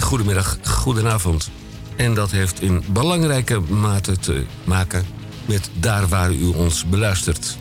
[0.00, 1.50] Goedemiddag, goedenavond.
[1.96, 5.06] En dat heeft in belangrijke mate te maken
[5.46, 7.56] met daar waar u ons beluistert.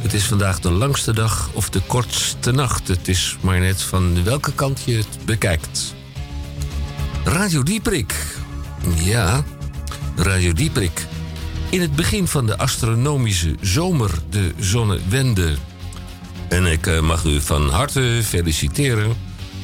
[0.00, 2.88] Het is vandaag de langste dag of de kortste nacht.
[2.88, 5.94] Het is maar net van welke kant je het bekijkt.
[7.24, 8.14] Radio Dieprik.
[8.94, 9.44] Ja,
[10.16, 11.06] Radio Dieprik.
[11.70, 15.54] In het begin van de astronomische zomer de zonnewende.
[16.48, 19.16] En ik eh, mag u van harte feliciteren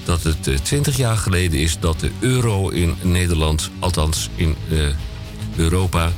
[0.09, 4.87] dat het 20 jaar geleden is dat de euro in Nederland, althans in uh,
[5.57, 6.13] Europa,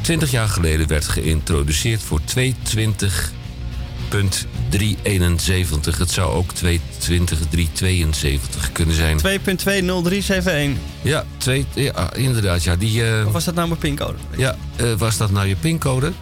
[0.00, 3.32] 20 jaar geleden werd geïntroduceerd voor 220
[4.10, 5.98] 2.371.
[5.98, 6.72] Het zou ook 2.20.372
[8.72, 9.18] kunnen zijn.
[9.18, 10.80] 2.20371.
[11.02, 12.62] Ja, twee, ja inderdaad.
[12.62, 14.18] Ja, die, uh, of was dat nou mijn pincode?
[14.36, 16.12] Ja, uh, was dat nou je pincode?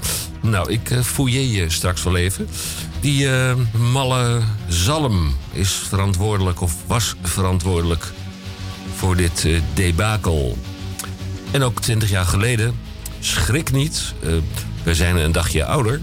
[0.42, 2.48] Nou, ik uh, fouilleer je straks wel even.
[3.00, 3.28] Die
[3.92, 8.12] malle zalm is verantwoordelijk of was verantwoordelijk
[8.96, 10.58] voor dit debakel.
[11.50, 12.74] En ook 20 jaar geleden,
[13.20, 14.14] schrik niet,
[14.82, 16.00] we zijn een dagje ouder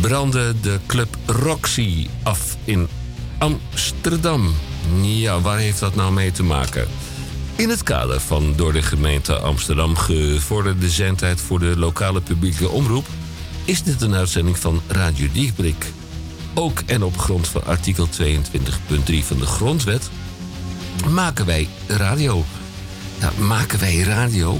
[0.00, 2.88] brandde de club Roxy af in
[3.38, 4.54] Amsterdam.
[5.02, 6.86] Ja, waar heeft dat nou mee te maken?
[7.56, 13.06] In het kader van door de gemeente Amsterdam gevorderde zendtijd voor de lokale publieke omroep
[13.66, 15.92] is dit een uitzending van Radio Dieprik.
[16.54, 18.12] Ook en op grond van artikel 22.3
[19.24, 20.10] van de Grondwet
[21.10, 22.44] maken wij radio.
[23.20, 24.58] Ja, maken wij radio?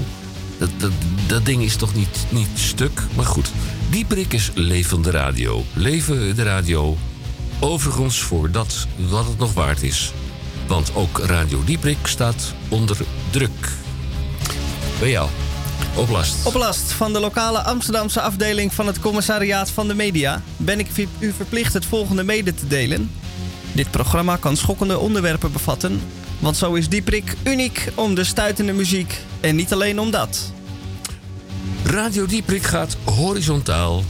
[0.57, 0.91] Dat, dat,
[1.27, 3.01] dat ding is toch niet, niet stuk?
[3.15, 3.51] Maar goed,
[3.89, 5.63] Dieprik is levende radio.
[5.73, 6.97] Leven de radio.
[7.59, 10.13] Overigens voor dat wat het nog waard is.
[10.67, 12.97] Want ook Radio Dieprik staat onder
[13.29, 13.69] druk.
[14.99, 15.29] Bij jou.
[15.95, 16.45] Oplast.
[16.45, 20.87] Oplast van de lokale Amsterdamse afdeling van het Commissariaat van de Media ben ik
[21.19, 23.11] u verplicht het volgende mede te delen.
[23.71, 26.01] Dit programma kan schokkende onderwerpen bevatten,
[26.39, 30.51] want zo is Dieprik uniek om de stuitende muziek en niet alleen om dat.
[31.83, 34.03] Radio Dieprik gaat horizontaal,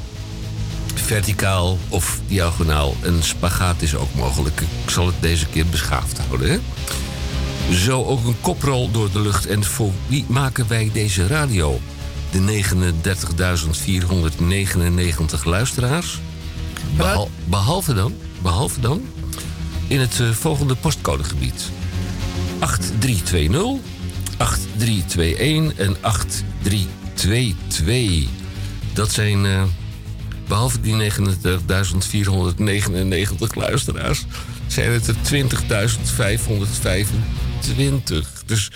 [0.94, 2.96] verticaal of diagonaal.
[3.02, 4.62] Een spagaat is ook mogelijk.
[4.62, 6.50] Ik zal het deze keer beschaafd houden.
[6.50, 6.60] Hè?
[7.72, 9.46] Zo ook een koprol door de lucht.
[9.46, 11.80] En voor wie maken wij deze radio?
[12.32, 12.64] De
[15.40, 16.20] 39.499 luisteraars.
[17.46, 19.02] behalve dan, behalve dan
[19.88, 21.70] in het uh, volgende postcodegebied.
[22.60, 23.80] 8320,
[24.38, 25.98] 8321 en
[26.62, 28.28] 83 2-2.
[28.94, 29.64] Dat zijn, uh,
[30.48, 31.18] behalve die 39.499
[33.54, 34.26] luisteraars,
[34.68, 35.20] zijn het er 20.525.
[38.46, 38.72] Dus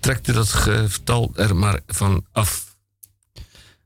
[0.00, 2.76] trekt er dat getal er maar van af.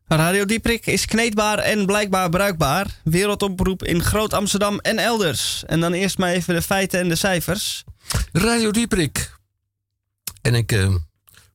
[0.06, 2.86] Radio Dieprik is kneedbaar en blijkbaar bruikbaar.
[3.04, 5.64] Wereldoproep in Groot Amsterdam en elders.
[5.66, 7.84] En dan eerst maar even de feiten en de cijfers.
[8.32, 9.38] Radio Dieprik.
[10.42, 10.94] En ik uh,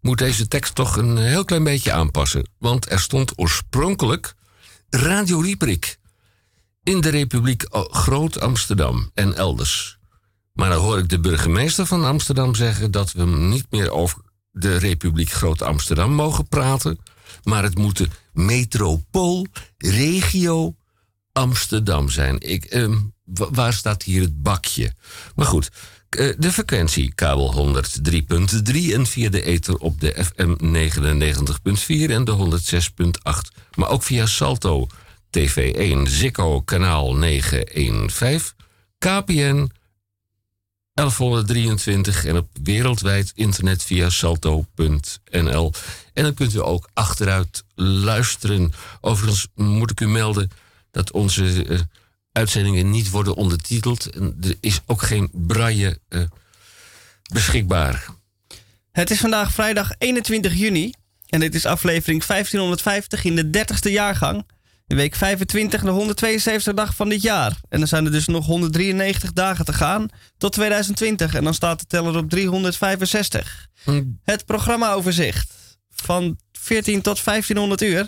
[0.01, 2.49] moet deze tekst toch een heel klein beetje aanpassen.
[2.57, 4.33] Want er stond oorspronkelijk
[4.89, 5.97] Radio Rieprik
[6.83, 9.98] in de Republiek Groot Amsterdam en elders.
[10.59, 14.21] Maar dan hoor ik de burgemeester van Amsterdam zeggen dat we niet meer over
[14.51, 16.99] de Republiek Groot Amsterdam mogen praten,
[17.43, 19.47] maar het moet de metropool,
[19.77, 20.75] regio
[21.31, 22.39] Amsterdam zijn.
[22.39, 24.93] Ik, eh, waar staat hier het bakje?
[25.35, 25.69] Maar goed,
[26.09, 32.31] eh, de frequentie kabel 103.3 en via de ether op de FM 99.4 en de
[32.31, 33.51] 106.8.
[33.75, 34.87] Maar ook via Salto
[35.29, 38.55] TV1, Zikko kanaal 915,
[38.97, 39.69] KPN
[40.99, 45.73] 1123 en op wereldwijd internet via salto.nl.
[46.13, 48.73] En dan kunt u ook achteruit luisteren.
[49.01, 50.51] Overigens moet ik u melden
[50.91, 51.79] dat onze uh,
[52.31, 54.09] uitzendingen niet worden ondertiteld.
[54.09, 56.23] En er is ook geen braille uh,
[57.33, 58.05] beschikbaar.
[58.91, 60.93] Het is vandaag vrijdag 21 juni.
[61.29, 64.45] En dit is aflevering 1550 in de 30ste jaargang.
[64.95, 67.59] Week 25, de 172 dag van dit jaar.
[67.69, 71.35] En dan zijn er dus nog 193 dagen te gaan tot 2020.
[71.35, 73.67] En dan staat de teller op 365.
[73.83, 74.03] Hm.
[74.23, 78.07] Het programmaoverzicht van 14 tot 1500 uur.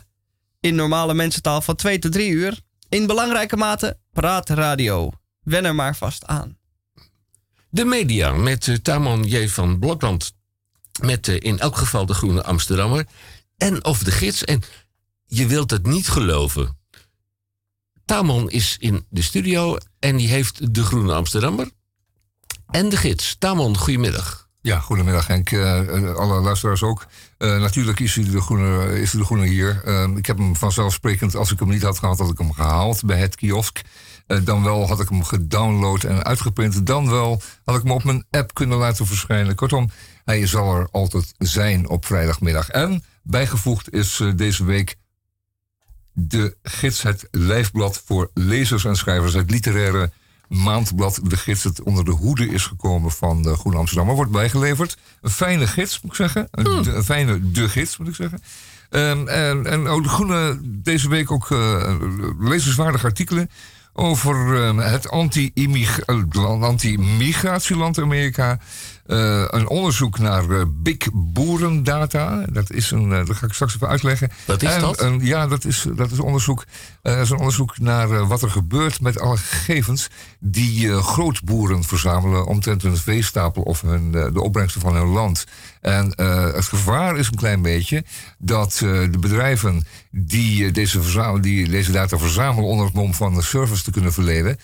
[0.60, 2.60] In normale mensentaal van 2 tot 3 uur.
[2.89, 5.12] In belangrijke mate praatradio.
[5.42, 6.57] Wen er maar vast aan.
[7.69, 9.48] De media met uh, Tamon J.
[9.48, 10.33] van Blokland.
[11.01, 13.06] Met uh, in elk geval de Groene Amsterdammer.
[13.57, 14.44] En of de gids.
[14.45, 14.62] En
[15.33, 16.78] je wilt het niet geloven.
[18.06, 21.69] Tamon is in de studio en die heeft de Groene Amsterdammer.
[22.69, 23.36] En de gids.
[23.39, 24.50] Tamon, goedemiddag.
[24.62, 25.51] Ja, goedemiddag Henk.
[25.51, 27.06] Uh, alle luisteraars ook.
[27.38, 29.81] Uh, natuurlijk is u de groene, is de groene hier.
[29.86, 33.06] Uh, ik heb hem vanzelfsprekend, als ik hem niet had gehad, had ik hem gehaald
[33.06, 33.81] bij het kiosk.
[34.31, 36.86] Eh, dan wel had ik hem gedownload en uitgeprint.
[36.86, 39.56] Dan wel had ik hem op mijn app kunnen laten verschijnen.
[39.56, 39.89] Kortom,
[40.24, 42.69] hij zal er altijd zijn op vrijdagmiddag.
[42.69, 44.95] En bijgevoegd is eh, deze week
[46.13, 49.34] de gids, het lijfblad voor lezers en schrijvers.
[49.34, 50.12] Het literaire
[50.48, 54.98] maandblad De Gids, het onder de hoede is gekomen van de Groene Amsterdammer, wordt bijgeleverd.
[55.22, 56.48] Een fijne gids, moet ik zeggen.
[56.52, 58.42] Een, de- een fijne De Gids, moet ik zeggen.
[58.90, 61.96] Ehm, en en ook de Groene deze week ook eh,
[62.40, 63.50] lezenswaardige artikelen
[63.94, 65.12] over ehm, het eh,
[66.62, 68.60] anti-migratieland Amerika.
[69.12, 72.46] Eh, een onderzoek naar eh, big boerendata.
[72.52, 74.31] Dat, is een, eh, dat ga ik straks even uitleggen.
[74.46, 75.02] Wat is En dat?
[75.02, 76.63] een- ja, dat is, dat is onderzoek.
[77.02, 80.08] dat is een onderzoek naar wat er gebeurt met alle gegevens
[80.40, 85.46] die grootboeren verzamelen omtrent hun veestapel of hun, de opbrengsten van hun land.
[85.81, 86.14] En
[86.56, 88.04] het gevaar is een klein beetje
[88.38, 91.00] dat de bedrijven die, deze
[91.42, 94.57] die deze data verzamelen onder het mom van de service te kunnen verlenen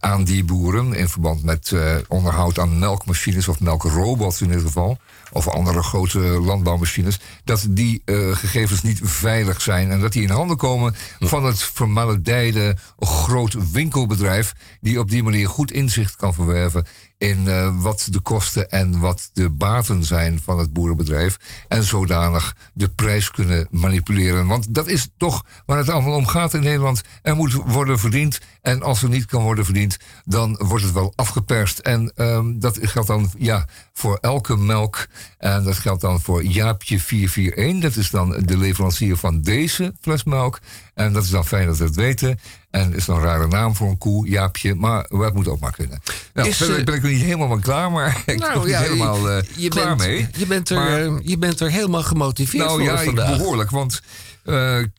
[0.00, 4.98] aan die boeren in verband met eh, onderhoud aan melkmachines of melkrobots in dit geval,
[5.32, 10.30] of andere grote landbouwmachines, dat die eh, gegevens niet veilig zijn en dat die in
[10.30, 16.86] handen komen van het vermaledijde groot winkelbedrijf die op die manier goed inzicht kan verwerven
[17.20, 21.36] in eh, wat de kosten en wat de baten zijn van het boerenbedrijf.
[21.68, 24.46] En zodanig de prijs kunnen manipuleren.
[24.46, 27.02] Want dat is toch waar het allemaal om gaat in Nederland.
[27.22, 28.40] Er moet worden verdiend.
[28.62, 31.78] En als er niet kan worden verdiend, dan wordt het wel afgeperst.
[31.78, 35.06] En ehm, dat geldt dan ja, voor elke melk.
[35.38, 37.80] En dat geldt dan voor Jaapje 441.
[37.80, 40.58] Dat is dan de leverancier van deze fles melk.
[40.94, 42.38] En dat is dan fijn dat we het weten.
[42.70, 44.74] En is dan een rare naam voor een koe, Jaapje.
[44.74, 46.00] Maar het moet ook maar kunnen.
[46.34, 48.66] Nou, Is, verder eh, ben ik er niet helemaal van klaar, maar ik ben nog
[48.66, 50.28] niet helemaal eh, je, klaar bent, mee.
[50.36, 53.36] Je bent, er, Maar- eh, je bent er helemaal gemotiveerd nou voor ja, vandaag.
[53.36, 53.70] behoorlijk.
[53.70, 54.02] Want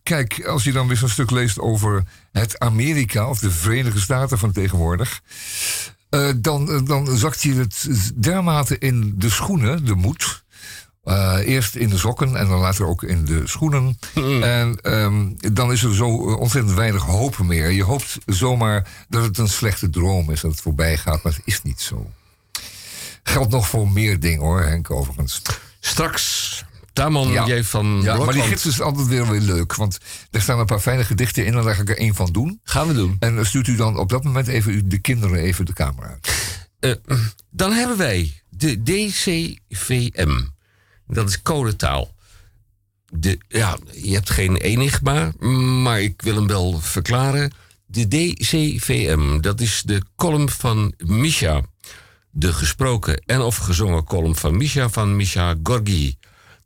[0.03, 4.37] kijk, als je dan weer zo'n stuk leest over het Amerika of de Verenigde Staten
[4.37, 5.21] van tegenwoordig.
[6.35, 10.43] dan, dan zakt je het dermate in de schoenen, de moed.
[11.03, 13.97] Eh, eerst in de sokken en dan later ook in de schoenen.
[14.41, 17.69] En ehm, dan is er zo eh, ontzettend weinig hoop meer.
[17.69, 21.41] Je hoopt zomaar dat het een slechte droom is, dat het voorbij gaat, maar het
[21.45, 22.11] is niet zo.
[23.23, 25.41] Geldt nog voor meer dingen hoor, Henk, overigens.
[25.79, 27.47] Straks, Tamon Ja.
[27.47, 27.63] J.
[27.63, 29.75] van Ja, maar die gids is altijd weer, weer leuk.
[29.75, 29.97] Want
[30.31, 32.59] er staan een paar fijne gedichten in en daar ga ik er één van doen.
[32.63, 33.15] Gaan we doen.
[33.19, 36.29] En stuurt u dan op dat moment even de kinderen even de kamer uit.
[36.79, 37.17] Eh,
[37.49, 40.39] dan hebben wij de DCVM.
[41.11, 42.13] Dat is codetaal.
[43.13, 45.31] De, ja, je hebt geen enigma,
[45.83, 47.51] maar ik wil hem wel verklaren.
[47.85, 51.61] De DCVM, dat is de column van Misha.
[52.29, 56.17] De gesproken en of gezongen column van Misha van Misha Gorgi.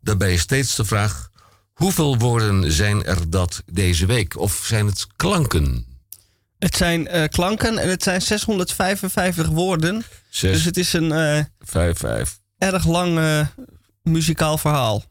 [0.02, 1.30] Daarbij is steeds de vraag:
[1.74, 4.40] hoeveel woorden zijn er dat deze week?
[4.40, 5.86] Of zijn het klanken?
[6.60, 10.04] Het zijn eh, klanken en het zijn 655 woorden.
[10.30, 12.40] Zes, Dus het is een eh, vijf, vijf.
[12.58, 13.20] erg lang
[14.06, 15.04] muzikaal verhaal.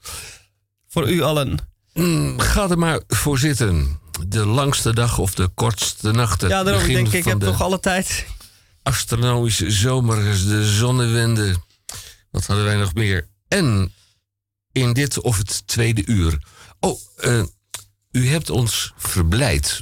[0.88, 1.58] Voor u allen.
[1.92, 3.98] Mm, ga er maar voor zitten.
[4.26, 6.40] De langste dag of de kortste nacht.
[6.40, 8.26] Ja, daarom begin denk ik, ik heb toch alle tijd.
[8.82, 11.54] astronomische zomer, de zonnewende.
[12.30, 13.28] Wat hadden wij nog meer?
[13.48, 13.92] En
[14.72, 16.38] in dit of het tweede uur.
[16.80, 17.42] Oh, eh,
[18.10, 19.80] u hebt ons verblijd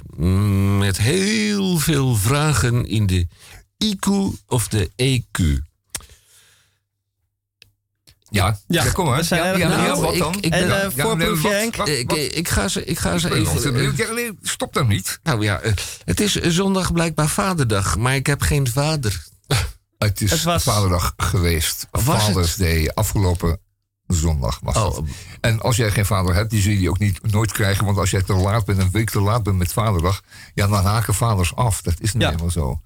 [0.79, 3.27] met heel veel vragen in de
[3.85, 4.09] IQ
[4.47, 5.71] of de EQ.
[8.33, 9.17] Ja, Ja, kom maar.
[9.17, 10.35] we zijn ja, wat Ik- dan?
[10.41, 11.77] ik En eh, voorproefje, Henk?
[11.77, 13.97] Ik, wat- ik, ga ze, ik ga ze even.
[13.97, 15.19] Ja, nee, stop dan niet.
[15.23, 15.73] nou ja, eh,
[16.05, 19.25] het is zondag blijkbaar vaderdag, maar ik heb geen vader.
[19.99, 21.87] Het is Het was- Vaderdag geweest.
[21.91, 22.23] Was het?
[22.23, 23.59] Father's Day, afgelopen
[24.07, 24.99] zondag was dat.
[24.99, 25.09] Oh,
[25.41, 27.85] En als jij geen vader hebt, die zul je ook niet, nooit krijgen.
[27.85, 30.21] Want als jij te laat bent, een week te laat bent met Vaderdag...
[30.55, 31.83] ja, dan haken vaders af.
[31.83, 32.29] Dat is niet Ja.
[32.29, 32.81] helemaal zo.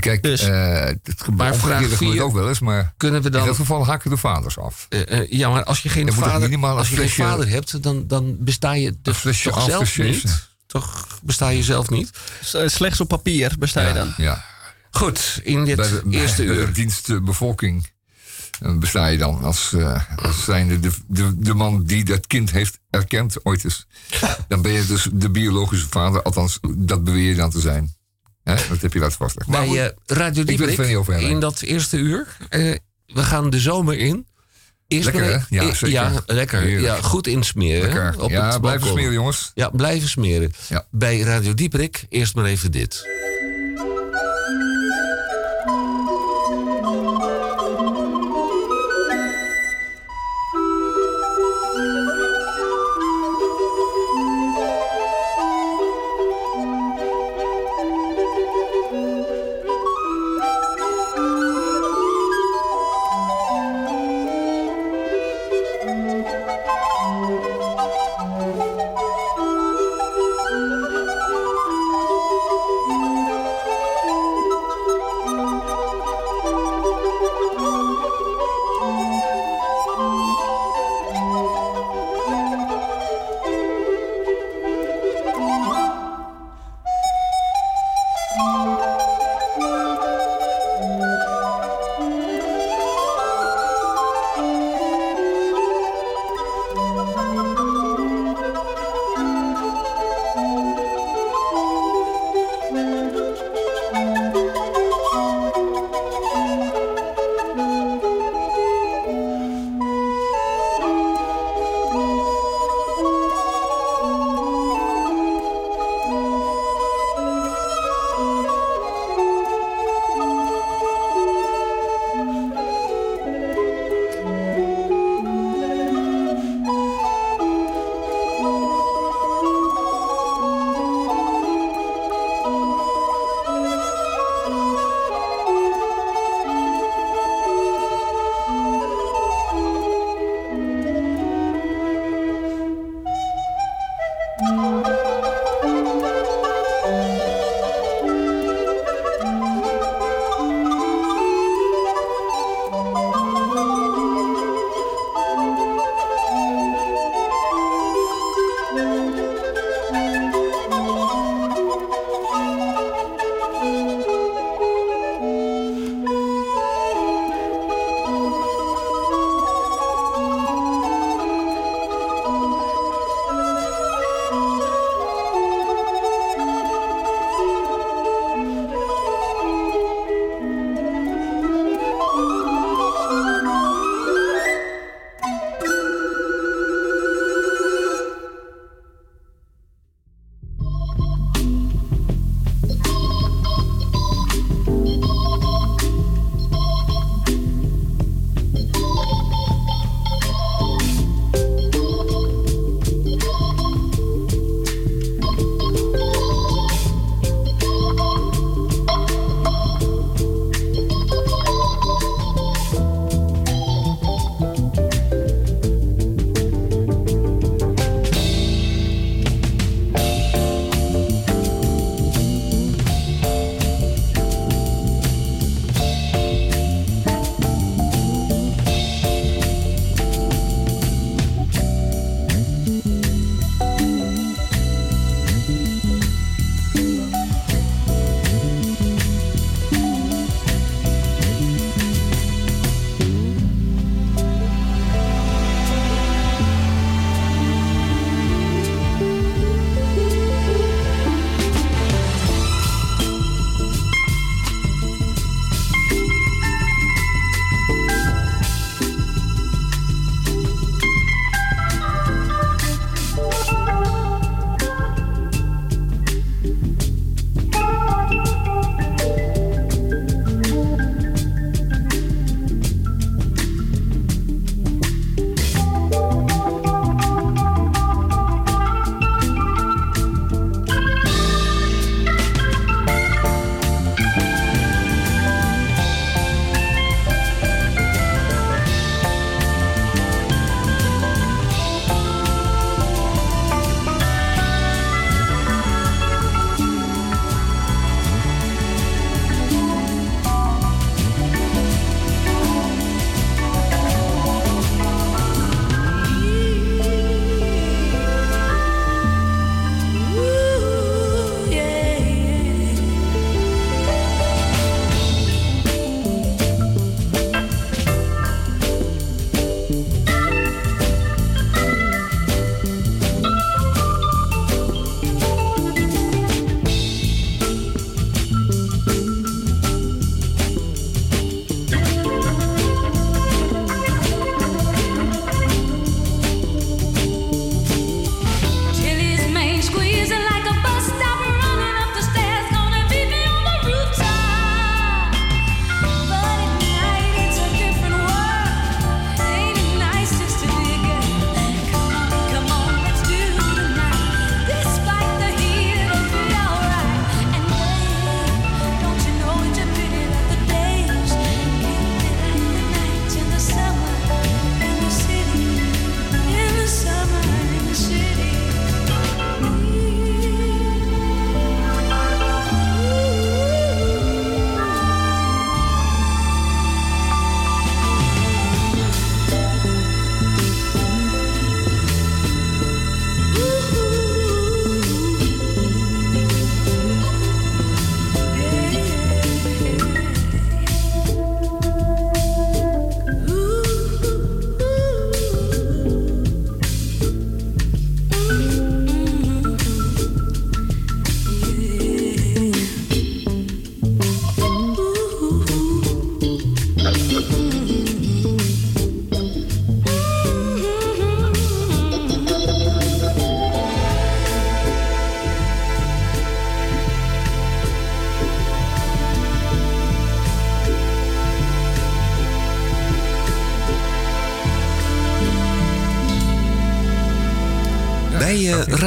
[0.00, 2.60] Kijk, Dus- eh, het gebeurt, Maar vraag vier- ook wel eens...
[2.60, 4.86] maar kunnen we in dan dat geval haken de vaders af.
[4.88, 7.82] Eh, eh, ja, maar als je geen vader, minimaal als je een geen vader hebt,
[7.82, 10.46] dan, dan besta je toch, toch zelf niet.
[10.66, 12.10] Toch besta je zelf niet.
[12.66, 14.14] Slechts op papier besta je dan.
[14.16, 14.44] Ja.
[14.90, 16.72] Goed, in dit Bij de, eerste bij de uur.
[16.72, 17.90] dienst eh, bevolking
[18.60, 22.50] eh, besta je dan als, eh als zijnde de, de, de man die dat kind
[22.50, 23.86] heeft erkend ooit eens.
[24.48, 27.96] Dan ben je dus de biologische vader, althans dat beweer je dan te zijn.
[28.48, 28.54] Hè?
[28.68, 29.54] Dat heb je laten vastleggen.
[29.54, 31.30] Maar Bij eh, Radio Dieprik, er niet over hebben.
[31.30, 32.36] in dat eerste uur.
[32.48, 32.74] eh,
[33.06, 34.26] we gaan de zomer in.
[34.88, 35.38] Eerst Lekker, hè?
[35.48, 35.88] Ja, zeker.
[35.88, 36.60] Ja, lekker.
[36.60, 36.84] Heerlijk.
[36.96, 37.82] Ja, goed insmeren.
[37.82, 38.20] lekker.
[38.22, 38.88] Op ja, blijven balkon.
[38.88, 39.50] smeren jongens.
[39.54, 40.52] Ja, blijven smeren.
[40.68, 40.86] Ja.
[40.90, 43.06] Bij Radio Dieprik, eerst maar even dit.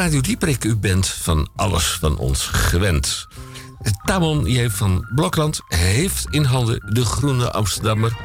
[0.01, 3.27] Radio Dieprik, u bent van alles van ons gewend.
[4.03, 4.69] Tamon J.
[4.69, 8.17] van Blokland heeft in handen de Groene Amsterdammer.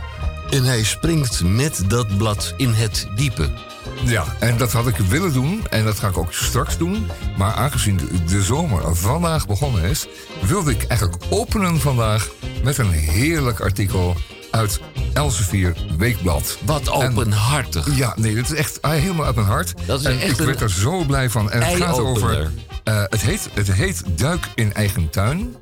[0.51, 3.51] En hij springt met dat blad in het diepe.
[4.05, 7.07] Ja, en dat had ik willen doen en dat ga ik ook straks doen.
[7.39, 10.07] Maar aangezien de zomer vandaag begonnen is,
[10.43, 12.29] wilde ik eigenlijk openen vandaag
[12.65, 14.17] met een heerlijk artikel
[14.51, 14.81] uit
[15.17, 16.59] Elsevier Weekblad.
[16.65, 17.97] Wat openhartig.
[17.97, 19.75] ja, nee, dat is echt ah, helemaal uit mijn hart.
[19.87, 21.51] Dat is en echt ik werd er zo blij van.
[21.51, 22.51] En het gaat over.
[22.89, 25.55] Uh, het, heet, het heet Duik in eigen tuin.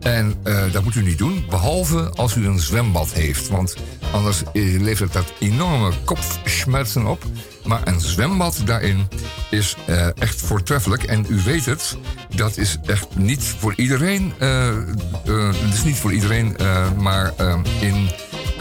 [0.00, 3.48] En uh, dat moet u niet doen, behalve als u een zwembad heeft.
[3.48, 3.76] Want
[4.10, 7.24] anders levert dat enorme kopschmerzen op.
[7.64, 9.08] Maar een zwembad daarin
[9.50, 11.02] is uh, echt voortreffelijk.
[11.02, 11.96] En u weet het,
[12.34, 14.32] dat is echt niet voor iedereen.
[14.38, 16.56] het is niet voor iedereen,
[16.96, 17.32] maar
[17.80, 18.10] in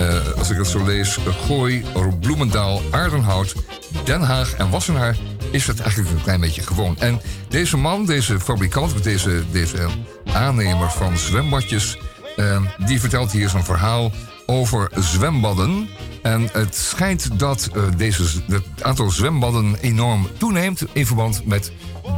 [0.01, 1.85] uh, als ik het zo lees, Gooi,
[2.19, 3.55] Bloemendaal, Aardenhout,
[4.03, 5.17] Den Haag en Wassenaar
[5.51, 6.97] is het eigenlijk een klein beetje gewoon.
[6.99, 9.88] En deze man, deze fabrikant, deze, deze
[10.33, 11.97] aannemer van zwembadjes,
[12.38, 14.12] uh, die vertelt hier zo'n verhaal
[14.45, 15.89] over zwembadden.
[16.21, 21.71] En het schijnt dat uh, deze, het aantal zwembadden enorm toeneemt in verband met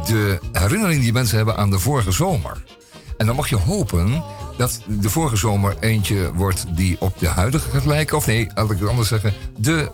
[0.06, 2.62] de herinnering die mensen hebben aan de vorige zomer.
[3.16, 4.22] En dan mag je hopen
[4.56, 8.16] dat de vorige zomer eentje wordt die op de huidige gaat lijken.
[8.16, 9.32] Of nee, laat ik het anders zeggen.
[9.56, 9.90] De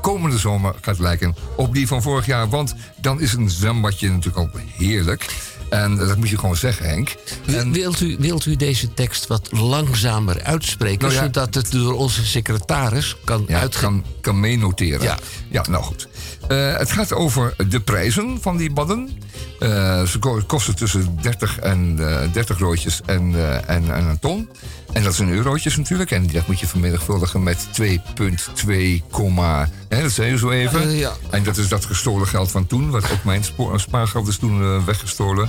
[0.00, 2.48] komende zomer gaat lijken op die van vorig jaar.
[2.48, 5.26] Want dan is een zwembadje natuurlijk al heerlijk.
[5.70, 7.14] En dat moet je gewoon zeggen, Henk.
[7.46, 7.72] En...
[7.72, 13.16] Wilt, u, wilt u deze tekst wat langzamer uitspreken, nou zodat het door onze secretaris
[13.24, 15.02] kan ja, kan, kan meenoteren?
[15.02, 15.18] Ja.
[15.48, 16.08] ja, nou goed.
[16.48, 19.10] Uh, het gaat over de prijzen van die badden.
[19.60, 23.34] Uh, ze kosten tussen 30 en uh, eh, 30 roodjes en,
[23.66, 24.48] en, en, een ton.
[24.92, 26.10] En dat zijn eurotjes natuurlijk.
[26.10, 27.86] En dat moet je vermenigvuldigen met 2,2,
[29.88, 30.90] dat zei je zo even.
[30.90, 31.12] ja.
[31.30, 32.90] En dat is dat gestolen geld van toen.
[32.90, 33.44] Wat ook mijn
[33.76, 35.48] spaargeld is toen weggestolen.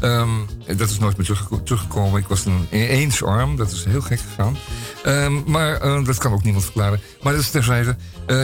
[0.00, 2.20] Um, dat is nooit meer teruggekomen.
[2.20, 3.56] Ik was een eensarm.
[3.56, 4.56] Dat is heel gek gegaan.
[5.06, 7.00] Um, maar dat kan ook niemand verklaren.
[7.22, 7.96] Maar dat is terzijde.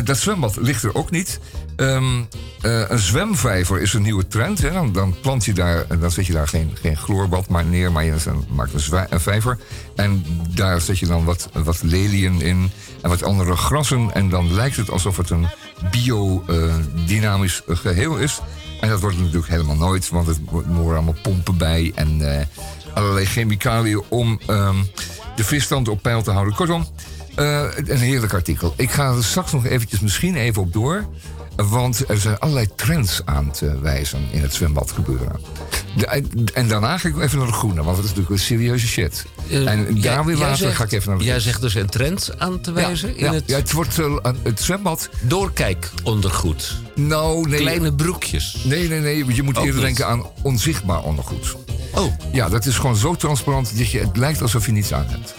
[0.05, 1.40] Dat zwembad ligt er ook niet.
[1.76, 2.28] Um,
[2.62, 4.62] uh, een zwemvijver is een nieuwe trend.
[4.62, 4.72] Hè?
[4.72, 8.04] Dan, dan, plant je daar, dan zet je daar geen, geen chloorbad maar neer, maar
[8.04, 8.14] je
[8.48, 9.58] maakt een, een, vijver.
[9.96, 12.70] En daar zet je dan wat, wat leliën in
[13.02, 14.14] en wat andere grassen.
[14.14, 15.48] En dan lijkt het alsof het een
[15.90, 18.40] biodynamisch geheel is.
[18.80, 22.40] En dat wordt natuurlijk helemaal nooit, want het worden allemaal pompen bij en uh,
[22.94, 24.87] allerlei chemicaliën om um,
[25.37, 26.54] de visstand op peil te houden.
[26.54, 26.87] Kortom,
[27.37, 28.74] uh, een heerlijk artikel.
[28.76, 31.04] Ik ga er straks nog eventjes misschien even op door.
[31.56, 35.40] Want er zijn allerlei trends aan te wijzen in het zwembad gebeuren.
[36.54, 39.26] en daarna ga ik even naar de groene, want dat is natuurlijk een serieuze shit.
[39.50, 42.30] Uh, en daar weer later ga ik even naar de Jij zegt dus een trend
[42.38, 43.08] aan te wijzen?
[43.08, 43.44] Ja, in ja, het...
[43.46, 45.08] ja het wordt uh, het zwembad.
[45.20, 46.76] Doorkijk ondergoed.
[46.94, 47.60] Nou, nee.
[47.60, 48.64] Kleine broekjes.
[48.64, 49.34] Nee, nee, nee.
[49.34, 51.56] Je moet eerder denken aan onzichtbaar ondergoed.
[51.94, 52.12] Oh.
[52.33, 55.35] Ja, dat is gewoon zo transparant dat je, het lijkt alsof je niets aan hebt.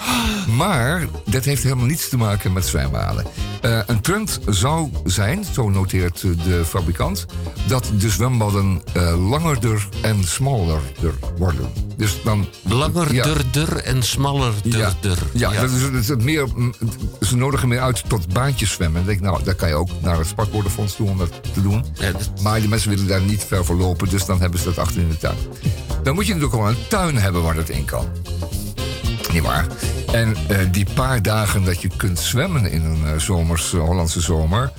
[0.55, 3.25] Maar dat heeft helemaal niets te maken met zwembaden.
[3.61, 7.25] Uh, een trend zou zijn, zo noteert de fabrikant,
[7.67, 10.81] dat de zwembaden uh, langerder en smaller
[11.37, 11.69] worden.
[11.97, 13.23] Dus dan, Langer, ja.
[13.23, 15.17] durder en smaller, durder.
[15.33, 16.47] Ja, ja, Dat is, dat is meer,
[17.21, 19.01] ze nodigen meer uit tot baantjes zwemmen.
[19.01, 21.85] En denk nou, daar kan je ook naar het Sportwoordenfonds toe om dat te doen.
[21.93, 22.31] Ja, dat...
[22.41, 25.01] Maar die mensen willen daar niet ver voor lopen, dus dan hebben ze dat achter
[25.01, 25.37] in de tuin.
[26.03, 28.07] Dan moet je natuurlijk wel een tuin hebben waar dat in kan.
[29.31, 29.67] Niet waar?
[30.11, 34.21] En uh, die paar dagen dat je kunt zwemmen in een uh, zomers, uh, Hollandse
[34.21, 34.71] zomer...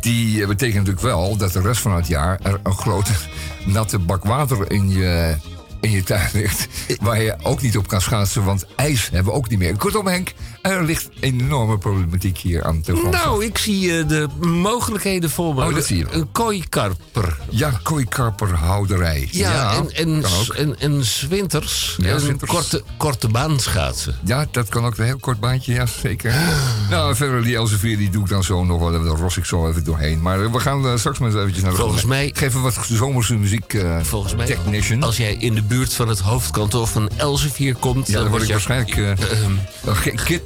[0.00, 2.40] die betekent natuurlijk wel dat de rest van het jaar...
[2.42, 3.12] er een grote
[3.66, 5.36] natte bak water in je
[5.80, 6.68] in je tuin ligt.
[7.00, 9.76] Waar je ook niet op kan schaatsen, want ijs hebben we ook niet meer.
[9.76, 13.14] Kortom, Henk, er ligt enorme problematiek hier aan te grond.
[13.14, 15.64] Nou, ik zie uh, de mogelijkheden voor me.
[15.64, 16.06] Oh, dat zie je.
[16.10, 17.38] Een kooikarper.
[17.48, 19.28] Ja, kooikarperhouderij.
[19.30, 20.24] Ja, ja en, en,
[20.56, 21.96] en, en zwinters.
[22.00, 22.38] Ja, en.
[22.46, 24.18] Korte, korte baan schaatsen.
[24.24, 26.34] Ja, dat kan ook een heel kort baantje, ja, zeker.
[26.90, 28.92] nou, verder die Elsevier, die doe ik dan zo nog wel.
[28.92, 30.22] Daar ros ik zo even doorheen.
[30.22, 32.30] Maar we gaan uh, straks maar eens eventjes naar de Volgens mij...
[32.34, 35.02] Geven wat zomerse muziek uh, Volgens mij, technician.
[35.02, 38.08] als jij in de buurt van het hoofdkantoor van Elsevier komt...
[38.08, 39.10] Ja, dan, word je waarschijnlijk uh,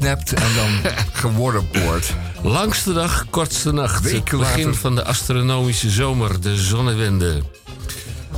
[0.05, 2.15] gekidnapt en dan gewordenpoord.
[2.43, 4.11] Langste dag, kortste nacht.
[4.11, 7.43] het begin van de astronomische zomer, de zonnewende.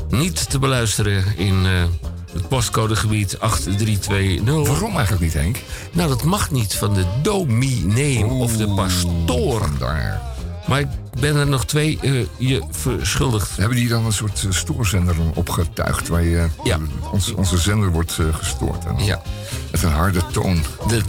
[0.08, 1.84] Niet te beluisteren in uh,
[2.32, 4.66] het postcodegebied 8320.
[4.66, 5.56] Waarom eigenlijk niet, Henk?
[5.92, 9.60] Nou, dat mag niet van de dominee of de pastoor.
[9.60, 10.35] Vandaar.
[10.66, 10.88] Maar ik
[11.20, 13.56] ben er nog twee uh, je verschuldigd.
[13.56, 16.08] Hebben die dan een soort uh, stoorzender opgetuigd...
[16.08, 16.78] waar je, ja.
[17.12, 18.84] ons, onze zender wordt uh, gestoord?
[18.84, 19.04] Hè?
[19.04, 19.22] Ja.
[19.70, 20.62] Met een harde toon.
[20.88, 21.02] De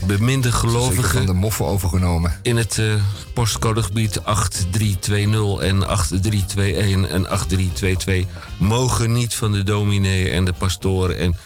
[0.00, 1.16] 20.525 beminde gelovigen...
[1.16, 2.38] van de moffen overgenomen.
[2.42, 2.80] In het
[3.34, 8.24] postcodegebied 8320 en 8321 en 8322...
[8.58, 11.10] mogen niet van de dominee en de pastoor...
[11.10, 11.36] en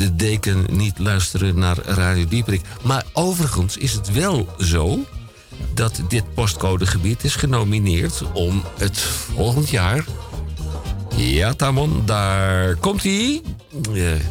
[0.00, 2.60] de deken niet luisteren naar Radio Dieperik.
[2.82, 4.98] Maar overigens is het wel zo
[5.74, 10.04] dat dit postcodegebied is genomineerd om het volgend jaar.
[11.16, 13.42] Ja, Tamon, daar komt hij.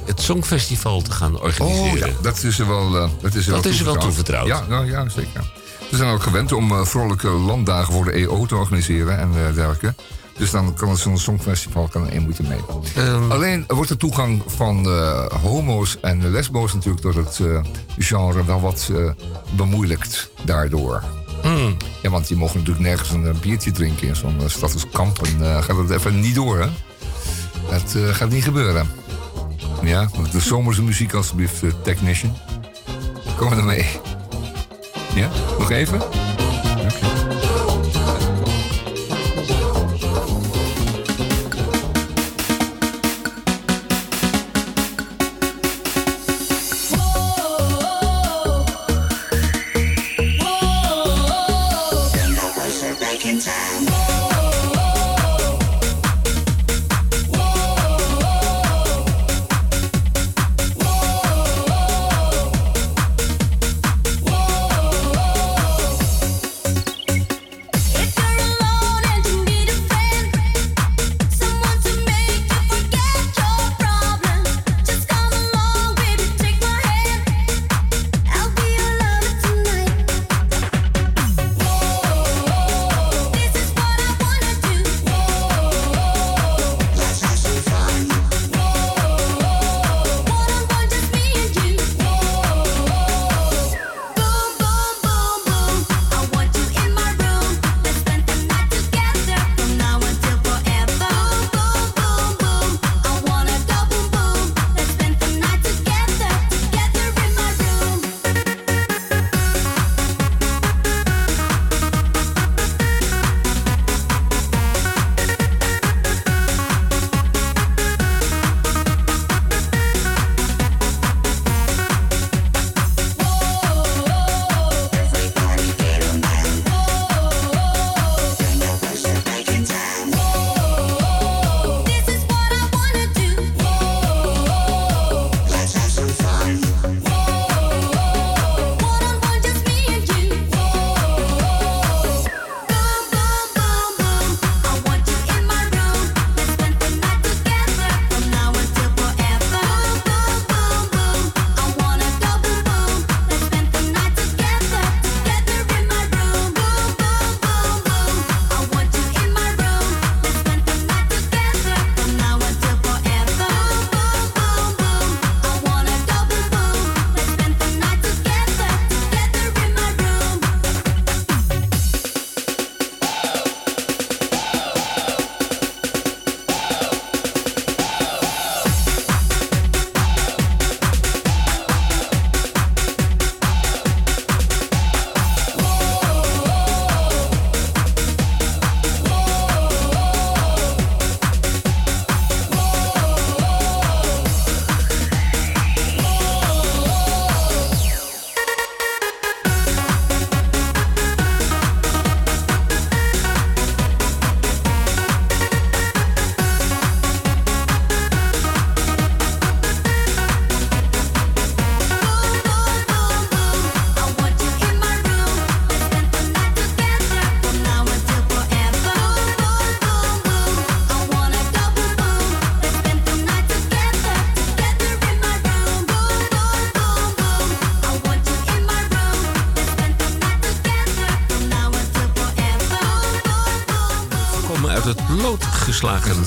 [0.05, 2.08] het Songfestival te gaan organiseren.
[2.10, 3.97] Oh ja, dat is er wel, uh, dat is er dat wel, is er wel
[3.97, 4.47] toevertrouwd.
[4.47, 5.53] Ja, nou, ja, zeker.
[5.89, 9.53] We zijn ook gewend om uh, vrolijke landdagen voor de EO te organiseren en uh,
[9.53, 9.93] dergelijke.
[10.39, 12.60] Dus dan kan het zo'n songfestival kan één moeten mee.
[13.06, 17.60] Um, Alleen wordt de toegang van uh, homo's en lesbo's natuurlijk door het uh,
[17.97, 19.12] genre wel wat uh,
[19.56, 21.04] bemoeilijkt daardoor.
[21.43, 21.78] Mm.
[22.02, 25.28] Ja, want die mogen natuurlijk nergens een biertje drinken in zo'n stad als Kampen.
[25.39, 26.67] gaat dat even niet door, hè?
[27.69, 28.89] Dat gaat niet gebeuren.
[29.84, 32.38] Ja, de zomerse muziek alsjeblieft, technician.
[33.38, 33.86] Kom er mee.
[35.15, 36.02] Ja, nog even?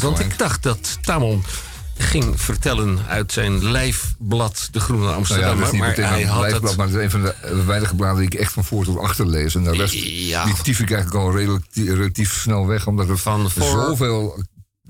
[0.01, 1.45] Want ik dacht dat Tamon
[1.99, 5.73] ging vertellen uit zijn lijfblad De Groene Amsterdammer.
[5.73, 6.77] Nou ja, maar hij had lijfblad, het...
[6.77, 9.27] maar het is een van de weinige bladen die ik echt van voor tot achter
[9.27, 9.55] lees.
[9.55, 10.45] En de rest Ja.
[10.45, 14.43] die tief ik eigenlijk al relatief, relatief snel weg, omdat het Van zoveel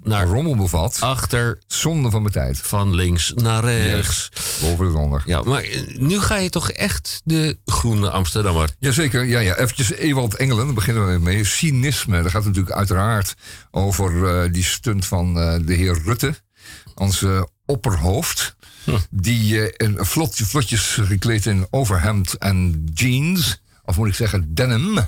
[0.03, 0.97] naar rommel bevat.
[1.01, 2.59] achter, Zonde van mijn tijd.
[2.59, 4.29] van links naar rechts.
[4.61, 5.23] Boven en onder.
[5.27, 5.65] Ja, maar
[5.97, 8.71] nu ga je toch echt de Groene Amsterdammer.
[8.79, 9.57] Jazeker, ja, ja.
[9.57, 11.45] Eventjes Ewald Engelen, daar beginnen we mee.
[11.45, 13.35] Cynisme, dat gaat natuurlijk uiteraard
[13.71, 16.35] over eh, die stunt van eh, de heer Rutte.
[16.95, 18.57] Onze opperhoofd.
[19.11, 23.63] Die uh, een vlot, vlotjes gekleed in overhemd en jeans.
[23.85, 24.99] Of moet ik zeggen denim.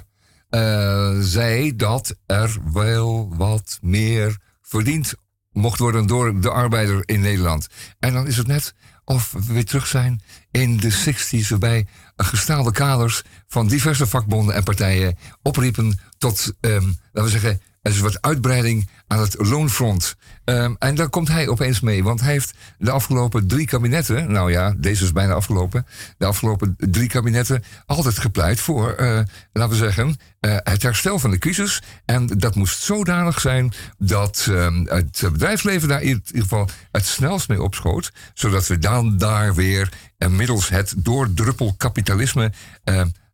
[1.23, 5.15] zei dat er wel wat meer verdiend
[5.53, 7.67] mocht worden door de arbeider in Nederland.
[7.99, 11.87] En dan is het net of we weer terug zijn in de 60s, waarbij
[12.17, 18.01] gestaalde kaders van diverse vakbonden en partijen opriepen tot, um, laten we zeggen, er is
[18.01, 20.17] wat uitbreiding aan het loonfront.
[20.45, 24.51] Um, en daar komt hij opeens mee, want hij heeft de afgelopen drie kabinetten, nou
[24.51, 25.87] ja, deze is bijna afgelopen,
[26.19, 29.21] de afgelopen drie kabinetten altijd gepleit voor, uh,
[29.53, 31.83] laten we zeggen, uh, het herstel van de crisis.
[32.05, 37.49] En dat moest zodanig zijn dat um, het bedrijfsleven daar in ieder geval het snelst
[37.49, 42.53] mee opschoot, zodat we dan daar weer uh, middels het doordruppelkapitalisme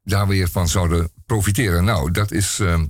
[0.04, 1.84] daar weer van zouden profiteren.
[1.84, 2.80] Nou, dat is uh,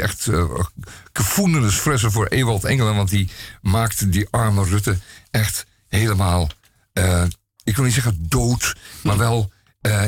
[0.00, 3.30] echt uh, fressen voor Ewald Engelen, want die
[3.62, 4.98] maakt die arme Rutte
[5.30, 6.48] echt helemaal,
[6.94, 7.22] uh,
[7.64, 9.52] ik wil niet zeggen dood, maar wel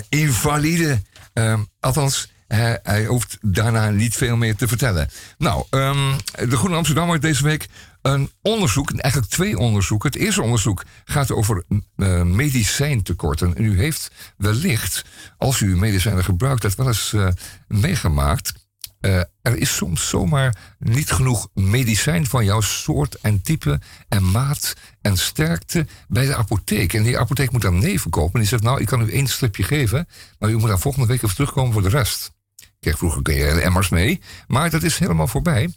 [0.09, 1.03] invalide.
[1.35, 5.09] Uh, althans, hij, hij, hoeft daarna niet veel meer te vertellen.
[5.39, 6.17] Nou, um,
[6.49, 7.69] de Groene Amsterdammer deze week
[8.03, 10.11] een onderzoek, eigenlijk twee onderzoeken.
[10.11, 13.57] Het eerste onderzoek gaat over uh, medicijntekorten.
[13.57, 15.05] En u heeft wellicht,
[15.39, 17.29] als u medicijnen gebruikt, dat wel eens uh,
[17.69, 18.53] meegemaakt.
[19.01, 24.75] Uh, er is soms zomaar niet genoeg medicijn van jouw soort en type en maat
[25.01, 26.93] en sterkte bij de apotheek.
[26.93, 28.33] En die apotheek moet dan nee verkopen.
[28.33, 31.07] En die zegt, nou, ik kan u één stripje geven, maar u moet dan volgende
[31.07, 32.33] week even terugkomen voor de rest.
[32.57, 35.75] Ik kreeg vroeger kun je emmers mee, maar dat is helemaal voorbij.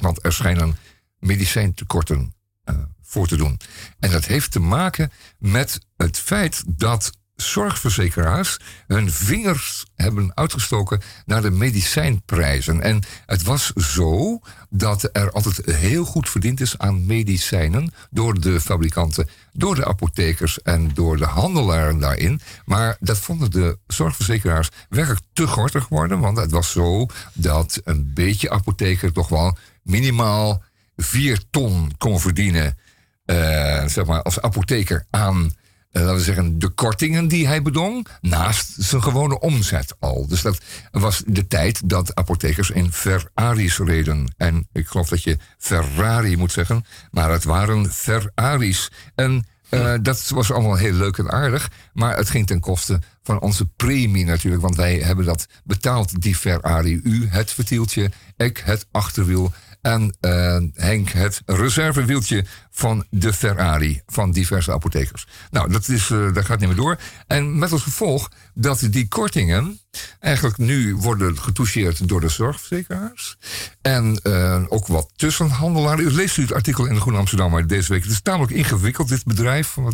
[0.00, 0.76] Want er schijnen
[1.18, 3.60] medicijntekorten uh, voor te doen.
[3.98, 11.42] En dat heeft te maken met het feit dat zorgverzekeraars hun vingers hebben uitgestoken naar
[11.42, 12.80] de medicijnprijzen.
[12.80, 18.60] En het was zo dat er altijd heel goed verdiend is aan medicijnen door de
[18.60, 22.40] fabrikanten, door de apothekers en door de handelaren daarin.
[22.64, 28.10] Maar dat vonden de zorgverzekeraars werkelijk te gortig worden, want het was zo dat een
[28.14, 30.62] beetje apotheker toch wel minimaal
[30.96, 32.78] 4 ton kon verdienen,
[33.26, 38.06] uh, zeg maar, als apotheker aan, uh, laten we zeggen, de kortingen die hij bedong,
[38.20, 40.26] naast zijn gewone omzet al.
[40.26, 44.34] Dus dat was de tijd dat apothekers in Ferraris reden.
[44.36, 48.90] En ik geloof dat je Ferrari moet zeggen, maar het waren Ferraris.
[49.14, 51.70] En uh, dat was allemaal heel leuk en aardig.
[51.92, 54.62] Maar het ging ten koste van onze premie natuurlijk.
[54.62, 57.00] Want wij hebben dat betaald, die Ferrari.
[57.02, 59.52] U het vertieltje, ik het achterwiel.
[59.86, 65.26] En uh, Henk het reservewieltje van de Ferrari van diverse apothekers.
[65.50, 66.98] Nou, dat, is, uh, dat gaat niet meer door.
[67.26, 69.80] En met als gevolg dat die kortingen
[70.20, 73.36] eigenlijk nu worden getoucheerd door de zorgverzekeraars.
[73.82, 76.04] En uh, ook wat tussenhandelaren.
[76.04, 78.02] U leest u het artikel in de Groene Amsterdam deze week.
[78.02, 79.68] Het is tamelijk ingewikkeld, dit bedrijf.
[79.68, 79.84] Van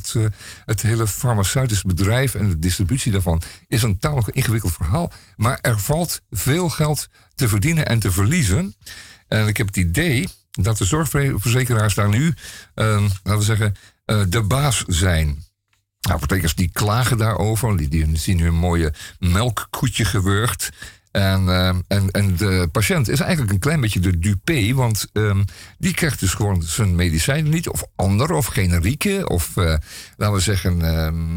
[0.65, 5.13] het, hele farmaceutische bedrijf en de distributie daarvan is een tamelijk ingewikkeld verhaal.
[5.37, 8.75] Maar er valt veel geld te verdienen en te verliezen.
[9.33, 13.75] En ik heb het idee dat de zorgverzekeraars daar nu, uh, laten we zeggen,
[14.07, 15.45] uh, de baas zijn.
[16.01, 20.71] Apothekers die klagen daarover, die, die zien hun mooie melkkoetje gewurgd.
[21.11, 25.45] En, uh, en, en de patiënt is eigenlijk een klein beetje de dupé, want um,
[25.79, 29.51] die krijgt dus gewoon zijn medicijnen niet, of andere, of generieke, of
[30.17, 30.81] laten we zeggen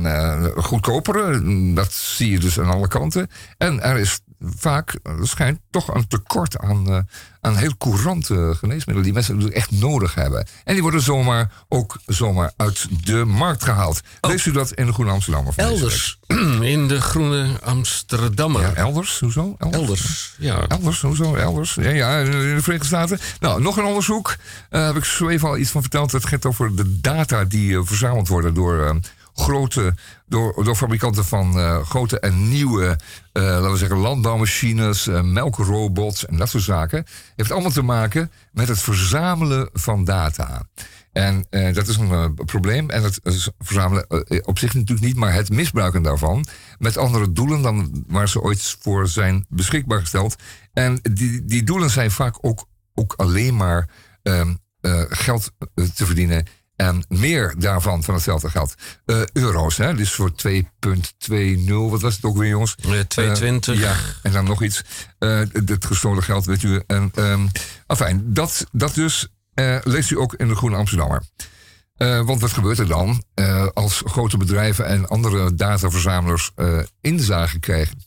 [0.06, 1.42] uh, goedkopere.
[1.74, 3.30] Dat zie je dus aan alle kanten.
[3.58, 7.00] En er is vaak, er schijnt toch een tekort aan, uh,
[7.42, 10.48] aan heel courante geneesmiddelen die mensen echt nodig hebben.
[10.64, 14.02] En die worden zomaar ook zomaar uit de markt gehaald.
[14.22, 14.30] Oh.
[14.30, 15.54] Leest u dat in de Groene Amsterdammer?
[15.56, 16.20] Elders.
[16.62, 18.62] In de Groene Amsterdammer.
[18.62, 19.56] Ja, elders, hoezo?
[19.58, 20.68] Elders, elders ja.
[20.68, 21.36] Elders, hoezo?
[21.36, 21.74] Elders.
[21.74, 23.20] Ja, ja, in de Verenigde Staten.
[23.40, 24.36] Nou, nog een onderzoek.
[24.70, 26.12] Uh, heb ik zo even al iets van verteld.
[26.12, 28.92] Het gaat over de data die uh, verzameld worden door uh,
[29.36, 29.96] grote,
[30.28, 32.98] door, door fabrikanten van uh, grote en nieuwe,
[33.38, 37.06] uh, laten we zeggen, landbouwmachines, uh, melkrobots en dat soort zaken.
[37.36, 40.68] Heeft allemaal te maken met het verzamelen van data.
[41.12, 42.90] En dat is een probleem.
[42.90, 43.20] En het
[43.58, 44.06] verzamelen
[44.46, 46.46] op zich natuurlijk niet, maar het misbruiken daarvan.
[46.78, 50.36] Met andere doelen dan waar ze ooit voor zijn beschikbaar gesteld.
[50.74, 53.90] En die, die doelen zijn vaak ook, ook alleen maar
[54.24, 54.60] um,
[55.10, 55.52] geld
[55.96, 56.46] te verdienen
[56.76, 59.78] en meer daarvan, van hetzelfde geld, uh, euro's.
[59.78, 59.94] Hè?
[59.94, 60.54] Dus voor 2,20,
[61.68, 62.76] wat was het ook weer, jongens?
[62.82, 62.88] 2,20.
[63.20, 64.84] Uh, ja, en dan nog iets.
[65.20, 66.84] Uh, het gestolen geld, weet u.
[66.88, 67.50] En, um,
[67.88, 69.28] enfin, dat, dat dus
[69.84, 71.24] leest u ook in de Groene Amsterdammer.
[71.98, 73.24] Want wat gebeurt er dan
[73.74, 76.52] als grote bedrijven en andere dataverzamelaars
[77.02, 77.98] inzage krijgen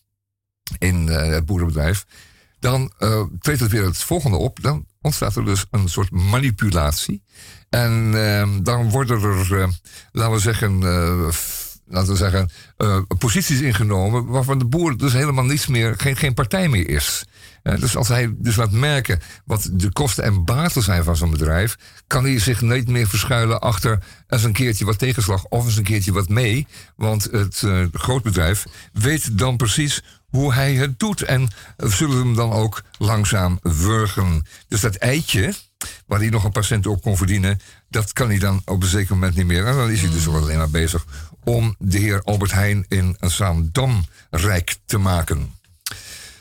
[0.79, 2.05] in het boerenbedrijf?
[2.61, 2.93] Dan
[3.39, 4.63] treedt het weer het volgende op.
[4.63, 7.23] Dan ontstaat er dus een soort manipulatie.
[7.71, 9.69] En ehm, dan worden er,
[10.13, 10.79] laten we zeggen,
[11.87, 12.51] laten we zeggen,
[13.19, 17.25] posities ingenomen waarvan de boer dus helemaal niets meer, geen, geen partij meer is.
[17.63, 21.77] Dus als hij dus laat merken wat de kosten en baten zijn van zo'n bedrijf,
[22.07, 25.85] kan hij zich niet meer verschuilen achter eens een keertje wat tegenslag of eens een
[25.85, 26.67] keertje wat mee.
[26.97, 32.83] Want het grootbedrijf weet dan precies hoe hij het doet en zullen hem dan ook
[32.99, 34.47] langzaam wurgen.
[34.69, 35.55] Dus dat eitje,
[36.07, 38.89] waar hij nog een paar centen op kon verdienen, dat kan hij dan op een
[38.89, 39.67] zeker moment niet meer.
[39.67, 41.05] En dan is hij dus wel alleen maar bezig
[41.45, 45.57] om de heer Albert Heijn in Zaandam rijk te maken.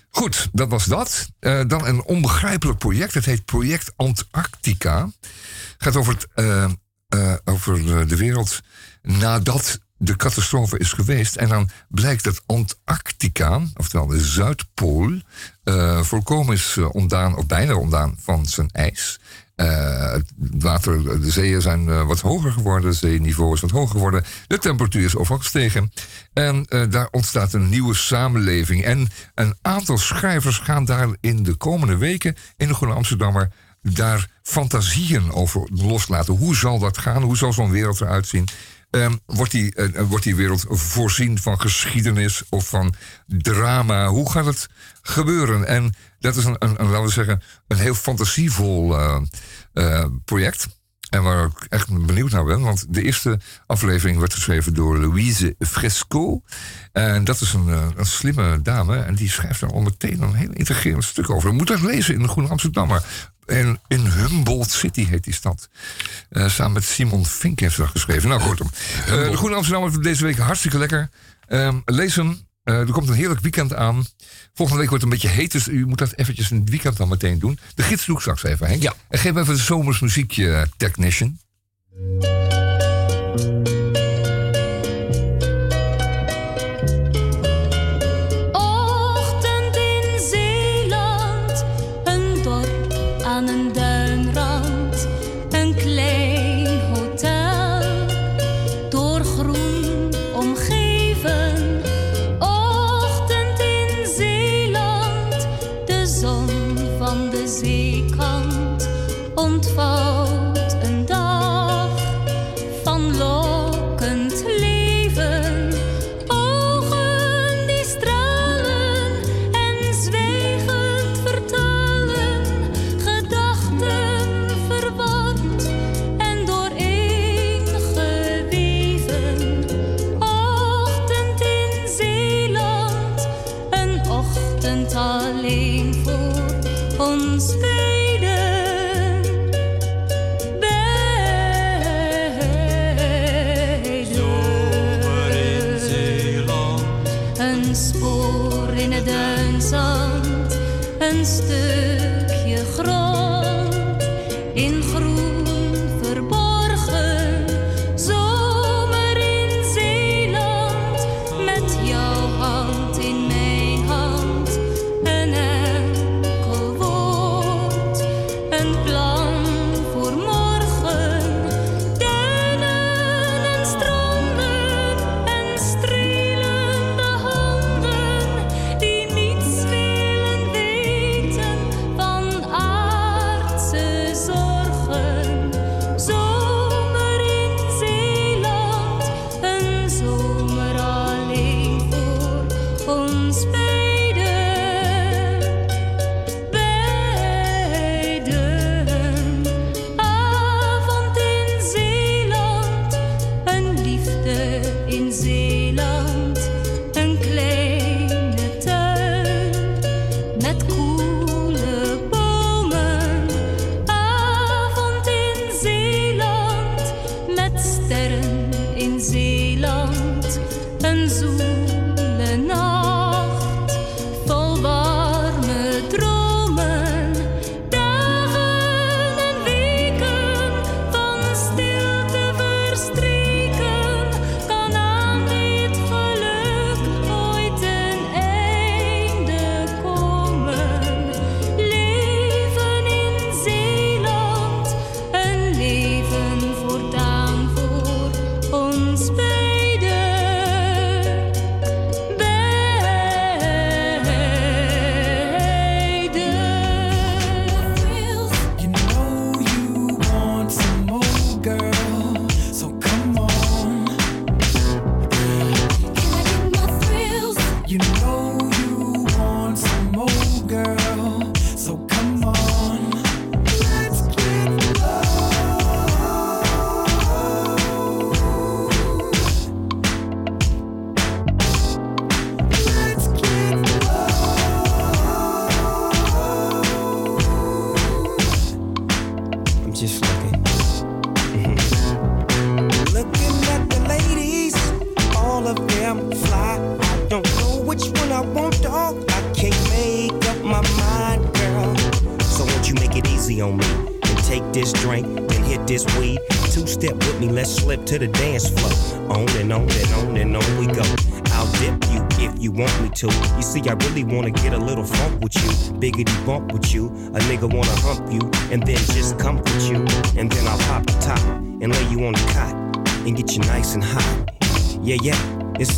[0.10, 1.30] Goed, dat was dat.
[1.40, 3.14] Uh, dan een onbegrijpelijk project.
[3.14, 5.10] Het heet Project Antarctica.
[5.78, 6.70] Gaat over, het, uh,
[7.16, 8.60] uh, over de wereld
[9.02, 11.36] nadat de catastrofe is geweest.
[11.36, 15.20] En dan blijkt dat Antarctica, oftewel de Zuidpool,
[16.02, 19.20] volkomen is ontdaan, of bijna ontdaan van zijn ijs.
[19.58, 23.92] Uh, het water, de zeeën zijn uh, wat hoger geworden, het zeeniveau is wat hoger
[23.92, 25.92] geworden, de temperatuur is overal gestegen.
[26.34, 28.84] En uh, daar ontstaat een nieuwe samenleving.
[28.84, 34.30] En een aantal schrijvers gaan daar in de komende weken in de Groene Amsterdammer daar
[34.44, 36.34] fantasieën over loslaten.
[36.34, 37.22] Hoe zal dat gaan?
[37.22, 38.48] Hoe zal zo'n wereld eruit zien?
[38.90, 42.94] Um, wordt, die, uh, wordt die wereld voorzien van geschiedenis of van
[43.28, 44.08] drama?
[44.08, 44.68] Hoe gaat het
[45.02, 45.68] gebeuren?
[45.68, 49.00] En dat is een, een, laten we zeggen, een heel fantasievol
[49.74, 50.68] uh, project.
[51.10, 55.56] En waar ik echt benieuwd naar ben, want de eerste aflevering werd geschreven door Louise
[55.60, 56.42] Fresco.
[56.92, 60.52] En dat is een, een slimme dame en die schrijft er al meteen een heel
[60.52, 61.50] integrerend stuk over.
[61.50, 63.04] Je moet dat lezen in de Groene Amsterdammer.
[63.48, 65.70] En in Humboldt City heet die stad.
[66.30, 68.30] Uh, samen met Simon Fink heeft ze dat geschreven.
[68.30, 68.70] Nou, kortom.
[69.00, 71.10] Uh, de Groene Amsterdammer deze week hartstikke lekker.
[71.50, 72.46] Uh, lees hem.
[72.64, 74.06] er komt een heerlijk weekend aan.
[74.54, 76.98] Volgende week wordt het een beetje heet, dus u moet dat eventjes in het weekend
[76.98, 77.60] dan meteen doen.
[77.76, 78.82] De gids doe ik straks even, Henk.
[78.82, 78.94] Ja.
[79.10, 81.40] En geef even een zomers muziekje, technician.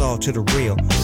[0.09, 0.98] All to the real.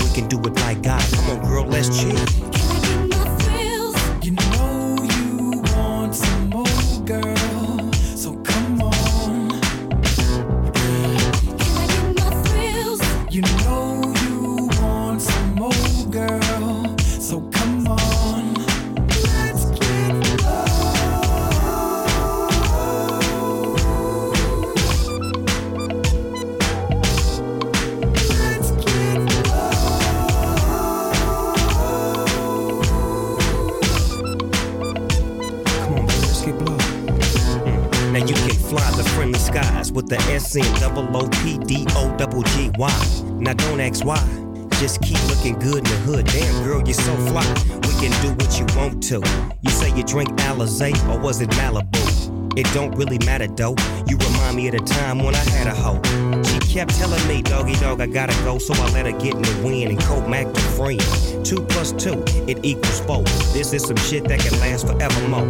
[45.45, 46.25] Looking good in the hood.
[46.25, 47.45] Damn, girl, you're so fly.
[47.83, 49.21] We can do what you want to.
[49.61, 52.57] You say you drink Alizé or was it Malibu?
[52.57, 53.75] It don't really matter though.
[54.07, 56.01] You remind me of the time when I had a hoe.
[56.43, 59.41] She kept telling me, doggy dog, I gotta go, so I let her get in
[59.41, 61.01] the wind and Coke Mac to friend.
[61.45, 63.23] Two plus two, it equals four.
[63.53, 65.47] This is some shit that can last forevermore.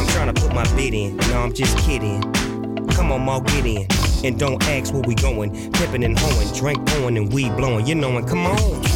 [0.00, 2.20] I'm trying to put my bid in, no, I'm just kidding.
[2.90, 3.86] Come on, Ma, get in.
[4.24, 5.72] And don't ask where we going.
[5.72, 7.86] Pippin' and hoeing, drink pouring and weed blowing.
[7.86, 8.89] You knowin', come on.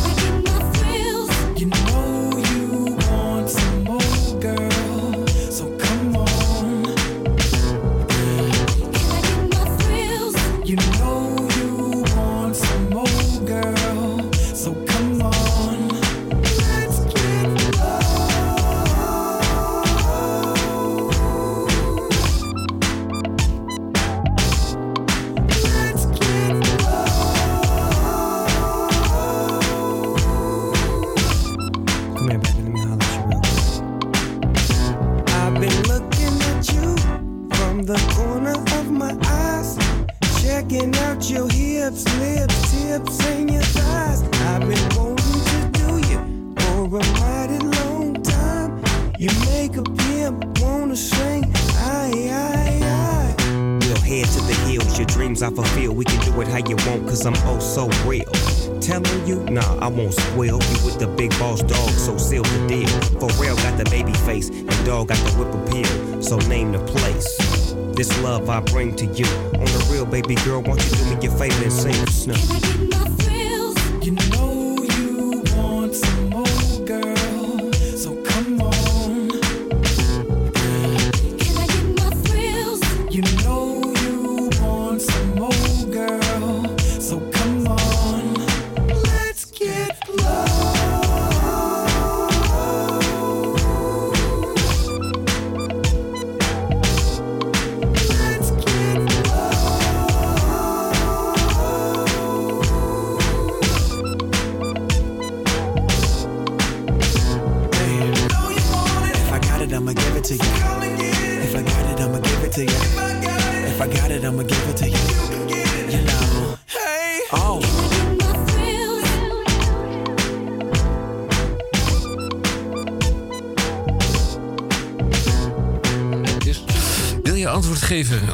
[59.54, 62.88] Nah, I won't spoil you with the big boss dog, so seal the deal.
[63.20, 66.80] For real, got the baby face, and dog got the whip appeal, so name the
[66.80, 67.72] place.
[67.94, 69.26] This love I bring to you.
[69.54, 72.83] On the real, baby girl, won't you do me your favor and sing the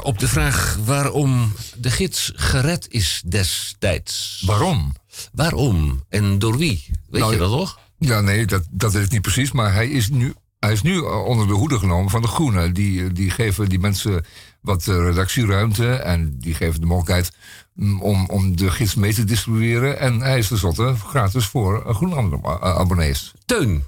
[0.02, 4.42] op de vraag waarom de gids gered is destijds?
[4.46, 4.92] Waarom?
[5.32, 6.84] Waarom en door wie?
[7.08, 7.78] Weet Nou, je dat toch?
[7.98, 9.52] Ja, nee, dat, dat weet ik niet precies.
[9.52, 12.74] Maar hij is nu, hij is nu eh, onder de hoede genomen van de Groenen.
[12.74, 14.24] Die, eh, die geven die mensen
[14.60, 15.92] wat eh, redactieruimte.
[15.92, 17.32] En die geven de mogelijkheid
[17.74, 19.98] mm, om, om de gids mee te distribueren.
[19.98, 23.32] En hij is tenslotte gratis voor Groen-abonnees.
[23.46, 23.84] Teun.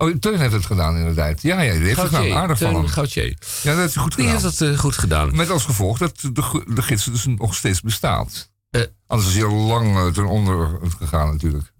[0.00, 1.42] Oh, Teun heeft het gedaan inderdaad.
[1.42, 2.32] Ja, ja die heeft het gedaan.
[2.32, 2.86] Aardig van Teun hem.
[2.86, 3.36] Gauthier.
[3.62, 4.42] Ja, dat heeft hij goed Die gedaan.
[4.42, 5.36] heeft dat eh, goed gedaan.
[5.36, 8.50] Met als gevolg dat de, de gids dus nog steeds bestaat.
[8.70, 8.82] Eh.
[9.06, 11.72] Anders is hij al lang eh, ten onder gegaan natuurlijk.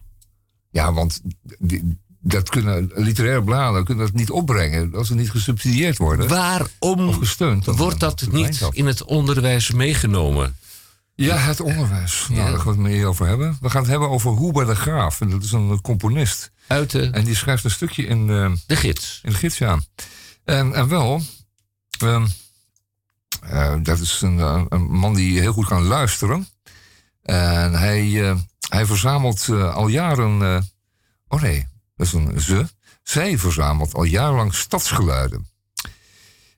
[0.71, 1.21] Ja, want
[1.59, 6.29] die, dat kunnen literaire bladen kunnen dat niet opbrengen als ze niet gesubsidieerd worden.
[6.29, 7.65] Waarom Of gesteund.
[7.65, 10.57] dan- wordt dat niet in het onderwijs meegenomen?
[11.15, 12.27] Ja, het onderwijs.
[12.31, 13.59] Nou, daar gaan we het mee over hebben.
[13.61, 15.21] We gaan het hebben over Huber de Graaf.
[15.21, 16.51] En dat is een componist.
[16.69, 19.21] Uit de, En die schrijft een stukje in, eh, de gids.
[19.23, 19.81] in de gids, ja.
[20.45, 21.23] En, en wel,
[21.99, 22.27] ehm,
[23.43, 26.49] eh, dat is een, eh, een man die heel goed kan luisteren.
[27.23, 28.37] En hij, eh,
[28.69, 30.61] hij verzamelt eh, al jaren eh,
[31.29, 31.67] Oh nee,
[31.97, 32.67] dat is een ze.
[33.03, 35.49] Zij verzamelt al jarenlang stadsgeluiden.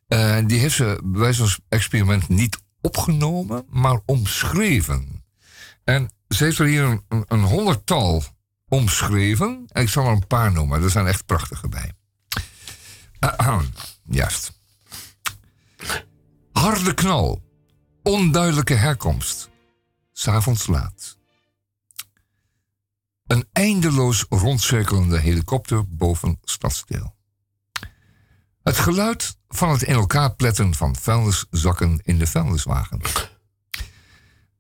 [0.09, 5.25] En die heeft ze bij van experiment niet opgenomen, maar omschreven.
[5.85, 8.25] En ze heeft er hier een, een, een honderdtal
[8.71, 9.65] omschreven.
[9.69, 11.93] En ik zal er een paar noemen, er zijn echt prachtige bij.
[13.19, 13.69] Ahem,
[14.21, 14.53] juist.
[16.53, 17.43] Harde knal.
[18.03, 19.51] Onduidelijke herkomst.
[20.13, 21.19] S'avonds laat.
[23.27, 27.15] Een eindeloos rondcirkelende helikopter boven stadsdeel.
[28.63, 33.01] Het geluid van het in elkaar pletten van vuilniszakken in de vuilniswagen.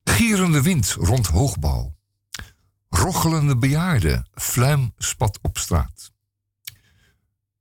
[0.05, 1.95] Gierende wind rond hoogbouw.
[3.01, 6.13] Rochelende bejaarden, fluim spat op straat.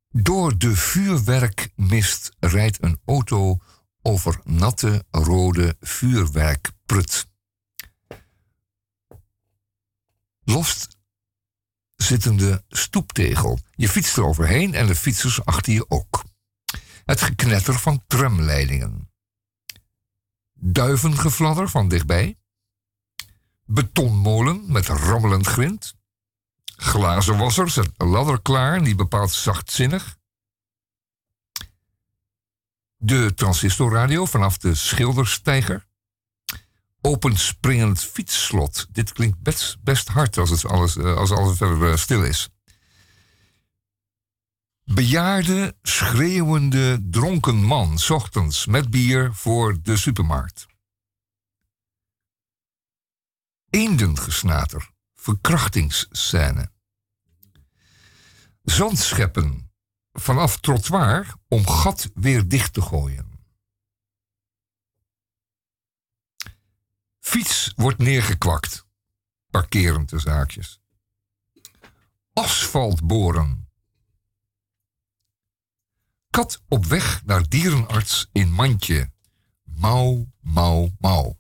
[0.10, 3.58] Door de vuurwerkmist rijdt een auto
[4.02, 7.28] over natte rode vuurwerkprut.
[10.44, 10.98] Lost
[11.96, 13.60] zittende stoeptegel.
[13.72, 16.24] Je fietst er overheen en de fietsers achter je ook.
[17.06, 19.12] Het geknetter van tramleidingen.
[20.54, 22.39] Duivengefladder van dichtbij.
[23.72, 25.96] Betonmolen met rammelend grind.
[26.76, 30.18] Glazenwasser zet een ladder klaar, die bepaalt zachtzinnig.
[32.98, 35.86] De transistorradio vanaf de schilderstijger.
[37.02, 38.88] Openspringend fietsslot.
[38.92, 42.50] Dit klinkt best, best hard als, het alles, eh, als alles verder eh, stil is.
[44.84, 50.68] Bejaarde, schreeuwende, dronken man, ochtends met bier voor de supermarkt.
[53.70, 56.72] Eendengesnater, verkrachtingsscène.
[58.64, 59.72] Zandscheppen
[60.12, 63.30] vanaf trottoir om gat weer dicht te gooien.
[67.20, 68.86] Fiets wordt neergekwakt.
[69.50, 70.80] Parkerend zaakjes.
[72.34, 73.70] Asfalt boren.
[76.30, 79.12] Kat op weg naar dierenarts in mandje.
[79.64, 81.39] Mauw, mauw, mauw.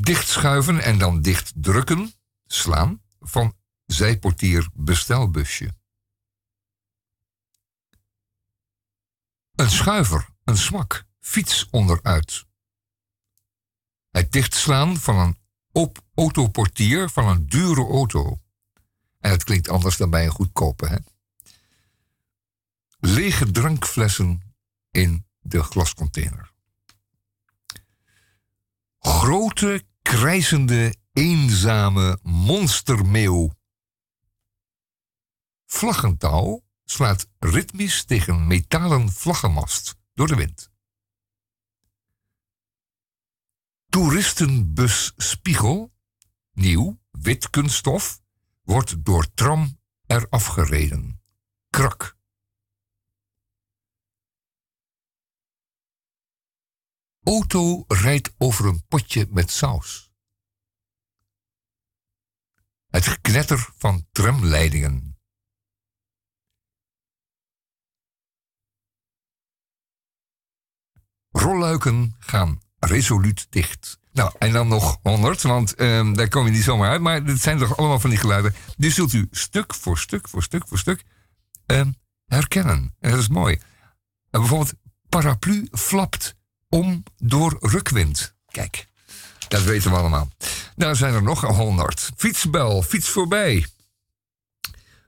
[0.00, 2.12] Dichtschuiven en dan dicht drukken,
[2.46, 5.74] slaan, van zijportier bestelbusje.
[9.54, 12.46] Een schuiver, een smak, fiets onderuit.
[14.10, 15.38] Het dichtslaan van een
[15.72, 18.40] op autoportier van een dure auto.
[19.18, 20.96] En het klinkt anders dan bij een goedkope, hè?
[22.98, 24.54] Lege drankflessen
[24.90, 26.52] in de glascontainer.
[28.98, 33.50] Grote, krijzende, eenzame monstermeeuw.
[35.66, 40.70] Vlaggentouw slaat ritmisch tegen metalen vlaggenmast door de wind.
[43.88, 45.92] Toeristenbus Spiegel,
[46.52, 48.20] nieuw, wit kunststof,
[48.62, 51.22] wordt door tram eraf gereden.
[51.70, 52.17] Krak.
[57.28, 60.12] Auto rijdt over een potje met saus.
[62.86, 65.16] Het geknetter van tramleidingen.
[71.30, 74.00] Rolluiken gaan resoluut dicht.
[74.12, 77.00] Nou, en dan nog 100, want ehm, daar kom je niet zomaar uit.
[77.00, 78.54] Maar dit zijn toch allemaal van die geluiden.
[78.76, 81.04] Die zult u stuk voor stuk voor stuk voor stuk
[81.66, 81.92] ehm,
[82.26, 82.94] herkennen.
[83.00, 83.54] En dat is mooi.
[84.30, 84.74] En bijvoorbeeld,
[85.08, 86.36] paraplu flapt
[86.68, 88.34] om door rukwind.
[88.50, 88.86] Kijk,
[89.48, 90.28] dat weten we allemaal.
[90.76, 92.10] Nou zijn er nog 100.
[92.16, 93.66] Fietsbel, fiets voorbij.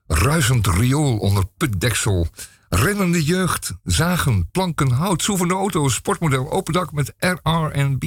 [0.07, 2.29] Ruisend riool onder putdeksel.
[2.69, 8.05] Rennende jeugd, zagen, planken, hout, soevende auto's, sportmodel, open dak met RR&B.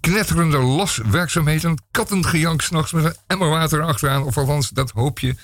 [0.00, 5.34] Knetterende laswerkzaamheden, kattengejank s'nachts met een emmer water achteraan, of althans, dat hoop je.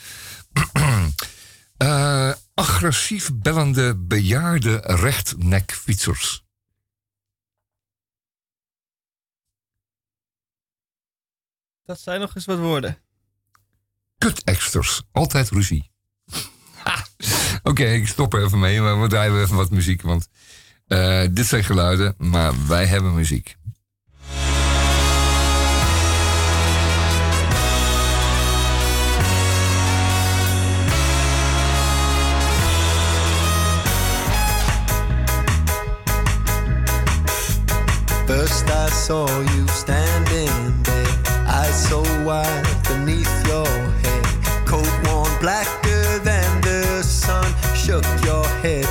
[1.76, 6.45] Eh, agressief bellende bejaarde rechtnekfietsers.
[11.86, 12.98] Dat zijn nog eens wat woorden.
[14.18, 15.90] Kut-exters, altijd ruzie.
[16.84, 17.06] Ha,
[17.62, 20.02] Oké, ik stop er even mee, maar we draaien even wat muziek.
[20.02, 20.28] Want
[20.86, 23.56] eh, dit zijn geluiden, maar wij hebben muziek.
[38.26, 40.95] First I saw you standing there,
[41.76, 43.66] so wide beneath your
[44.02, 44.24] head,
[44.66, 48.86] coat worn blacker than the sun, shook your head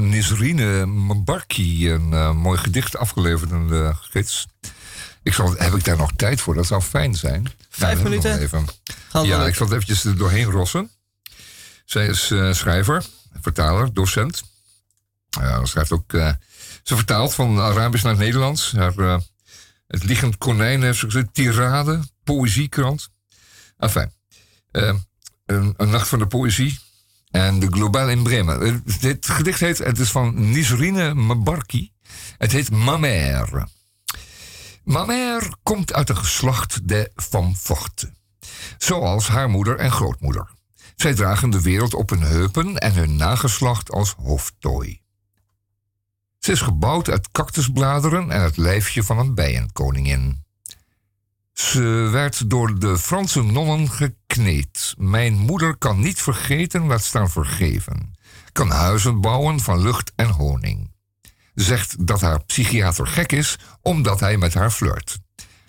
[0.00, 4.46] Nisrine Mbarki een eh, mooi gedicht afgeleverd de gids.
[5.22, 6.54] Ik zal, heb ik daar nog tijd voor?
[6.54, 7.46] Dat zou fijn zijn.
[7.70, 8.38] Vijf minuten?
[8.38, 8.66] Even.
[9.22, 10.90] Ja, ik zal het eventjes er doorheen rossen.
[11.84, 13.04] Zij is eh, schrijver,
[13.40, 14.42] vertaler, docent.
[15.62, 16.12] Schrijft ook...
[16.12, 16.30] eh,
[16.82, 18.72] ze vertaalt van Arabisch naar het Nederlands.
[18.72, 19.18] Haar, eh,
[19.86, 21.26] het Liggend Konijn heeft ze gezegd.
[21.34, 23.08] Tirade, poëziekrant.
[23.78, 24.12] Enfin,
[24.70, 24.94] eh,
[25.46, 26.78] een, een nacht van de poëzie.
[27.36, 28.62] En de Globaal in Bremen.
[28.62, 31.92] Eh, dit gedicht heet, het is van Nisrine Mbarki.
[32.38, 33.68] Het heet Ma Mère.
[34.84, 38.12] Ma Mère komt uit een geslacht de Van Vochte.
[38.78, 40.48] Zoals haar moeder en grootmoeder.
[40.96, 45.00] Zij dragen de wereld op hun heupen en hun nageslacht als hoofdtooi.
[46.38, 50.44] Ze is gebouwd uit cactusbladeren en het lijfje van een bijenkoningin.
[51.52, 51.80] Ze
[52.12, 53.88] werd door de Franse nonnen
[54.96, 58.14] Mijn moeder kan niet vergeten, laat staan vergeven.
[58.52, 60.92] Kan huizen bouwen van lucht en honing.
[61.54, 65.18] Zegt dat haar psychiater gek is omdat hij met haar flirt.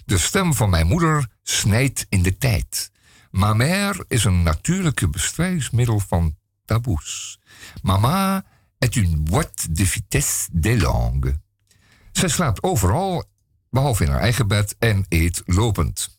[0.06, 2.92] De stem van mijn moeder snijdt in de tijd.
[3.32, 7.40] Ma mère is een natuurlijke bestrijdingsmiddel van taboes.
[7.82, 8.46] Mama
[8.80, 11.36] est une boîte de vitesse des langues.
[12.12, 13.24] Zij slaapt overal,
[13.70, 16.17] behalve in haar eigen bed, en eet lopend.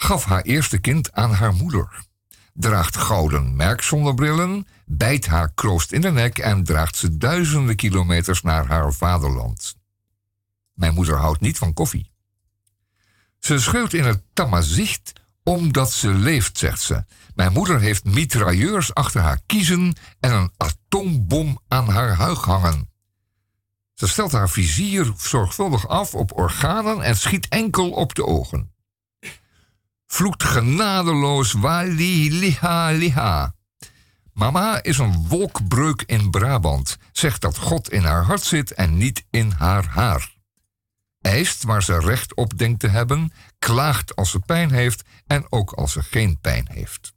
[0.00, 2.06] Gaf haar eerste kind aan haar moeder.
[2.52, 8.66] Draagt gouden merkzonnebrillen, bijt haar kroost in de nek en draagt ze duizenden kilometers naar
[8.66, 9.76] haar vaderland.
[10.74, 12.10] Mijn moeder houdt niet van koffie.
[13.38, 17.04] Ze schreeuwt in het tamazicht omdat ze leeft, zegt ze.
[17.34, 22.90] Mijn moeder heeft mitrailleurs achter haar kiezen en een atoombom aan haar huig hangen.
[23.94, 28.72] Ze stelt haar vizier zorgvuldig af op organen en schiet enkel op de ogen.
[30.08, 33.54] Vloekt genadeloos wali liha liha.
[34.32, 36.96] Mama is een wolkbreuk in Brabant.
[37.12, 40.36] Zegt dat God in haar hart zit en niet in haar haar.
[41.20, 45.72] Eist waar ze recht op denkt te hebben, klaagt als ze pijn heeft en ook
[45.72, 47.12] als ze geen pijn heeft.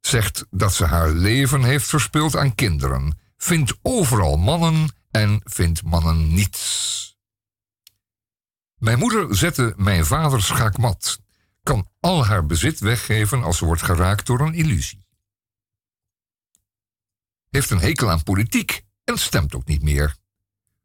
[0.00, 6.34] Zegt dat ze haar leven heeft verspild aan kinderen, vindt overal mannen en vindt mannen
[6.34, 7.16] niets.
[8.78, 11.20] Mijn moeder zette mijn vader schaakmat,
[11.64, 15.04] kan al haar bezit weggeven als ze wordt geraakt door een illusie.
[17.50, 20.16] Heeft een hekel aan politiek en stemt ook niet meer.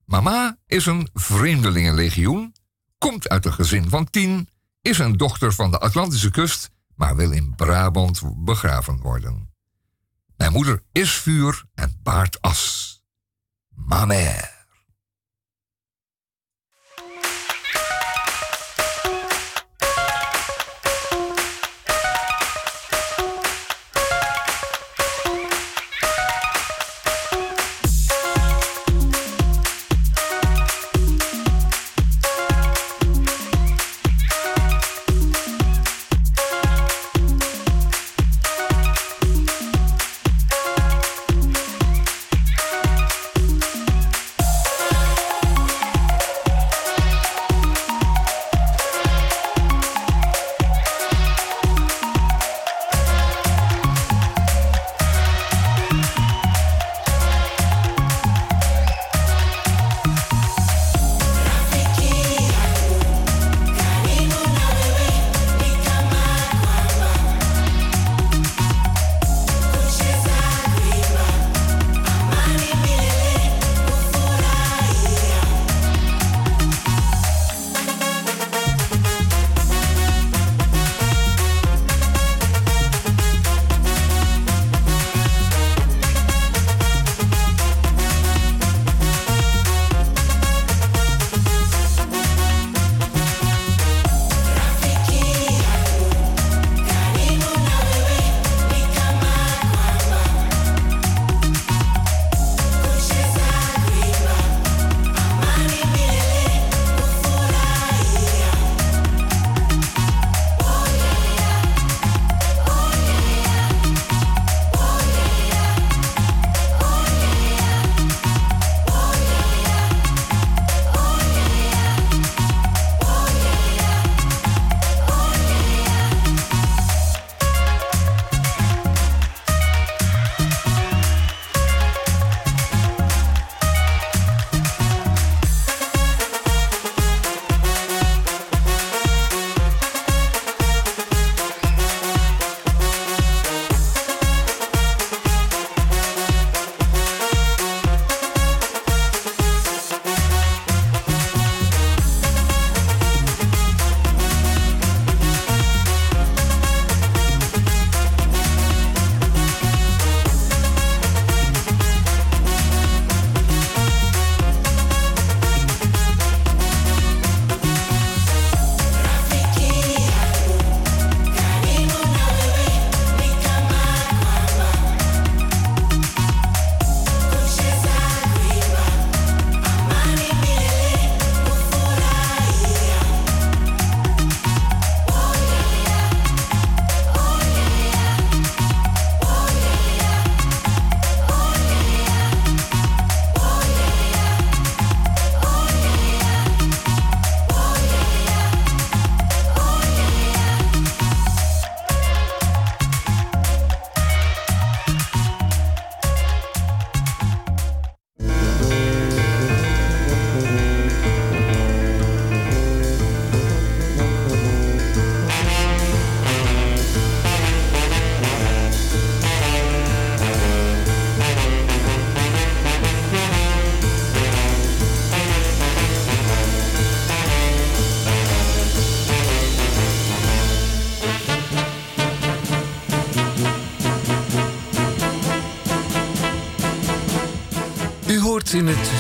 [0.06, 2.56] Mama is een vreemdelingenlegioen,
[2.98, 4.50] komt uit een gezin van tien,
[4.82, 9.54] is een dochter van de Atlantische kust, maar wil in Brabant begraven worden.
[10.38, 13.04] Mijn moeder is vuur en baart as.
[13.70, 14.59] Ma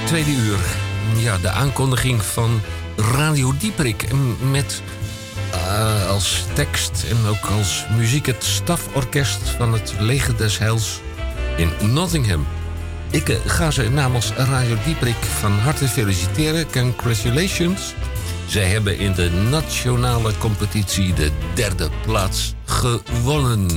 [0.09, 0.59] tweede uur
[1.15, 2.61] ja, de aankondiging van
[2.95, 4.05] Radio Dieprik.
[4.51, 4.81] Met
[5.51, 10.99] eh, als tekst en ook als muziek het staforkest van het Leger des Heils
[11.57, 12.47] in Nottingham.
[13.09, 16.71] Ik eh, ga ze namens Radio Dieprik van harte feliciteren.
[16.71, 17.93] Congratulations.
[18.47, 23.67] Zij hebben in de nationale competitie de derde plaats gewonnen.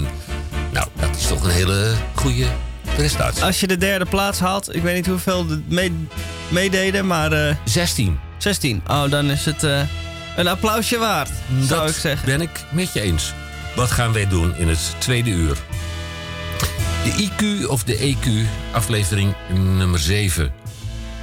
[0.72, 2.46] Nou, dat is toch een hele goede
[2.94, 3.44] prestatie.
[3.44, 5.92] Als je de derde plaats haalt, ik weet niet hoeveel mee,
[6.48, 8.18] meededen, maar eh 16.
[8.38, 8.82] 16.
[8.86, 9.80] Oh, dan is het eh,
[10.36, 11.30] een applausje waard,
[11.60, 12.26] zou dat ik zeggen.
[12.26, 13.32] ben ik met je eens.
[13.76, 15.56] Wat gaan wij doen in het tweede uur?
[17.04, 18.28] De IQ of de EQ,
[18.72, 20.52] aflevering nummer 7.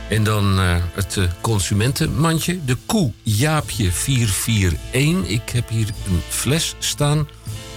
[0.10, 2.60] En dan eh, het eh, consumentenmandje.
[2.66, 5.30] De koe Jaapje 441.
[5.32, 7.28] Ik heb hier een fles staan.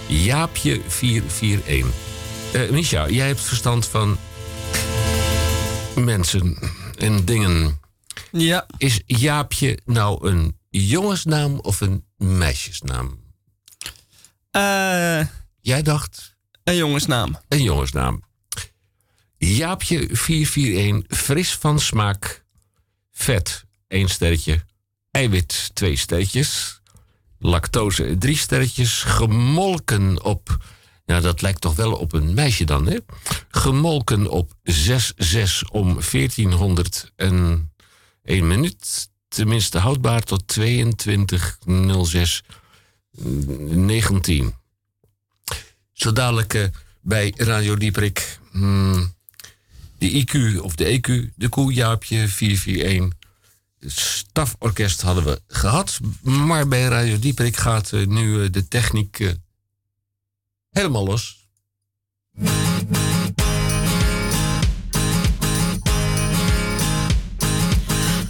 [0.07, 2.02] Jaapje 441.
[2.53, 4.17] Eh Misha, jij hebt verstand van
[5.95, 6.57] mensen
[6.97, 7.79] en dingen.
[8.31, 13.19] Ja, Is Jaapje nou een jongensnaam of een meisjesnaam?
[14.51, 15.21] eh,
[15.61, 17.39] Jij dacht een jongensnaam.
[17.47, 18.23] een jongensnaam.
[19.37, 22.43] Jaapje 441, fris van smaak.
[23.11, 24.65] Vet, 1 sterretje.
[25.11, 26.81] Eiwit, 2 sterretjes.
[27.39, 29.01] Lactose, 3 sterretjes.
[29.03, 30.57] Gemolken op,
[31.05, 32.97] ja dat lijkt toch wel op een meisje dan hè.
[33.49, 34.73] Gemolken op 6,6
[35.71, 37.71] om 1401
[38.25, 39.09] minuut.
[39.27, 40.65] Tenminste houdbaar tot 22.06
[43.17, 44.53] 19.
[45.91, 46.63] Zo dadelijk eh,
[47.01, 48.39] bij Radio Dieprik.
[48.51, 49.13] hmm,
[49.97, 53.19] de IQ of de EQ, de koe Jaapje 441.
[53.79, 55.99] Het staforkest hadden we gehad.
[56.21, 59.35] Maar bij Radio Dieprik gaat eh, nu eh, de techniek
[60.73, 61.47] helemaal los.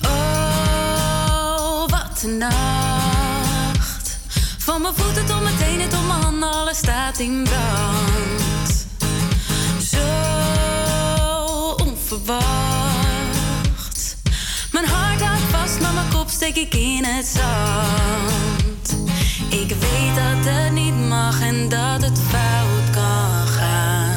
[0.01, 4.19] Oh, wat een nacht.
[4.57, 8.87] Van mijn voeten tot mijn tenen tot mijn handen, alles staat in brand.
[9.81, 9.97] Zo
[11.85, 12.41] onverwacht.
[14.71, 18.62] Mijn hart houdt vast, maar mijn kop steek ik in het zand.
[19.61, 24.12] Ik weet dat het niet mag en dat het fout kan gaan.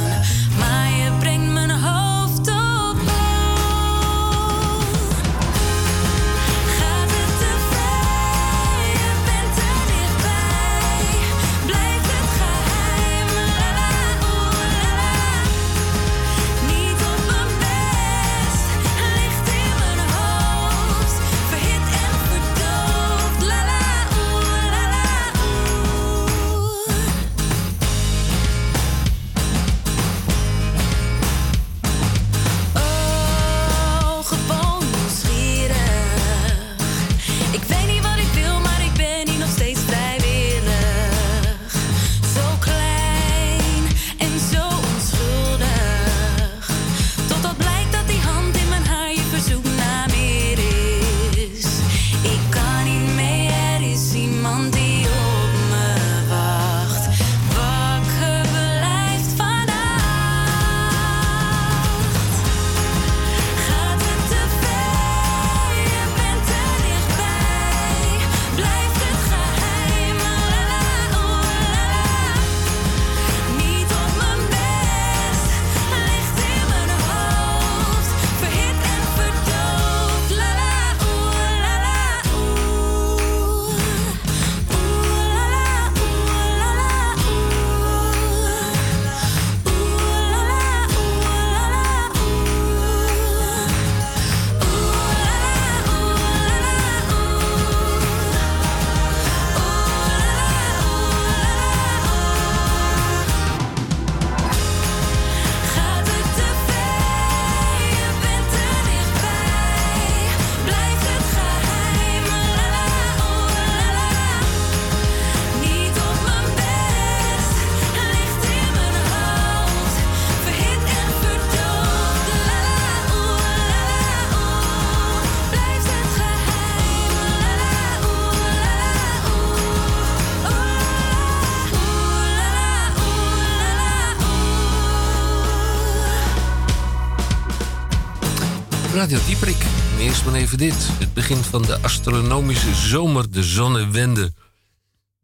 [139.06, 139.66] Radio Dieprik.
[139.98, 140.88] Eerst maar even dit.
[140.98, 144.32] Het begin van de astronomische zomer, de zonnewende.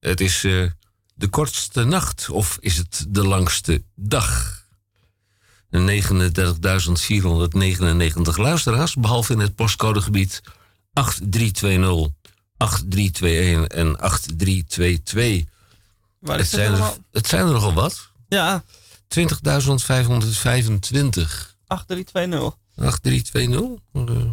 [0.01, 0.65] Het is eh,
[1.15, 4.61] de kortste nacht of is het de langste dag?
[5.71, 5.79] 39.499
[8.35, 10.41] luisteraars, behalve in het postcodegebied
[10.93, 12.13] 8320,
[12.57, 15.45] 8321 en 8322.
[16.19, 18.11] Waar Het zijn, er, het zijn er nogal wat.
[18.29, 18.67] Ja, 20.525.
[21.67, 22.61] 8320.
[22.83, 24.17] 8320.
[24.17, 24.31] Eh,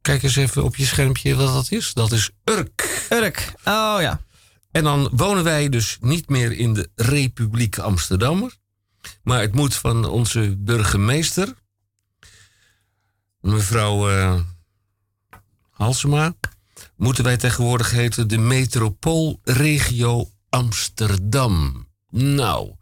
[0.00, 1.92] Kijk eens even op je schermpje wat dat is.
[1.94, 3.06] Dat is Urk.
[3.12, 3.52] Urk.
[3.64, 4.20] Oh ja.
[4.70, 8.54] En dan wonen wij dus niet meer in de Republiek Amsterdammer.
[9.22, 11.54] Maar het moet van onze burgemeester,
[13.40, 14.40] mevrouw eh
[15.70, 16.34] Halsema,
[16.96, 21.86] moeten wij tegenwoordig heten de metropoolregio Amsterdam.
[22.10, 22.72] Nou,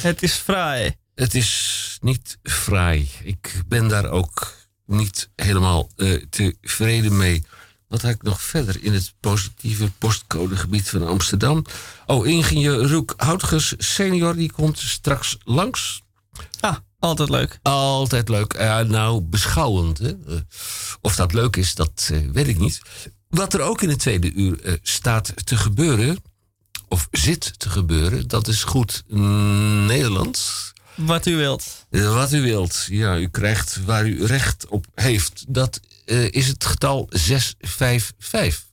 [0.00, 0.94] Het is fraai.
[1.14, 3.08] het is niet fraai.
[3.22, 4.54] Ik ben daar ook
[4.84, 7.44] niet helemaal eh, tevreden mee.
[7.88, 11.64] Wat had ik nog verder in het positieve postcodegebied van Amsterdam?
[12.06, 16.02] Oh, ingenieur Roek Houtges senior, die komt straks langs.
[16.60, 17.58] Ah, altijd leuk.
[17.62, 18.58] Altijd leuk.
[18.88, 19.98] Nou, beschouwend.
[19.98, 20.08] Hè?
[20.08, 20.40] Eh,
[21.00, 22.80] of dat leuk is, dat eh, weet ik niet.
[23.28, 26.18] Wat er ook in het tweede uur staat te gebeuren,
[26.88, 29.02] of zit te gebeuren, dat is goed
[29.86, 30.74] Nederlands.
[30.96, 31.86] Wat u wilt.
[31.90, 32.86] Eh, Wat u wilt.
[32.90, 35.44] Ja, u krijgt waar u recht op heeft.
[35.48, 38.64] Dat eh, is het getal 655.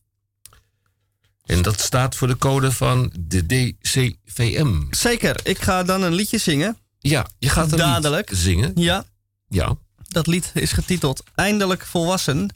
[1.45, 4.81] En dat staat voor de code van de DCVM.
[4.89, 5.39] Zeker.
[5.43, 6.77] Ik ga dan een liedje zingen.
[6.99, 8.29] Ja, je gaat een Dadelijk.
[8.29, 8.71] lied zingen.
[8.75, 9.05] Ja.
[9.47, 9.75] Ja.
[10.07, 12.55] Dat lied is getiteld Eindelijk Volwassen.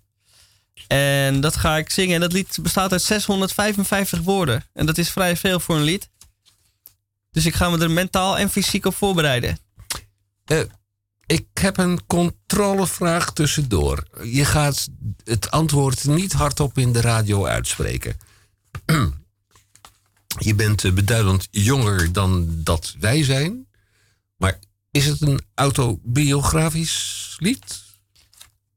[0.87, 2.15] En dat ga ik zingen.
[2.15, 4.63] En dat lied bestaat uit 655 woorden.
[4.73, 6.09] En dat is vrij veel voor een lied.
[7.37, 9.57] Dus ik ga me er mentaal en fysiek op voorbereiden.
[10.45, 10.59] Eh,
[11.25, 14.03] ik heb een controlevraag tussendoor.
[14.23, 14.87] Je gaat
[15.23, 18.17] het antwoord niet hardop in de radio uitspreken.
[20.47, 23.67] Je bent eh, beduidend jonger dan dat wij zijn.
[24.37, 24.59] Maar
[24.91, 27.83] is het een autobiografisch lied?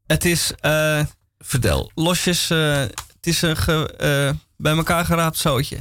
[0.07, 1.05] Het is eh,
[1.39, 1.91] Vertel.
[1.95, 2.49] losjes.
[2.49, 5.79] het is een ge- bij elkaar geraapt zootje.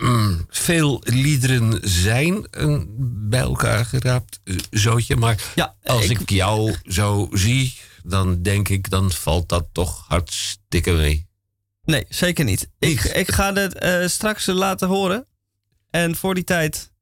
[0.00, 2.86] Mm, veel liederen zijn een
[3.28, 5.16] bij elkaar geraapt eh, zootje.
[5.16, 10.04] Maar Ja, als ik- ik, jou zo zie, dan denk ik, dan valt dat toch
[10.08, 11.28] hartstikke mee.
[11.82, 12.68] Nee, zeker niet.
[12.78, 15.26] Ik, ik ga het eh, straks laten horen.
[15.90, 16.92] En voor die tijd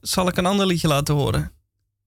[0.00, 1.52] zal ik een ander liedje laten horen.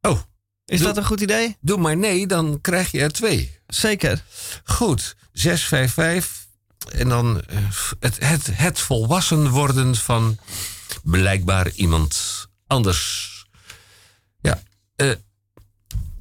[0.01, 0.19] Oh,
[0.65, 1.57] Is Doe- dat een goed idee?
[1.61, 3.57] doe maar nee, dan krijg je er twee.
[3.67, 4.23] Zeker.
[4.63, 6.44] Goed, 655.
[6.91, 7.57] En dan eh,
[7.99, 10.37] het, het, het volwassen worden van
[11.03, 13.33] blijkbaar iemand anders.
[14.41, 14.61] Ja.
[14.95, 15.11] eh,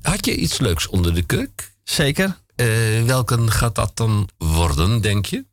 [0.03, 1.73] had je iets leuks onder de kurk?
[1.85, 2.43] Zeker.
[2.55, 5.45] Eh, welke gaat dat dan worden, denk je?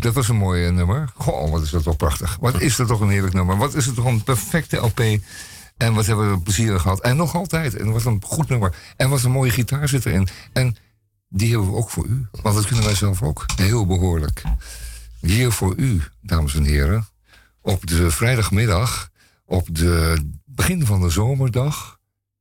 [0.00, 1.10] Dat was een mooie nummer.
[1.14, 2.36] Goh, wat is dat toch prachtig.
[2.40, 3.56] Wat is dat toch een heerlijk nummer.
[3.56, 5.00] Wat is het toch een perfecte LP.
[5.76, 7.00] En wat hebben we plezier gehad.
[7.00, 7.76] En nog altijd.
[7.76, 8.74] En wat een goed nummer.
[8.96, 10.28] En wat een mooie gitaar zit erin.
[10.52, 10.76] En
[11.28, 12.26] die hebben we ook voor u.
[12.42, 13.44] Want dat kunnen wij zelf ook.
[13.56, 14.42] Heel behoorlijk.
[15.20, 17.06] Hier voor u, dames en heren.
[17.62, 19.10] Op de vrijdagmiddag,
[19.44, 21.98] op de begin van de zomerdag.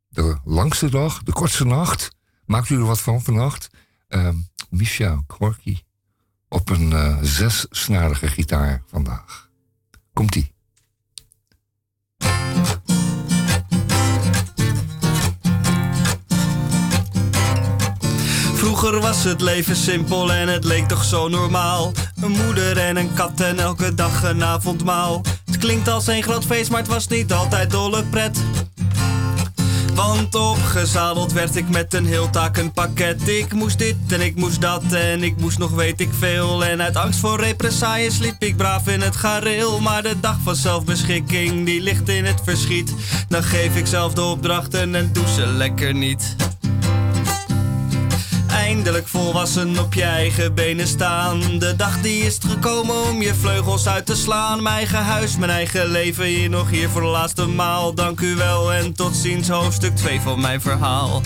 [0.07, 2.15] De langste dag, de kortste nacht.
[2.45, 3.69] Maakt u er wat van vannacht?
[4.09, 4.29] Uh,
[4.69, 5.79] Misha Gorky.
[6.49, 9.49] Op een eh, zessnarige gitaar vandaag.
[10.13, 10.51] Komt-ie.
[18.53, 21.91] Vroeger was het leven simpel en het leek toch zo normaal.
[22.21, 25.21] Een moeder en een kat en elke dag een avondmaal.
[25.45, 28.39] Het klinkt als een groot feest, maar het was niet altijd dolle pret.
[29.99, 33.27] Want opgezadeld werd ik met een heel takenpakket.
[33.27, 36.65] Ik moest dit en ik moest dat en ik moest nog weet ik veel.
[36.65, 39.79] En uit angst voor represailles sliep ik braaf in het gareel.
[39.79, 42.93] Maar de dag van zelfbeschikking die ligt in het verschiet.
[43.27, 46.35] Dan geef ik zelf de opdrachten en doe ze lekker niet.
[48.69, 51.59] Eindelijk volwassen op je eigen benen staan.
[51.59, 54.63] De dag die is gekomen om je vleugels uit te slaan.
[54.63, 57.93] Mijn eigen huis, mijn eigen leven, hier nog hier voor de laatste maal.
[57.93, 61.21] Dank u wel en tot ziens hoofdstuk 2 van mijn verhaal.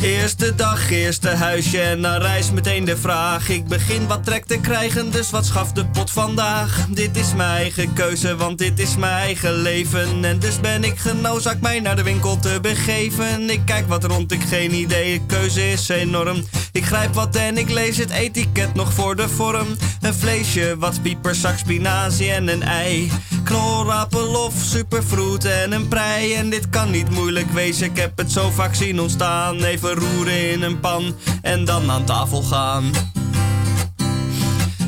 [0.00, 3.48] Eerste dag, eerste huisje en dan reis meteen de vraag.
[3.48, 6.86] Ik begin wat trek te krijgen, dus wat schaft de pot vandaag?
[6.88, 10.24] Dit is mijn eigen keuze, want dit is mijn eigen leven.
[10.24, 13.50] En dus ben ik genoodzaakt mij naar de winkel te begeven.
[13.50, 16.44] Ik kijk wat rond, ik geen idee, de keuze is enorm.
[16.72, 19.68] Ik grijp wat en ik lees het etiket nog voor de vorm.
[20.00, 23.10] Een vleesje, wat pieperzak, spinazie en een ei.
[23.44, 26.34] Knolrappel of superfruit en een prei.
[26.34, 29.62] En dit kan niet moeilijk wezen, ik heb het zo vaak zien ontstaan.
[29.62, 32.90] Even roeren in een pan en dan aan tafel gaan.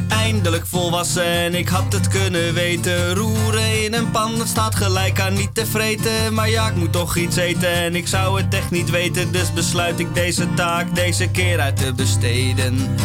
[0.09, 3.15] Eindelijk volwassen en ik had het kunnen weten.
[3.15, 6.35] Roeren in een pan, dat staat gelijk aan niet te vreten.
[6.35, 9.33] Maar ja, ik moet toch iets eten en ik zou het echt niet weten.
[9.33, 12.97] Dus besluit ik deze taak deze keer uit te besteden.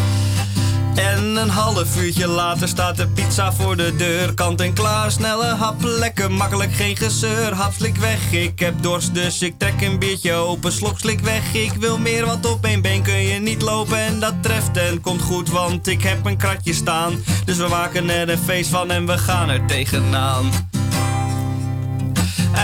[0.98, 4.34] En een half uurtje later staat de pizza voor de deur.
[4.34, 7.54] Kant en klaar, snelle hap, lekker makkelijk, geen gezeur.
[7.54, 10.72] Hap, slik weg, ik heb dorst, dus ik trek een biertje open.
[10.72, 13.98] Slok, slik weg, ik wil meer, want op één been kun je niet lopen.
[13.98, 17.24] En dat treft en komt goed, want ik heb een kratje staan.
[17.46, 20.52] Dus we maken er een feest van en we gaan er tegenaan.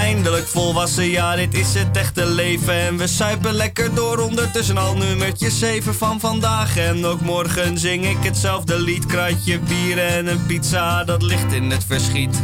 [0.03, 2.73] Eindelijk volwassen, ja, dit is het echte leven.
[2.73, 6.77] En we suipen lekker door ondertussen al nummertje 7 van vandaag.
[6.77, 9.05] En ook morgen zing ik hetzelfde lied.
[9.05, 12.41] Kratje bier en een pizza, dat ligt in het verschiet.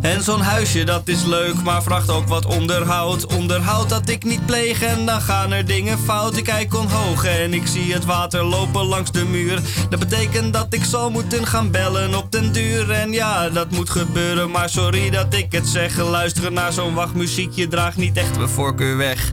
[0.00, 3.26] En zo'n huisje dat is leuk, maar vraagt ook wat onderhoud.
[3.26, 6.36] Onderhoud dat ik niet pleeg en dan gaan er dingen fout.
[6.36, 9.60] Ik kijk omhoog en ik zie het water lopen langs de muur.
[9.90, 12.90] Dat betekent dat ik zal moeten gaan bellen op den duur.
[12.90, 15.98] En ja, dat moet gebeuren, maar sorry dat ik het zeg.
[15.98, 19.32] Luisteren naar zo'n wachtmuziekje draagt niet echt mijn voorkeur weg.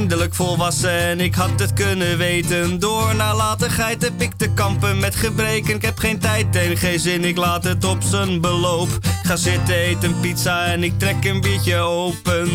[0.00, 2.78] Eindelijk volwassen en ik had het kunnen weten.
[2.78, 5.74] Door nalatigheid heb ik te kampen met gebreken.
[5.74, 8.88] Ik heb geen tijd en geen zin, ik laat het op zijn beloop.
[8.88, 12.48] Ik ga zitten, eten pizza en ik trek een biertje open.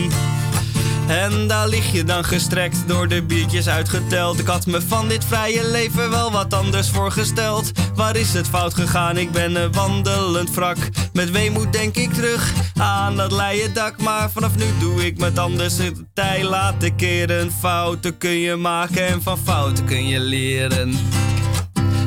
[1.07, 4.39] En daar lig je dan gestrekt, door de biertjes uitgeteld.
[4.39, 7.71] Ik had me van dit vrije leven wel wat anders voorgesteld.
[7.95, 9.17] Waar is het fout gegaan?
[9.17, 10.77] Ik ben een wandelend wrak.
[11.13, 14.01] Met weemoed denk ik terug aan dat leien dak.
[14.01, 17.51] Maar vanaf nu doe ik met anders het tij laten keren.
[17.51, 20.93] Fouten kun je maken en van fouten kun je leren.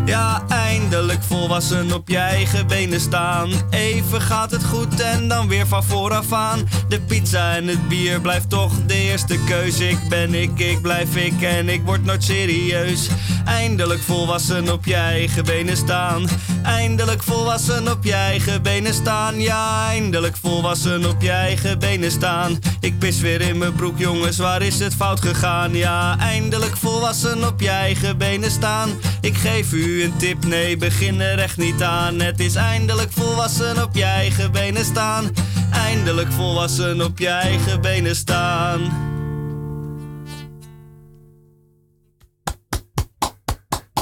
[0.08, 3.50] Ja, eindelijk volwassen op je eigen benen staan.
[3.70, 6.68] Even gaat het goed en dan weer van vooraf aan.
[6.88, 9.88] De pizza en het bier blijft toch de eerste keuze.
[9.88, 13.08] Ik ben ik, ik blijf ik en ik word nooit serieus.
[13.44, 16.28] Eindelijk volwassen op je eigen benen staan.
[16.62, 19.40] Eindelijk volwassen op je eigen benen staan.
[19.40, 22.58] Ja, eindelijk volwassen op je eigen benen staan.
[22.80, 25.74] Ik pis weer in mijn broek, jongens, waar is het fout gegaan?
[25.74, 28.90] Ja, eindelijk volwassen op je eigen benen staan.
[29.20, 32.20] Ik geef u een tip, nee, begin er echt niet aan.
[32.20, 35.30] Het is eindelijk volwassen op je eigen benen staan.
[35.72, 39.06] Eindelijk volwassen op je eigen benen staan.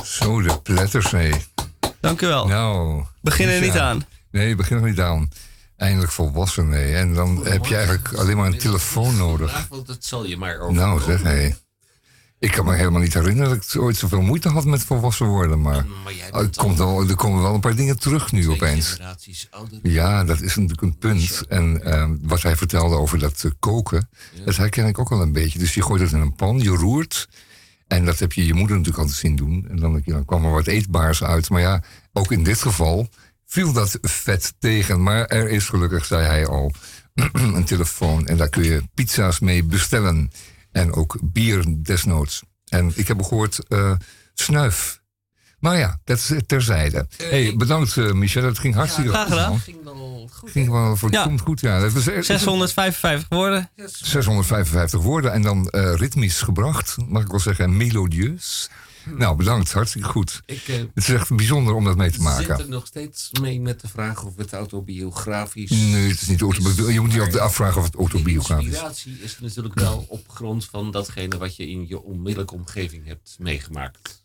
[0.05, 1.32] Zo, de pletters, nee.
[2.01, 2.47] Dank u wel.
[2.47, 3.05] Nou.
[3.20, 4.05] Begin er niet aan.
[4.31, 5.28] Nee, begin er niet aan.
[5.77, 6.94] Eindelijk volwassen, nee.
[6.94, 9.66] En dan heb je eigenlijk alleen maar een telefoon nodig.
[9.68, 10.74] Want dat zal je maar over.
[10.74, 11.51] Nou, zeg, hé.
[12.38, 15.60] Ik kan me helemaal niet herinneren dat ik ooit zoveel moeite had met volwassen worden.
[15.60, 18.96] Maar, maar er, komt wel, er komen wel een paar dingen terug nu opeens.
[19.82, 21.42] Ja, dat is natuurlijk een punt.
[21.48, 24.08] En ehm, wat hij vertelde over dat eh, koken,
[24.44, 25.58] dat herken ik ook wel een beetje.
[25.58, 27.28] Dus je gooit het in een pan, je roert.
[27.86, 29.66] En dat heb je je moeder natuurlijk altijd zien doen.
[29.68, 31.50] En dan, ja, kwam er wat eetbaars uit.
[31.50, 31.82] Maar ja,
[32.12, 33.08] ook in dit geval
[33.46, 35.02] viel dat vet tegen.
[35.02, 36.72] Maar er is gelukkig, zei hij al,
[37.32, 38.26] een telefoon.
[38.26, 40.30] En daar kun je pizza's mee bestellen.
[40.77, 42.43] En ook bier desnoods.
[42.69, 43.93] En ik heb gehoord eh,
[44.35, 45.01] snuif.
[45.59, 47.07] Maar ja, dat is terzijde.
[47.16, 49.32] hey, bedankt eh, Michel, dat ging hartstikke graag goed.
[49.32, 49.51] gedaan.
[49.51, 49.61] man.
[49.61, 50.51] ging wel goed.
[50.51, 51.81] Ging wel verdomd goed, ja.
[51.81, 53.70] Dat was, 655 woorden.
[53.86, 58.70] 655 woorden en dan eh, ritmisch gebracht, mag ik wel zeggen, en melodieus.
[59.19, 60.43] Nou, bedankt, hartstikke goed.
[60.47, 62.59] Ik eh, Het is echt bijzonder om dat mee te zit maken.
[62.59, 66.95] er nog steeds mee met de vraag of het autobiografisch Nee, het is niet autobiografisch.
[66.95, 68.70] Je moet niet altijd afvragen of het De autobiografisch is.
[68.73, 73.37] inspiratie is natuurlijk wel op grond van datgene wat je in je onmiddellijke omgeving hebt
[73.39, 74.24] meegemaakt.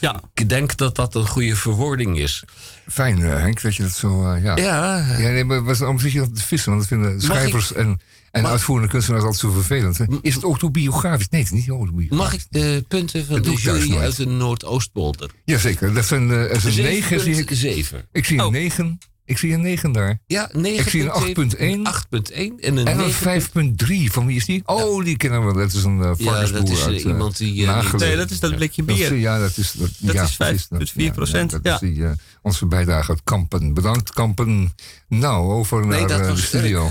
[0.00, 0.20] Ja.
[0.34, 2.44] Ik denk dat dat een goede verwoording is.
[2.88, 4.32] Fijn, eh, Henk, dat je dat zo...
[4.32, 4.56] eh, ja.
[4.56, 6.70] Ja, Ja, nee, maar was- waarom zit je dat te vissen?
[6.70, 9.98] Want dat vinden schrijvers en, en Mag- uitvoerende kunstenaars altijd zo vervelend.
[9.98, 10.04] hè?
[10.22, 11.28] Is het autobiografisch?
[11.28, 12.16] Nee, het is niet autobiografisch.
[12.18, 15.30] mag ik de punten van Dat de jury uit de Noordoostpolder?
[15.44, 17.20] Jazeker, dat zijn, eh, dat zijn negen.
[17.20, 18.08] Zie ik, 7,7.
[18.12, 18.52] ik zie een Oh.
[18.52, 18.98] negen.
[19.24, 20.20] Ik zie een negen daar.
[20.26, 20.84] Ja, 9.
[20.84, 21.86] Ik zie een 8,1.
[21.86, 23.04] 8,1 en een En 9.
[23.04, 24.12] een 5,3.
[24.12, 24.62] Van wie is die?
[24.64, 25.52] Oh, die kennen we.
[25.52, 27.66] Dat is een uh, Ja, dat is eh, iemand die...
[27.66, 29.18] niet- Nee, dat is dat blikje Dat is, bier.
[29.18, 31.74] ja, dat is, dat, Dat ja, is precies, 5,4%, Dat, ja.
[31.74, 32.04] is die,
[32.42, 33.74] onze bijdrage uit Kampen.
[33.74, 34.74] Bedankt, Kampen.
[35.08, 36.90] Nou, over Nee, naar dat was de studio.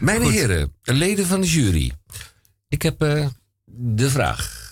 [0.00, 0.32] Mijn Goed.
[0.32, 1.92] heren, leden van de jury.
[2.68, 3.26] Ik heb eh,
[3.64, 4.68] de vraag.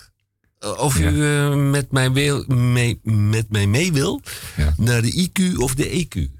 [0.59, 1.09] Eh, Of Ja.
[1.11, 4.21] u eh, met, mij wil, mee, met mij mee wil
[4.55, 4.73] Ja.
[4.77, 6.37] naar de IQ of de EQ.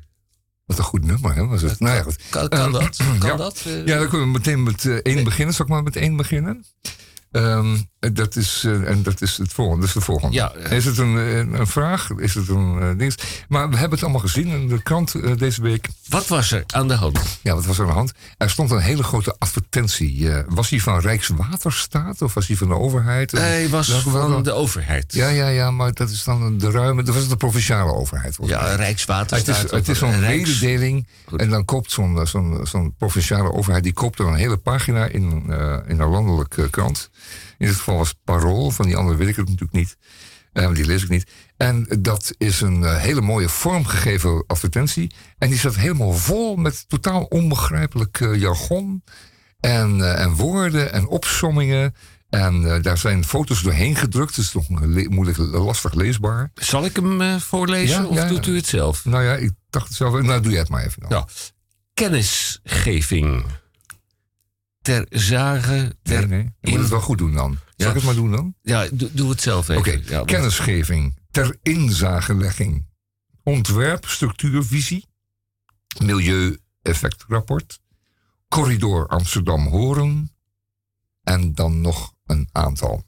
[0.65, 1.45] wat een goed nummer, hè?
[1.45, 1.79] Was het?
[1.79, 2.17] Nou ja, goed.
[2.29, 2.97] Kan, kan dat?
[3.19, 3.35] Kan ja.
[3.35, 3.59] dat?
[3.85, 5.55] Ja, dan kunnen we meteen met één beginnen.
[5.55, 6.65] Zal ik maar met één beginnen?
[7.31, 9.79] Ehm, dat is, eh, en dat is het volgende.
[9.79, 10.35] Dat is de volgende.
[10.35, 10.53] Ja.
[10.55, 12.09] Is het een, vraag?
[12.17, 13.13] Is het een eh, ding?
[13.47, 15.87] Maar we hebben het allemaal gezien in de krant eh, deze week.
[16.07, 17.19] Wat was er aan de hand?
[17.41, 18.11] Ja, wat was er aan de hand?
[18.37, 20.29] Er stond een hele grote advertentie.
[20.47, 23.31] Was die van Rijkswaterstaat of was die van de overheid?
[23.31, 25.13] Hij was Welke- van de overheid.
[25.13, 27.03] Ja, ja, ja, maar dat is dan de ruime...
[27.03, 28.37] Dat was de provinciale overheid.
[28.43, 29.63] Ja, Het Rijkswaterstaat.
[29.65, 31.07] is, het is of, zo'n Rijks- mededeling.
[31.25, 31.39] Goed.
[31.39, 33.83] En dan koopt zo'n zo'n zo'n provinciale overheid...
[33.83, 35.43] die koopt er een hele pagina in,
[35.87, 37.09] in een landelijke krant.
[37.59, 38.71] In dit geval was het Parool.
[38.71, 39.97] Van die andere weet ik het natuurlijk niet.
[40.53, 41.31] Eh, die lees ik niet.
[41.57, 45.11] En dat is een eh, hele mooie vormgegeven advertentie.
[45.37, 49.03] En die staat helemaal vol met totaal onbegrijpelijk eh, jargon.
[49.59, 51.95] En, en woorden en opsommingen.
[52.29, 54.35] En daar zijn foto's doorheen gedrukt.
[54.35, 54.69] Het is toch
[55.09, 56.51] moeilijk, lastig leesbaar.
[56.55, 59.05] Zal ik hem voorlezen Ja, of ja, doet u het zelf?
[59.05, 60.21] Nou ja, ik dacht het zelf.
[60.21, 61.01] Nou, doe jij het maar even.
[61.01, 61.11] Dan.
[61.11, 61.25] Ja.
[61.93, 63.45] Kennisgeving.
[64.89, 65.95] Ter zage.
[66.01, 66.53] Ter, Nee, nee.
[66.61, 67.51] Je moet het wel goed doen dan.
[67.51, 67.87] Zal Ja.
[67.87, 68.53] ik het maar doen dan?
[68.61, 69.77] Ja, doe, doe het zelf even.
[69.97, 72.85] Oké, Ja, kennisgeving ter inzagelegging.
[73.43, 75.05] Ontwerp, structuurvisie.
[76.03, 77.79] Milieu-effectrapport.
[78.47, 80.31] Corridor Amsterdam-Horen.
[81.23, 83.03] En dan nog een aantal.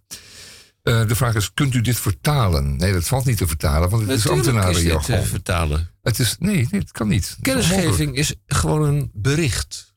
[0.83, 2.75] Eh, de vraag is, kunt u dit vertalen?
[2.75, 5.15] Nee, dat valt niet te vertalen, want het is Natuurlijk is ambtenarenjargon.
[5.15, 5.89] eh, vertalen.
[6.01, 7.27] Het is, nee, nee, het kan niet.
[7.29, 7.41] Het is.
[7.41, 9.90] Kennisgeving is gewoon een bericht.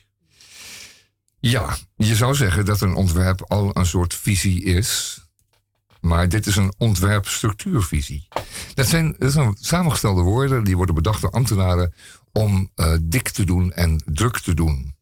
[1.39, 5.19] Ja, je zou zeggen dat een ontwerp al een soort visie is.
[6.01, 8.27] Maar dit is een ontwerpstructuurvisie.
[8.73, 9.15] Dat zijn,
[9.59, 11.93] samengestelde woorden die worden bedacht door ambtenaren
[12.31, 14.95] om eh, dik te doen en druk te doen.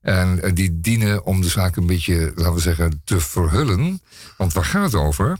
[0.00, 4.00] En eh, die dienen om de zaak een beetje, laten we zeggen, te verhullen.
[4.36, 5.38] Want waar gaat het over?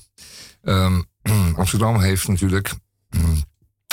[0.62, 1.00] Ehm,
[1.56, 2.72] Amsterdam heeft natuurlijk
[3.10, 3.42] mm,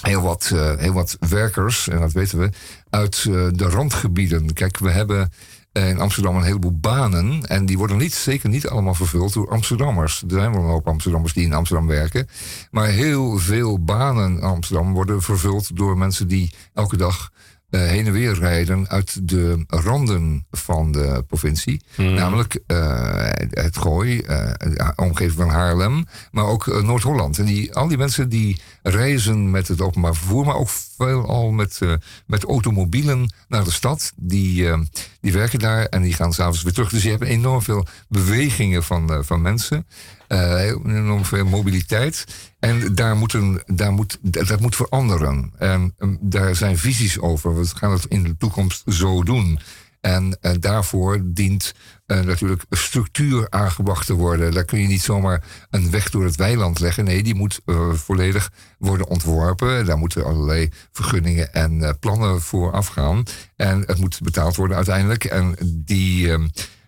[0.02, 2.50] heel wat, eh, heel wat werkers, en dat weten we,
[2.90, 3.24] uit
[3.58, 4.54] de randgebieden.
[4.54, 5.32] Kijk, we hebben
[5.76, 7.46] in Amsterdam een heleboel banen.
[7.46, 10.24] En die worden niet, zeker niet allemaal vervuld door Amsterdammers.
[10.28, 12.28] Er zijn wel een hoop Amsterdammers die in Amsterdam werken.
[12.72, 17.32] Maar heel veel banen in Amsterdam worden vervuld door mensen die elke dag
[17.70, 21.82] heen en weer rijden uit de randen van de provincie.
[21.98, 27.40] Namelijk eh, het Gooi, eh, de omgeving van Haarlem, maar ook eh, Noord-Holland.
[27.40, 31.78] En die, al die mensen die reizen met het openbaar vervoer, maar ook veelal met,
[31.82, 31.94] eh,
[32.26, 34.12] met automobielen naar de stad.
[34.16, 34.80] Die, eh,
[35.22, 36.90] die werken daar en die gaan s'avonds weer terug.
[36.90, 39.88] Dus je hebt enorm veel bewegingen van, eh, van mensen.
[40.28, 42.26] Eh, heel- enorm veel mobiliteit.
[42.66, 45.52] En daar moet een, daar moet, dat moet veranderen.
[45.58, 47.60] En ehm, daar zijn visies over.
[47.60, 49.60] We gaan het in de toekomst zo doen.
[50.02, 51.74] En eh, daarvoor dient
[52.06, 54.54] eh, natuurlijk structuur aangebracht te worden.
[54.54, 57.04] Daar kun je niet zomaar een weg door het weiland leggen.
[57.04, 59.86] Nee, die moet eh, volledig worden ontworpen.
[59.86, 63.24] Daar moeten allerlei vergunningen en plannen voor afgaan.
[63.56, 65.24] En het moet betaald worden uiteindelijk.
[65.24, 65.56] En
[65.86, 66.34] die.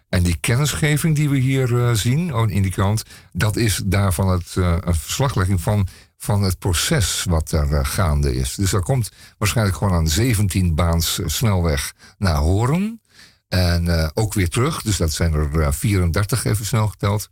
[0.10, 4.30] En die kennisgeving die we hier eh, zien oh, in die krant, dat is daarvan
[4.30, 8.56] het, eh, een verslaglegging van, van het proces wat daar eh, gaande is.
[8.56, 13.02] Dus dat komt waarschijnlijk gewoon aan 17 baans eh, snelweg naar Horen.
[13.48, 17.30] En ook weer terug, dus dat zijn er eh, 34 even snel geteld.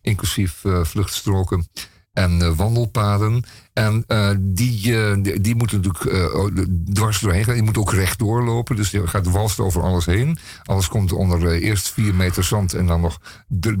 [0.00, 1.68] Inclusief vluchtstroken
[2.12, 3.44] en wandelpaden.
[3.72, 7.54] En eh, die, eh, die, die moeten natuurlijk eh, dwars doorheen gaan.
[7.54, 8.76] Die moeten ook rechtdoor lopen.
[8.76, 10.38] Dus je gaat walst over alles heen.
[10.62, 13.18] Alles komt onder eerst vier meter zand en dan nog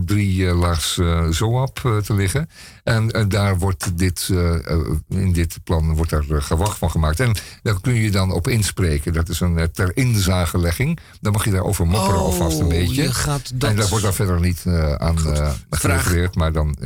[0.04, 1.00] drie laags
[1.30, 2.48] zoap te liggen.
[2.84, 4.28] En daar wordt dit,
[5.08, 7.20] in dit plan wordt daar gewacht van gemaakt.
[7.20, 9.12] En daar kun je dan op inspreken.
[9.12, 10.98] Dat is een ter inzagelegging.
[11.20, 13.02] Dan mag je daarover mopperen Oh, alvast een beetje.
[13.02, 14.64] je gaat dat- En daar wordt daar verder niet
[14.96, 15.18] aan
[15.70, 16.34] gerefereerd.
[16.34, 16.76] Maar dan,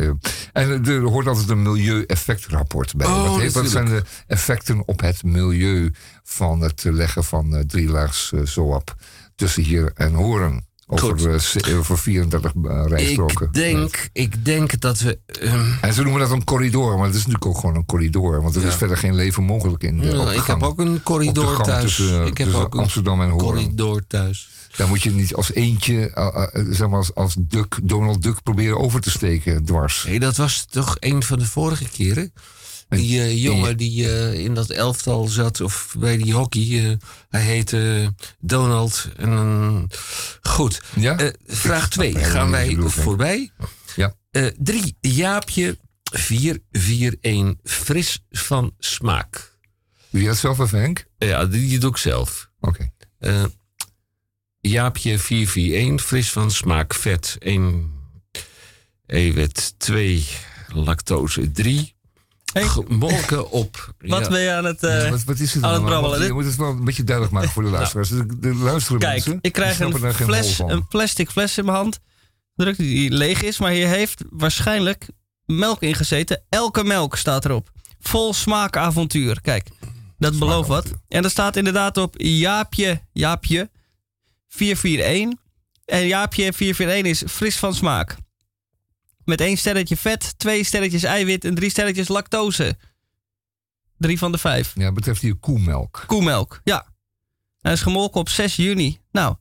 [0.52, 3.06] en er hoort altijd een milieueffectrapport bij.
[3.06, 5.92] Oh, wat, zijn de effecten op het milieu
[6.24, 8.94] van het leggen van eh, drielaags eh, zoap
[9.34, 10.64] tussen hier en Horen?
[10.88, 13.46] Over, se- over 34 eh, rijstroken.
[13.46, 15.18] Ik denk, ik denk dat we...
[15.26, 18.42] ehm, En ze noemen dat een corridor, maar het is natuurlijk ook gewoon een corridor.
[18.42, 21.82] Want er is verder geen leven mogelijk in de ik heb ook een corridor thuis.
[21.96, 23.46] tussen, ik heb tussen ook een Amsterdam en Horen.
[23.46, 24.48] corridor thuis.
[24.76, 26.10] Daar moet je niet als eentje,
[26.70, 30.04] zeg maar als, als Duck, Donald Duck proberen over te steken dwars.
[30.08, 32.32] Nee, dat was toch een van de vorige keren.
[32.88, 36.96] Die eh, jongen die eh, in dat elftal zat, of bij die hockey, eh,
[37.28, 39.08] hij heette Donald.
[40.42, 41.32] Goed, Ja?
[41.46, 43.50] Vraag 2 helemaal gaan wij voorbij.
[43.96, 44.14] Ja.
[44.58, 44.96] 3.
[45.00, 45.78] Jaapje
[46.12, 49.54] 441 fris van smaak.
[50.10, 51.06] Doe je dat zelf even, Henk?
[51.18, 52.50] Ja, die doe ik zelf.
[52.60, 52.90] Oké.
[53.18, 53.44] Eh,
[54.60, 57.92] Jaapje 441, fris van smaak, vet 1,
[59.06, 60.26] eiwit 2,
[60.68, 61.95] lactose 3.
[62.56, 62.68] Hey.
[62.68, 63.76] Gemolken op.
[63.98, 64.82] Wat ja, ben je aan het...
[64.82, 66.26] eh, wat, wat is het aan het brabbelen.
[66.26, 68.08] Je moet het wel een beetje duidelijk maken voor de luisteraars.
[68.08, 72.00] De, de luisteren Kijk, mensen, ik krijg een, fles, een plastic fles in mijn hand.
[72.54, 75.06] Druk die leeg is, maar hier heeft waarschijnlijk
[75.44, 76.42] melk in gezeten.
[76.48, 77.70] Elke melk staat erop.
[78.00, 79.40] Vol smaakavontuur.
[79.40, 79.68] Kijk,
[80.18, 80.92] dat belooft wat.
[81.08, 83.70] En er staat inderdaad op Jaapje, Jaapje
[84.48, 85.44] 441.
[85.84, 88.16] En Jaapje 441 is fris van smaak.
[89.26, 92.76] Met één sterretje vet, twee sterretjes eiwit en drie sterretjes lactose.
[93.98, 94.72] Drie van de vijf.
[94.74, 96.04] Ja, betreft hier koemelk.
[96.06, 96.86] Koemelk, ja.
[97.60, 98.98] Hij is gemolken op 6 juni.
[99.12, 99.34] Nou,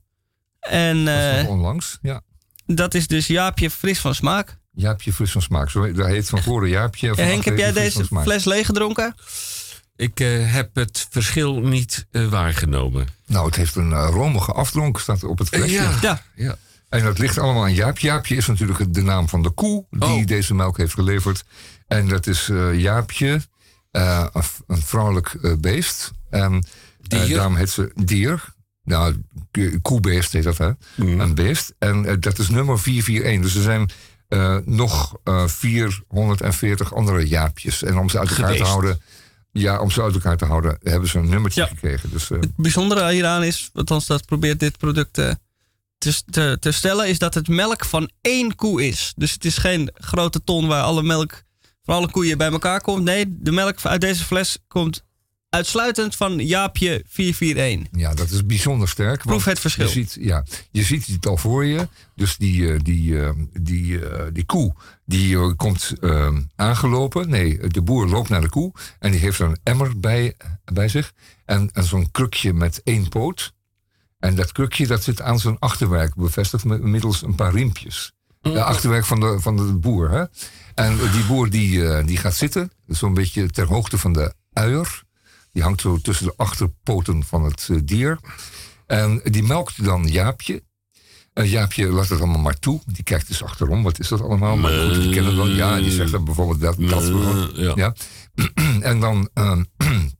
[0.60, 1.98] en Dat is nog onlangs.
[2.02, 2.20] Ja.
[2.66, 4.58] dat is dus Jaapje fris van smaak.
[4.72, 5.70] Jaapje fris van smaak.
[5.70, 7.08] Zo, dat heet van voren Jaapje.
[7.08, 9.14] van En Henk, heb jij heet deze fles leeg gedronken?
[9.96, 13.06] Ik eh, heb het verschil niet eh, waargenomen.
[13.26, 15.72] Nou, het heeft een romige afdronk, staat op het flesje.
[15.72, 15.98] ja.
[16.02, 16.22] Ja.
[16.34, 16.56] ja.
[16.98, 18.06] En dat ligt allemaal aan Jaapje.
[18.06, 20.26] Jaapje is natuurlijk de naam van de koe die Oh.
[20.26, 21.44] deze melk heeft geleverd.
[21.86, 23.40] En dat is eh, Jaapje,
[23.90, 24.26] eh,
[24.66, 26.10] een, vrouwelijk eh, beest.
[26.30, 26.64] En
[27.08, 28.44] daarom heet ze dier.
[28.82, 29.22] Nou,
[29.82, 30.70] koebeest heet dat, hè?
[30.96, 31.20] Mm.
[31.20, 31.74] Een beest.
[31.78, 33.42] En dat is nummer 441.
[33.42, 33.90] Dus er zijn
[34.64, 37.82] nog eh 440 andere Jaapjes.
[37.82, 38.62] En om ze uit elkaar Geweest.
[38.64, 39.00] te houden...
[39.52, 41.66] Ja, om ze uit elkaar te houden, hebben ze een nummertje Ja.
[41.66, 42.10] gekregen.
[42.10, 45.18] Dus, Het bijzondere hieraan is, althans dat probeert dit product
[45.98, 49.12] te, te, te stellen, is dat het melk van één koe is.
[49.16, 51.42] Dus het is geen grote ton waar alle melk
[51.82, 53.04] van alle koeien bij elkaar komt.
[53.04, 55.04] Nee, de melk uit deze fles komt
[55.56, 58.00] uitsluitend van Jaapje 441.
[58.00, 59.22] Ja, dat is bijzonder sterk.
[59.22, 59.86] Proef het verschil.
[59.86, 61.88] Je ziet, ja, je ziet het al voor je.
[62.14, 64.74] Dus die, eh, die, eh, die, eh, die koe
[65.04, 65.92] die komt
[66.56, 67.28] aangelopen.
[67.28, 68.72] Nee, de boer loopt naar de koe.
[68.98, 71.12] En die heeft een emmer bij, bij zich.
[71.44, 73.54] En, en zo'n krukje met één poot.
[74.18, 78.12] En dat krukje dat zit aan zijn achterwerk bevestigd met, middels een paar riempjes.
[78.40, 80.10] De achterwerk van de, van de boer.
[80.10, 80.24] Hè?
[80.74, 85.02] En die boer die, eh, die gaat zitten, zo'n beetje ter hoogte van de uier.
[85.52, 88.18] Die hangt zo tussen de achterpoten van het eh, dier.
[88.86, 90.62] En die melkt dan Jaapje.
[91.32, 92.80] En Jaapje laat het allemaal maar toe.
[92.86, 93.82] Die kijkt dus achterom.
[93.82, 94.56] Wat is dat allemaal?
[94.56, 95.48] Maar goed, die kennen wel.
[95.48, 96.88] Ja, die zegt dan bijvoorbeeld dat.
[96.88, 97.04] dat
[97.54, 97.72] ja.
[97.74, 97.94] ja.
[98.90, 99.28] en dan.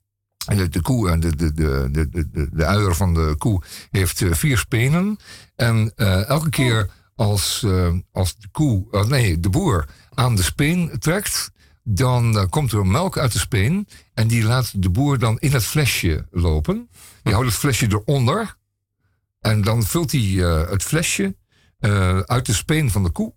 [0.47, 4.59] de, koe, en de, de, de, de, de, uier van de koe heeft eh, vier
[4.59, 5.17] spenen.
[5.57, 10.99] En eh, elke keer als, eh, als de koe, nee, de boer aan de speen
[10.99, 11.51] trekt,
[11.89, 13.89] dan eh, komt er melk uit de speen.
[14.15, 16.89] En die laat de boer dan in het flesje lopen.
[17.23, 18.57] Die houdt het flesje eronder.
[19.41, 21.37] En dan vult hij eh, het flesje
[21.79, 23.35] eh, uit de speen van de koe.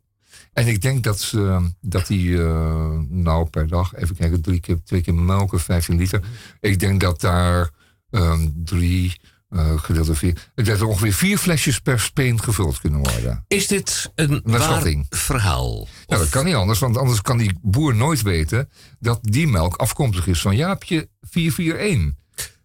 [0.60, 4.78] En ik denk dat, ze, dat die, eh, nou per dag, even kijken, drie keer,
[4.84, 6.22] twee keer melken, 15 liter.
[6.60, 7.70] Ik denk dat daar
[8.12, 9.20] ehm, drie,
[9.50, 13.44] eh gedeeld door vier, dat er ongeveer vier flesjes per speen gevuld kunnen worden.
[13.48, 15.88] Is dit een waar verhaal?
[16.08, 18.70] Nou, dat kan niet anders, want anders kan die boer nooit weten
[19.00, 22.18] dat die melk afkomstig is van Jaapje 441.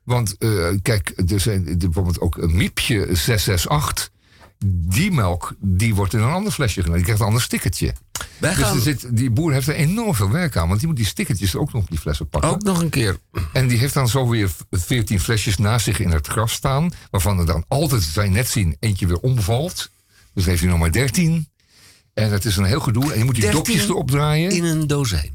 [0.04, 4.12] Want eh, kijk, er zijn bijvoorbeeld ook een Miepje 668.
[4.66, 6.94] Die melk die wordt in een ander flesje gedaan.
[6.94, 7.94] Die krijgt een ander stickertje.
[8.38, 10.68] Wij Dus gaan er zit, die boer heeft er enorm veel werk aan.
[10.68, 12.50] Want die moet die stickertjes ook nog op die flessen pakken.
[12.50, 13.18] ook nog een keer.
[13.52, 16.90] En die heeft dan zo weer 14 flesjes naast zich in het gras staan.
[17.10, 19.90] Waarvan er dan altijd, zij net zien, eentje weer omvalt.
[20.34, 21.48] Dus heeft hij nog maar 13.
[22.14, 23.12] En het is een heel gedoe.
[23.12, 24.50] En je moet die 13 dopjes erop draaien.
[24.50, 25.30] In een dozijn.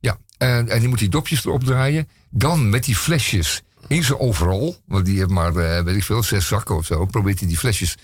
[0.00, 2.08] Ja, en, en je moet die dopjes erop draaien.
[2.30, 4.76] Dan met die flesjes in zijn overal.
[4.86, 7.06] Want die heeft maar, eh, weet ik veel, zes zakken of zo.
[7.06, 7.96] Probeert hij die flesjes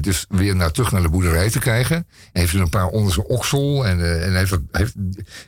[0.00, 1.96] dus weer naar, terug naar de boerderij te krijgen.
[1.96, 2.06] En
[2.40, 3.86] heeft er een paar onder zijn oksel.
[3.86, 4.94] En, eh, en heeft, dat- heeft,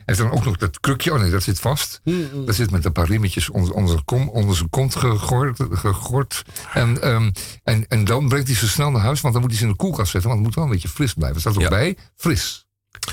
[0.05, 1.13] heeft dan ook nog dat krukje.
[1.13, 2.01] Oh nee, dat zit vast.
[2.45, 5.59] Dat zit met een paar rimmetjes onder, onder, zijn, kom, onder zijn kont gegord.
[5.71, 6.41] gegord.
[6.73, 7.31] En, ehm,
[7.63, 9.21] en, en dan brengt hij ze snel naar huis.
[9.21, 10.29] Want dan moet hij ze in de koelkast zetten.
[10.29, 11.41] Want het moet wel een beetje fris blijven.
[11.41, 11.69] Staat ook Ja.
[11.69, 12.65] bij, fris.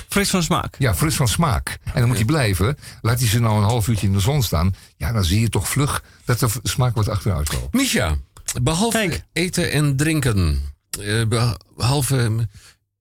[0.09, 0.75] Fris van smaak.
[0.77, 1.77] Ja, fris van smaak.
[1.83, 2.77] En dan moet hij blijven.
[3.01, 4.75] Laat hij ze nou een half uurtje in de zon staan.
[4.97, 7.73] Ja, dan zie je toch vlug dat de smaak wat achteruit loopt.
[7.73, 8.15] Misha,
[8.61, 9.23] behalve Kijk.
[9.33, 10.55] eten en drinken, eh,
[11.75, 12.37] behalve eh,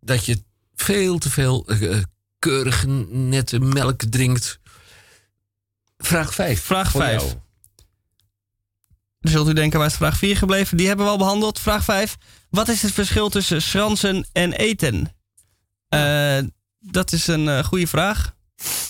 [0.00, 0.42] dat je
[0.74, 1.98] veel te veel eh,
[2.38, 4.60] keurige, nette melk drinkt.
[5.98, 6.62] Vraag 5.
[6.62, 7.36] Vraag vijf.
[9.20, 10.76] Dan zult u denken, waar is vraag 4 gebleven?
[10.76, 11.58] Die hebben we al behandeld.
[11.58, 12.16] Vraag 5.
[12.50, 15.12] Wat is het verschil tussen schransen en eten?
[15.88, 16.38] Eh,
[16.78, 18.34] dat is een eh, goede vraag.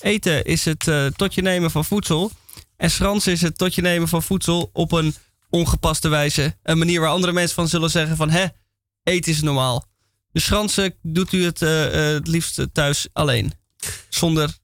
[0.00, 2.30] Eten is het eh, tot je nemen van voedsel.
[2.76, 5.14] En schransen is het tot je nemen van voedsel op een
[5.50, 6.56] ongepaste wijze.
[6.62, 8.30] Een manier waar andere mensen van zullen zeggen van...
[8.30, 8.46] hè,
[9.02, 9.88] eten is normaal.
[10.32, 13.52] Dus schransen doet u het eh, eh, het liefst thuis alleen.
[14.08, 14.56] Zonder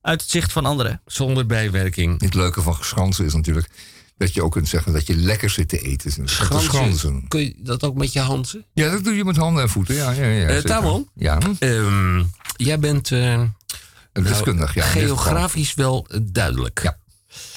[0.00, 1.02] uit het zicht van anderen.
[1.06, 2.20] Zonder bijwerking.
[2.20, 3.68] Het leuke van geschransen is natuurlijk
[4.16, 6.28] dat je ook kunt zeggen dat je lekker zit te eten.
[6.28, 6.70] Schransen.
[6.70, 7.24] Schransen.
[7.28, 8.66] Kun je dat ook met je handen?
[8.72, 9.94] Ja, dat doe je met handen en voeten.
[9.94, 10.58] Ja, ja, ja, Eh.
[10.62, 11.08] Tamon?
[11.14, 12.22] Ja, Ehm,
[12.56, 14.74] jij bent eh, een deskundig.
[14.74, 16.80] Ja, geografisch wel duidelijk.
[16.82, 16.98] Ja.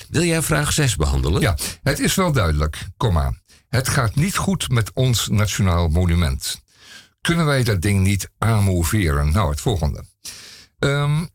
[0.09, 1.41] Wil jij vraag 6 behandelen?
[1.41, 3.33] Ja, het is wel duidelijk, komma.
[3.69, 6.61] Het gaat niet goed met ons nationaal monument.
[7.21, 9.31] Kunnen wij dat ding niet amoveren?
[9.31, 10.03] Nou, het volgende.
[10.79, 11.25] Ehm,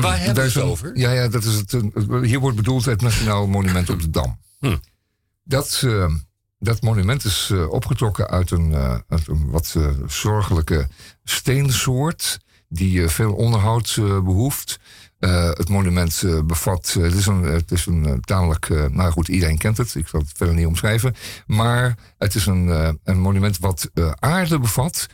[0.00, 0.98] Waar hebben we het over?
[0.98, 4.38] Ja, ja dat is het, eh, hier wordt bedoeld het Nationaal Monument op de Dam.
[4.58, 4.76] Hm.
[5.44, 6.14] Dat, eh,
[6.58, 8.74] dat monument is eh, opgetrokken uit een,
[9.08, 9.76] uit een wat
[10.06, 10.88] zorgelijke
[11.24, 12.38] steensoort.
[12.68, 14.78] die veel onderhoud eh, behoeft.
[15.18, 16.94] Eh, het monument eh, bevat.
[16.96, 18.68] eh, het is een, het is een tamelijk.
[18.68, 19.94] nou goed, iedereen kent het.
[19.94, 21.14] Ik zal het verder niet omschrijven.
[21.46, 25.06] Maar het is een, een monument wat aarde bevat.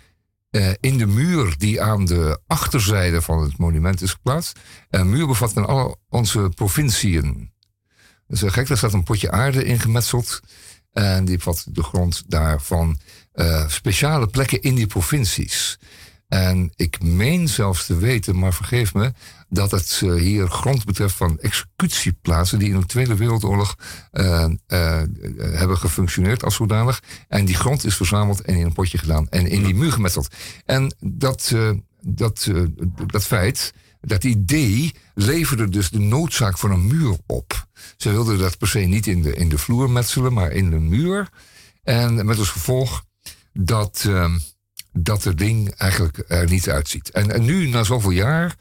[0.80, 4.58] in de muur die aan de achterzijde van het monument is geplaatst.
[4.90, 7.52] Een muur bevat dan alle onze provinciën.
[8.26, 10.40] Dat is gek, daar staat een potje aarde in gemetseld.
[10.92, 12.98] En die bevat de grond daarvan
[13.66, 15.78] speciale plekken in die provincies.
[16.34, 19.12] En ik meen zelfs te weten, maar vergeef me,
[19.48, 23.76] dat het eh, hier grond betreft van executieplaatsen die in de Tweede Wereldoorlog
[24.10, 25.02] eh, eh,
[25.38, 27.02] hebben gefunctioneerd als zodanig.
[27.28, 30.28] En die grond is verzameld en in een potje gedaan en in die muur gemetseld.
[30.64, 31.52] En dat,
[32.00, 32.50] dat,
[33.06, 37.66] dat feit, dat idee leverde dus de noodzaak voor een muur op.
[37.96, 40.80] Ze wilden dat per se niet in de, in de vloer metselen, maar in de
[40.80, 41.28] muur.
[41.82, 43.04] En met als gevolg
[43.52, 44.36] dat, ehm,
[44.98, 47.10] dat het ding eigenlijk er niet uitziet.
[47.10, 48.54] En, nu, na zoveel jaar,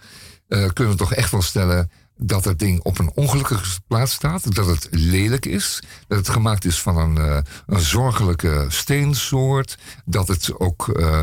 [0.47, 4.55] eh, kunnen we toch echt wel stellen dat het ding op een ongelukkige plaats staat.
[4.55, 5.84] Dat het lelijk is.
[6.07, 9.77] Dat het gemaakt is van een, eh, een zorgelijke steensoort.
[10.05, 11.22] Dat het ook eh,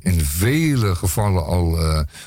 [0.00, 1.70] in vele gevallen al,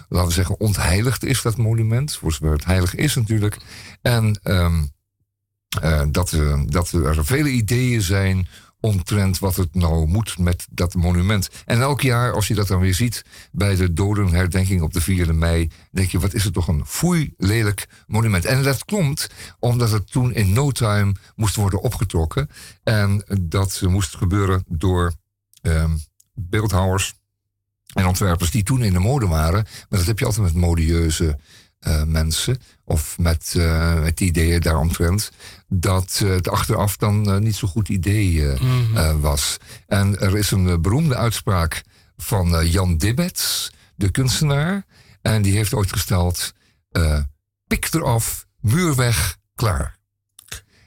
[0.10, 2.15] laten we zeggen, ontheiligd is, dat monument.
[2.15, 3.57] Voor zover het heilig is natuurlijk.
[4.02, 4.81] En ehm,
[5.81, 8.47] eh, dat, dat er vele ideeën zijn
[8.85, 11.49] omtrent wat het nou moet met dat monument.
[11.65, 15.33] En elk jaar, als je dat dan weer ziet bij de dodenherdenking op de 4e
[15.33, 18.45] mei, denk je, wat is het toch een foei lelijk monument.
[18.45, 19.29] En dat komt
[19.59, 22.49] omdat het toen in no time moest worden opgetrokken.
[22.83, 25.13] En dat moest gebeuren door
[25.61, 25.91] ehm,
[26.33, 27.13] beeldhouwers
[27.93, 29.63] en ontwerpers die toen in de mode waren.
[29.89, 31.39] Maar dat heb je altijd met modieuze
[31.79, 32.57] eh, mensen.
[32.83, 35.31] Of met, eh, met ideeën daaromtrent.
[35.67, 39.57] Dat eh, het achteraf dan eh, niet zo'n goed idee eh, eh, was.
[39.87, 41.83] En er is een beroemde uitspraak
[42.17, 44.85] van Jan Dibbets, de kunstenaar.
[45.21, 46.53] En die heeft ooit gesteld:
[46.91, 47.19] eh,
[47.67, 49.97] pik eraf, muur weg, klaar.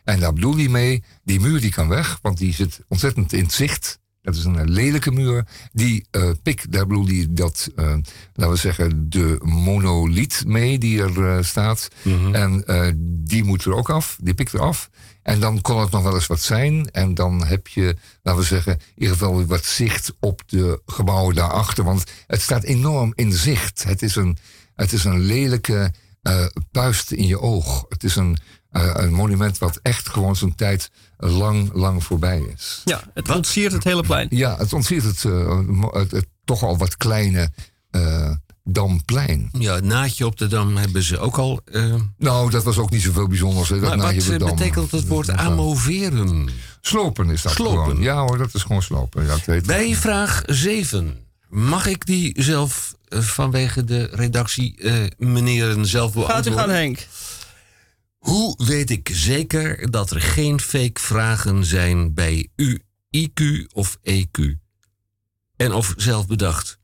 [0.05, 3.43] En daar bedoel hij mee, die muur die kan weg, want die zit ontzettend in
[3.43, 3.99] het zicht.
[4.29, 5.47] Dat is een eh, lelijke muur.
[5.73, 7.97] Die eh, pik, daar bedoel hij dat, eh,
[8.35, 11.89] laten we zeggen, de monoliet mee die er staat.
[12.33, 14.91] En eh, die moet er ook af, die pikt er af.
[15.23, 16.91] En dan kon het nog wel eens wat zijn.
[16.91, 21.35] En dan heb je, laten we zeggen, in ieder geval wat zicht op de gebouwen
[21.35, 21.85] daarachter.
[21.85, 23.85] Want het staat enorm in zicht.
[23.85, 24.39] Het is een,
[24.75, 25.93] het is een lelijke
[26.71, 27.85] puist in je oog.
[27.89, 28.39] Het is een,
[28.71, 32.83] een monument wat echt gewoon zijn tijd lang, lang voorbij is.
[32.85, 34.27] Ja, het ontsiert het hele plein.
[34.31, 37.51] Ja, het ontziet het, eh, mo- het, het toch al wat kleine
[37.91, 38.31] eh,
[38.65, 39.49] Damplein.
[39.59, 41.61] Ja, het naadje op de Dam hebben ze ook al.
[41.73, 43.69] eh, Nou, dat was ook niet zoveel bijzonders.
[43.69, 44.57] Hè, dat maar naadje wat op de Dam.
[44.57, 46.49] betekent het woord amoveren?
[46.81, 47.83] Slopen is dat Slopen.
[47.85, 48.03] gewoon.
[48.03, 49.27] Ja hoor, dat is gewoon slopen.
[49.27, 51.17] Ja, heet- Bij vraag 7.
[51.49, 56.61] Mag ik die zelf vanwege de redactie eh meneren zelf Gaat u beantwoorden?
[56.65, 57.07] gaan, Henk.
[58.29, 62.81] Hoe weet ik zeker dat er geen fake vragen zijn bij u,
[63.11, 64.57] IQ of EQ?
[65.57, 66.79] En of zelf bedacht?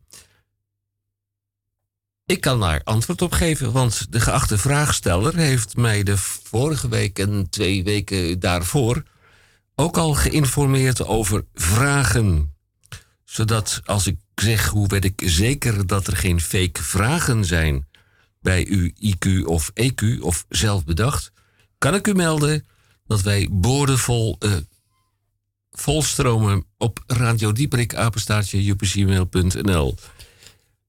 [2.27, 7.19] Ik kan daar antwoord op geven, want de geachte vraagsteller heeft mij de vorige week
[7.19, 9.03] en twee weken daarvoor
[9.75, 12.55] ook al geïnformeerd over vragen.
[13.25, 17.89] Zodat als ik zeg hoe weet ik zeker dat er geen fake vragen zijn
[18.41, 21.33] bij u IQ of EQ of zelf bedacht,
[21.85, 22.67] kan ik u melden
[23.07, 24.53] dat wij boordevol eh,
[25.71, 28.77] volstromen op Radio Dieprik, apenstaartje.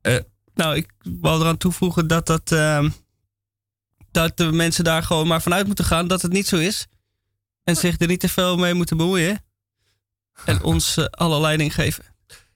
[0.02, 0.18] Eh,
[0.54, 0.92] Nou, ik
[1.22, 2.90] wou eraan toevoegen dat, dat, ehm,
[4.12, 6.88] dat de mensen daar gewoon maar vanuit moeten gaan dat het niet zo is.
[7.64, 9.44] En zich er niet te veel mee moeten bemoeien.
[10.46, 12.04] En ons eh, alle leiding geven.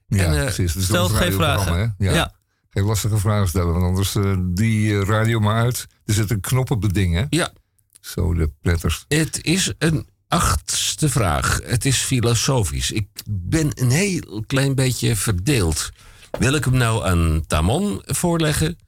[0.06, 0.76] Ja, En, precies.
[0.76, 1.94] Is stel een geen vragen.
[1.98, 2.12] Ja.
[2.12, 2.34] Ja.
[2.70, 4.16] Geen lastige vragen stellen, want anders
[4.54, 5.86] die radio maar uit.
[6.04, 7.24] Er zit een knop op het ding, hè?
[7.30, 7.52] ja,
[8.00, 9.04] Zo, de pletters.
[9.08, 11.60] het is een achtste vraag.
[11.64, 12.90] Het is filosofisch.
[12.90, 15.90] Ik ben een heel klein beetje verdeeld.
[16.38, 18.78] Wil ik hem nou aan Tamon voorleggen?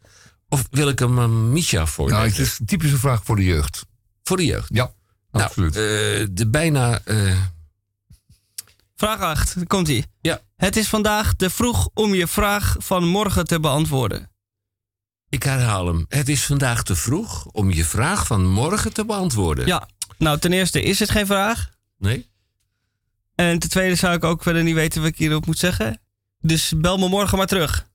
[0.48, 2.28] Of wil ik hem aan Misha Nou, voorleggen?
[2.28, 3.86] het is een typische vraag voor de jeugd.
[4.22, 4.68] Voor de jeugd.
[4.74, 4.92] Ja,
[5.30, 5.76] Nou, absoluut.
[5.76, 5.82] eh,
[6.30, 7.00] de bijna...
[7.04, 7.36] eh,
[8.96, 10.04] Vraag 8, komt ie.
[10.20, 10.40] Ja.
[10.56, 14.30] Het is vandaag te vroeg om je vraag van morgen te beantwoorden.
[15.32, 16.04] Ik herhaal hem.
[16.08, 19.66] Het is vandaag te vroeg om je vraag van morgen te beantwoorden.
[19.66, 19.88] Ja,
[20.18, 21.70] nou ten eerste is het geen vraag.
[21.98, 22.28] Nee?
[23.34, 26.00] En ten tweede zou ik ook verder niet weten wat ik hierop moet zeggen.
[26.40, 27.86] Dus bel me morgen maar terug.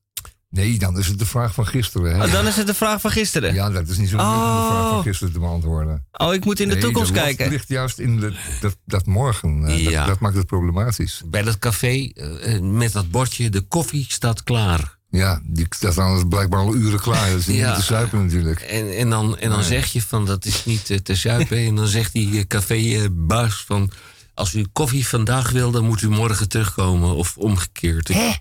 [0.49, 2.25] Nee, dan is het de vraag van gisteren, hè?
[2.25, 3.53] Oh, dan is het de vraag van gisteren.
[3.53, 4.89] Ja, dat is niet zo moeilijk om de vraag Oh.
[4.93, 6.05] van gisteren te beantwoorden.
[6.11, 7.49] Oh, ik moet in de Nee, toekomst kijken.
[7.49, 9.65] ligt juist in de, dat, dat morgen.
[9.65, 9.97] eh, Ja.
[9.99, 11.21] dat, dat maakt het problematisch.
[11.25, 14.96] Bij dat café eh, eh, met dat bordje, de koffie staat klaar.
[15.09, 17.29] Ja, die staat dan blijkbaar al uren klaar.
[17.29, 17.75] Dat is niet Ja.
[17.75, 18.59] te zuipen natuurlijk.
[18.61, 21.57] En, en dan, en dan zeg je van dat is niet eh, te zuipen.
[21.57, 23.91] en dan zegt die eh, cafébaas van
[24.33, 28.09] als u koffie vandaag wil, dan moet u morgen terugkomen of omgekeerd.
[28.09, 28.39] Ik-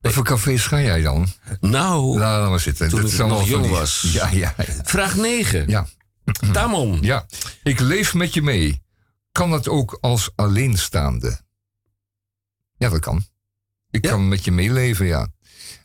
[0.00, 1.26] Wat voor cafés ga jij dan?
[1.60, 2.88] Nou, laat maar zitten.
[2.88, 4.08] Toen Dat ik nog jong die- was.
[4.12, 4.64] Ja, ja, ja.
[4.84, 5.68] vraag 9.
[5.68, 5.86] ja.
[6.52, 6.98] Tamon.
[7.02, 7.26] Ja,
[7.62, 8.82] ik leef met je mee.
[9.32, 11.40] Kan dat ook als alleenstaande?
[12.76, 13.24] Ja, dat kan.
[13.90, 14.10] Ik Ja.
[14.10, 15.28] kan met je meeleven, ja.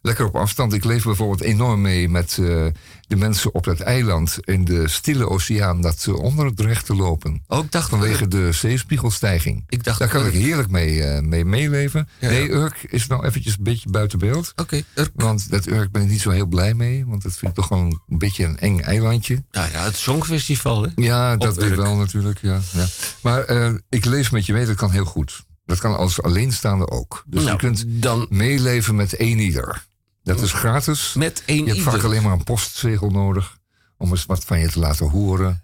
[0.02, 0.74] Lekker op afstand.
[0.74, 2.66] Ik leef bijvoorbeeld enorm mee met eh,
[3.08, 7.44] de mensen op dat eiland in de stille oceaan dat ze onder het rechte lopen.
[7.48, 9.64] Ook dacht Vanwege de zeespiegelstijging.
[9.68, 12.10] Ik dacht Daar kan ik heerlijk mee, eh, mee meeleven.
[12.20, 12.52] Ja, nee.
[12.52, 14.54] Urk is nou eventjes een beetje buiten beeld.
[14.56, 15.12] Oké, Urk.
[15.16, 17.06] Want dat Urk ben ik niet zo heel blij mee.
[17.06, 19.44] Want dat vind ik toch gewoon een beetje een eng eilandje.
[19.52, 20.90] Nou ja, het Songfestival, hè?
[20.96, 21.76] Ja, dat weet Urk.
[21.76, 22.40] wel natuurlijk.
[22.42, 22.86] Ja, ja.
[23.22, 25.44] Maar eh, ik lees met je mee, dat kan heel goed.
[25.66, 27.24] Dat kan als alleenstaande ook.
[27.28, 29.86] Dus Nou, je kunt dan meeleven met één ieder.
[30.24, 31.14] Dat is gratis.
[31.14, 33.58] met één Je hebt vaak alleen maar een postzegel nodig.
[33.98, 35.64] Om eens wat van je te laten horen.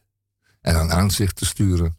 [0.61, 1.97] En een aanzicht te sturen.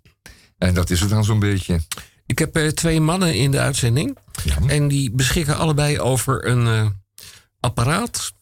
[0.59, 1.81] En dat is het dan zo'n beetje.
[2.27, 4.17] Ik heb eh, twee mannen in de uitzending.
[4.45, 4.57] Ja.
[4.67, 6.87] En die beschikken allebei over een eh,
[7.61, 8.33] apparaat.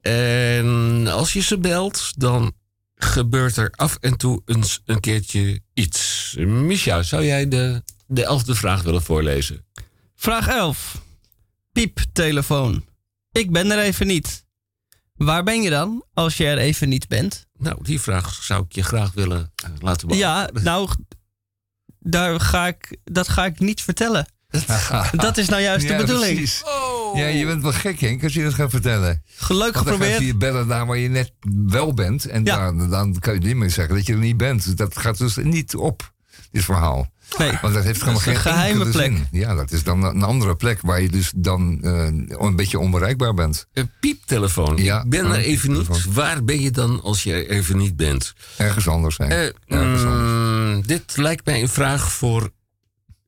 [0.00, 2.52] En als je ze belt, dan
[2.94, 6.34] gebeurt er af en toe eens een keertje iets.
[6.38, 7.82] Misha, zou jij de,
[8.12, 9.64] de elfde vraag willen voorlezen?
[10.14, 11.02] Vraag 11.
[11.72, 12.84] Pieptelefoon.
[13.32, 14.44] Ik ben er even niet.
[15.14, 17.46] Waar ben je dan als je er even niet bent?
[17.58, 20.18] Nou, die vraag zou ik je graag willen eh, laten beantwoorden.
[20.18, 20.88] Ja, nou,
[21.98, 24.26] daar ga ik, dat ga ik niet vertellen.
[25.12, 26.34] Dat is nou juist de bedoeling.
[26.36, 26.62] precies.
[27.14, 29.22] Ja, je bent wel gek, Henk, als je dat gaat vertellen.
[29.48, 30.16] Dan gaat geprobeerd.
[30.16, 31.32] hij je bellen daar waar je net
[31.66, 32.24] wel bent.
[32.26, 32.72] En Ja.
[32.72, 34.76] daar, dan kan je niet meer zeggen dat je er niet bent.
[34.76, 36.12] Dat gaat dus niet op,
[36.50, 37.12] dit verhaal.
[37.38, 39.12] Nee, Want dat heeft gewoon Dat is geen een geheime plek.
[39.12, 39.26] zin.
[39.30, 42.04] Ja, dat is dan een andere plek waar je dus dan eh,
[42.38, 43.66] een beetje onbereikbaar bent.
[43.72, 44.76] Een pieptelefoon.
[44.76, 46.04] Ja, ik ben er even niet.
[46.12, 48.32] Waar ben je dan als je er even niet bent?
[48.56, 49.30] Ergens anders zijn.
[49.30, 50.22] Eh, Ergens anders.
[50.22, 52.50] mm, dit lijkt mij een vraag voor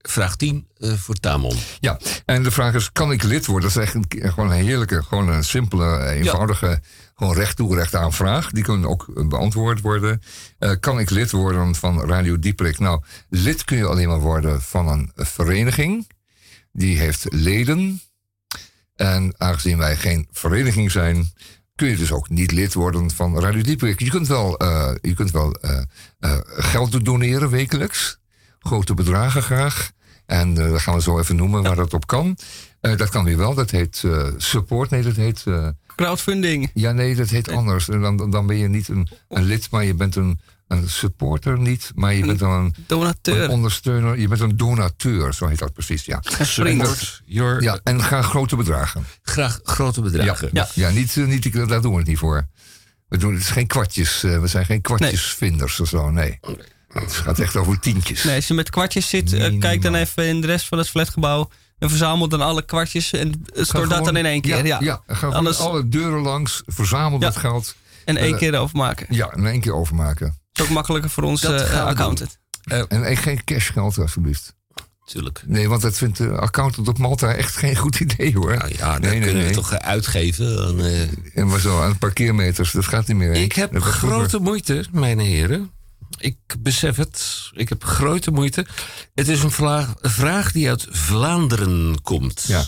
[0.03, 1.57] vraag 10 eh, voor Tamon.
[1.81, 3.71] Ja, en de vraag is, kan ik lid worden?
[3.73, 6.81] Dat is echt een, gewoon een heerlijke, gewoon een simpele, eenvoudige,
[7.23, 8.51] gewoon recht toe, recht aan vraag.
[8.51, 10.23] Die kunnen ook beantwoord worden.
[10.59, 12.79] Eh, kan ik lid worden van Radio Dieprik?
[12.79, 16.09] Nou, lid kun je alleen maar worden van een vereniging.
[16.73, 18.01] Die heeft leden.
[18.95, 21.33] En aangezien wij geen vereniging zijn,
[21.75, 24.01] kun je dus ook niet lid worden van Radio Dieperik.
[24.01, 28.19] Je kunt wel, eh, je kunt wel eh, geld doneren wekelijks.
[28.59, 29.91] Grote bedragen graag.
[30.27, 32.37] En dat gaan we zo even noemen waar dat op kan.
[32.81, 33.55] Dat kan weer wel.
[33.55, 34.05] Dat heet
[34.37, 34.91] support.
[34.91, 35.45] Nee, dat heet...
[35.97, 36.71] Crowdfunding.
[36.75, 37.89] ja, nee, dat heet anders.
[37.89, 41.59] En dan, dan ben je niet een, een lid, maar je bent een, een supporter
[41.59, 41.91] niet.
[41.95, 43.43] Maar je bent dan een, Donateur.
[43.45, 44.19] een ondersteuner.
[44.19, 46.23] Je bent een donateur, zo heet dat precies, ja.
[46.41, 47.63] Support your...
[47.63, 49.05] Ja, en graag grote bedragen.
[49.23, 50.51] Graag grote bedragen.
[50.53, 50.91] Ja, ja.
[50.91, 52.47] niet, eh, niet, daar doen we het niet voor.
[53.09, 54.23] We doen, het is geen kwartjes.
[54.23, 56.39] eh, we zijn geen kwartjesvinders of zo, nee.
[56.93, 58.25] Het gaat echt over tientjes.
[58.25, 60.89] Nee, als je met kwartjes zit, eh, kijk dan even in de rest van het
[60.89, 61.51] flatgebouw.
[61.83, 64.67] En verzamel dan alle kwartjes en stort dat dan in één keer.
[64.67, 67.75] Ja, Ja, Anders- alle deuren langs, verzamel dat geld.
[68.05, 69.07] En één Eh, keer overmaken.
[69.11, 70.27] Ja, in één keer overmaken.
[70.27, 72.39] Dat is ook makkelijker voor ons eh, accountant.
[72.65, 74.55] En eh, geen cashgeld, alsjeblieft.
[75.05, 75.43] Tuurlijk.
[75.47, 78.57] Nee, want dat vindt de accountant op Malta echt geen goed idee, hoor.
[78.57, 79.49] Nou ja, dat nee, nee, kunnen nee.
[79.49, 80.67] we toch uitgeven.
[80.67, 81.01] aan, eh,
[81.35, 83.33] En maar zo, aan parkeermeters, dat gaat niet meer.
[83.33, 85.71] Ik heb grote moeite, mijn heren.
[86.19, 87.51] Ik besef het.
[87.53, 88.67] Ik heb grote moeite.
[89.15, 92.45] Het is een vraag, een vraag die uit Vlaanderen komt.
[92.47, 92.67] Ja.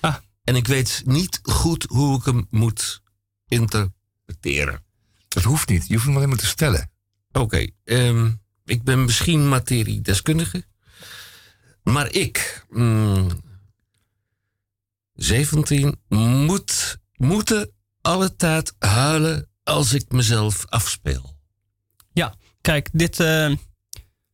[0.00, 0.14] Ah.
[0.44, 3.02] En ik weet niet goed hoe ik hem moet
[3.48, 4.84] interpreteren.
[5.28, 5.86] Dat hoeft niet.
[5.86, 6.90] Je hoeft hem alleen maar te stellen.
[7.32, 8.30] Oké, ehm,
[8.64, 10.64] ik ben misschien materiedeskundige.
[11.82, 13.40] Maar ik, mm,
[15.14, 21.36] 17, moet, moeten alle tijd huilen als ik mezelf afspeel.
[22.12, 23.52] Ja, kijk, dit eh,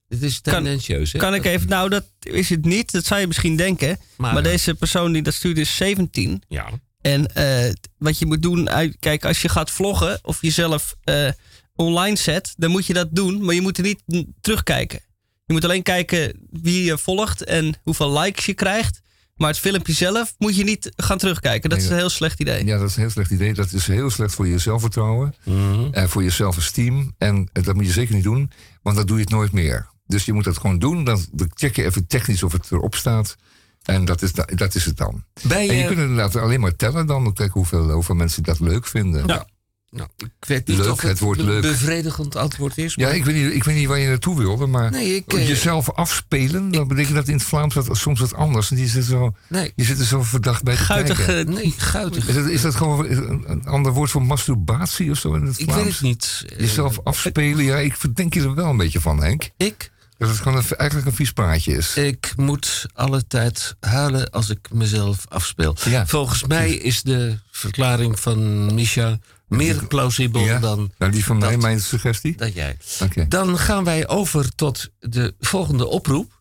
[0.08, 1.18] Dit is Kan- tendentieus, hè?
[1.18, 1.68] kan ik even...
[1.68, 2.92] Nou, dat is het niet.
[2.92, 3.98] Dat zou je misschien denken.
[4.16, 6.42] Maar, Maar, deze persoon die dat stuurde is 17.
[6.48, 6.68] Ja.
[7.00, 8.68] En eh, wat je moet doen,
[8.98, 11.28] kijk, als je gaat vloggen of jezelf eh,
[11.74, 14.02] online zet, dan moet je dat doen, maar je moet er niet
[14.40, 15.00] terugkijken.
[15.46, 19.00] Je moet alleen kijken wie je volgt en hoeveel likes je krijgt.
[19.36, 21.68] Maar het filmpje zelf moet je niet gaan terugkijken.
[21.70, 22.64] Dat Nee, is een heel slecht idee.
[22.66, 23.54] Ja, dat is een heel slecht idee.
[23.54, 25.34] Dat is heel slecht voor je zelfvertrouwen.
[25.44, 25.88] Mhm.
[25.90, 27.14] En voor je zelfesteem.
[27.18, 28.50] En eh, dat moet je zeker niet doen,
[28.82, 29.86] want dan doe je het nooit meer.
[30.06, 31.04] Dus je moet dat gewoon doen.
[31.04, 33.36] Dan, check je even technisch of het erop staat.
[33.82, 35.24] En dat is, da- dat is het dan.
[35.42, 37.32] Bij, En je eh, kunt inderdaad alleen maar tellen dan.
[37.32, 39.26] Kijken hoeveel, hoeveel mensen dat leuk vinden.
[39.26, 39.46] Ja.
[39.94, 41.62] Nou, ik weet niet Leuk, of het, het woord be- leuk.
[41.62, 42.94] bevredigend antwoord is.
[42.94, 45.48] Ja, ik weet, niet, ik weet niet waar je naartoe wilde, maar Nee, ik, eh,
[45.48, 48.70] jezelf afspelen, dan betekent dat in het Vlaams wat, soms wat anders.
[48.70, 49.72] En die zit zo, Nee.
[49.76, 51.48] je zit er zo verdacht bij te Guitig, kijken.
[51.48, 52.28] eh, Nee, guitig.
[52.28, 55.58] Is dat, is dat gewoon een, een ander woord voor masturbatie of zo in het
[55.58, 55.82] Ik Vlaams?
[55.84, 56.44] weet het niet.
[56.48, 59.50] Eh, Jezelf afspelen, ja, ik verdenk je er wel een beetje van, Henk.
[59.56, 61.96] Ik, Dat het gewoon een, eigenlijk een vies praatje is.
[61.96, 65.76] ik moet alle tijd huilen als ik mezelf afspeel.
[65.84, 66.06] Ja.
[66.06, 69.18] Volgens mij is de verklaring van Misha
[69.48, 70.58] meer plausibel Ja?
[70.58, 72.36] dan Nou, die van mij, mijn suggestie?
[72.36, 72.76] dat jij.
[73.02, 73.28] Oké.
[73.28, 76.40] Dan gaan wij over tot de volgende oproep.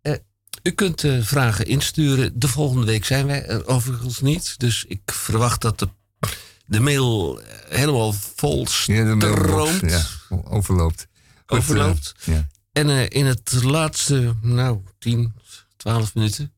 [0.00, 0.12] Eh,
[0.62, 2.38] u kunt eh, vragen insturen.
[2.38, 4.58] De volgende week zijn wij er overigens niet.
[4.58, 5.88] Dus ik verwacht dat de,
[6.66, 7.46] de mail eh,
[7.78, 9.80] helemaal vol stroomt.
[9.90, 10.02] ja,
[10.44, 11.06] overloopt.
[11.46, 12.14] Goed, Overloopt.
[12.24, 12.48] ja.
[12.72, 15.34] En in het laatste, nou, 10,
[15.76, 16.52] 12 minuten.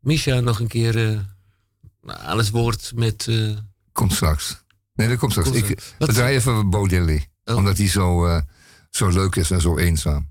[0.00, 1.24] Misha nog een keer
[2.06, 3.28] aan het woord met.
[3.92, 4.62] Komt straks.
[4.98, 5.50] Nee, dat komt straks.
[5.50, 7.28] Komt Ik, we draaien even Bo Diddley.
[7.44, 7.56] Oh.
[7.56, 8.40] Omdat hij zo, eh,
[8.90, 10.28] zo leuk is en zo eenzaam.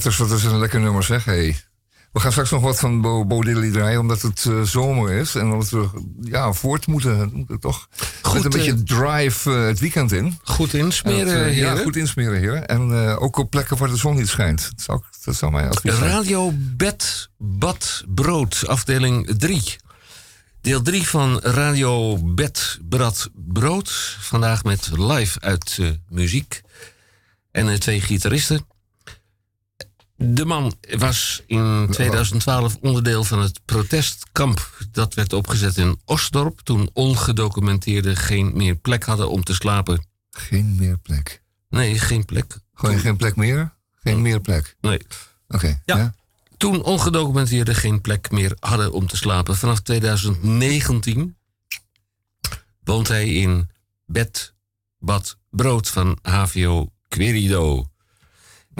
[0.00, 1.24] Pletters, dat is een lekker nummer zeg.
[1.24, 1.56] Hey.
[2.12, 5.34] We gaan straks nog wat van Bo, Bo Diddley draaien, omdat het eh, zomer is.
[5.34, 5.88] En omdat we
[6.20, 7.88] ja, voort moeten, moeten toch
[8.22, 10.38] Goed, met een beetje eh, drive eh, het weekend in.
[10.42, 11.82] Goed insmeren, En, eh, Ja, heren.
[11.82, 12.54] goed insmeren, heer.
[12.54, 14.70] En ook op plekken waar de zon niet schijnt.
[14.70, 16.10] Dat zou, dat zou mijn advies zijn.
[16.10, 19.76] Radio Bed Bad Brood, afdeling 3.
[20.60, 24.16] Deel 3 van Radio Bed Brad Brood.
[24.20, 25.78] Vandaag met live uit
[26.08, 26.62] muziek.
[27.52, 28.74] En twee gitaristen.
[30.16, 34.78] De man was in 2012 onderdeel van het protestkamp.
[34.90, 36.60] Dat werd opgezet in Osdorp.
[36.60, 40.06] Toen ongedocumenteerden geen meer plek hadden om te slapen.
[40.30, 41.42] Geen meer plek.
[41.68, 42.58] Nee, geen plek.
[42.74, 43.74] Gewoon geen plek meer?
[43.94, 44.76] Geen meer plek?
[44.80, 45.00] Nee.
[45.48, 45.80] Oké.
[45.84, 46.14] Ja.
[46.56, 49.56] Toen ongedocumenteerden geen plek meer hadden om te slapen.
[49.56, 51.36] Vanaf 2019
[52.84, 53.70] woont hij in
[54.06, 54.54] Bed,
[54.98, 57.90] Bad, Brood van HVO Querido.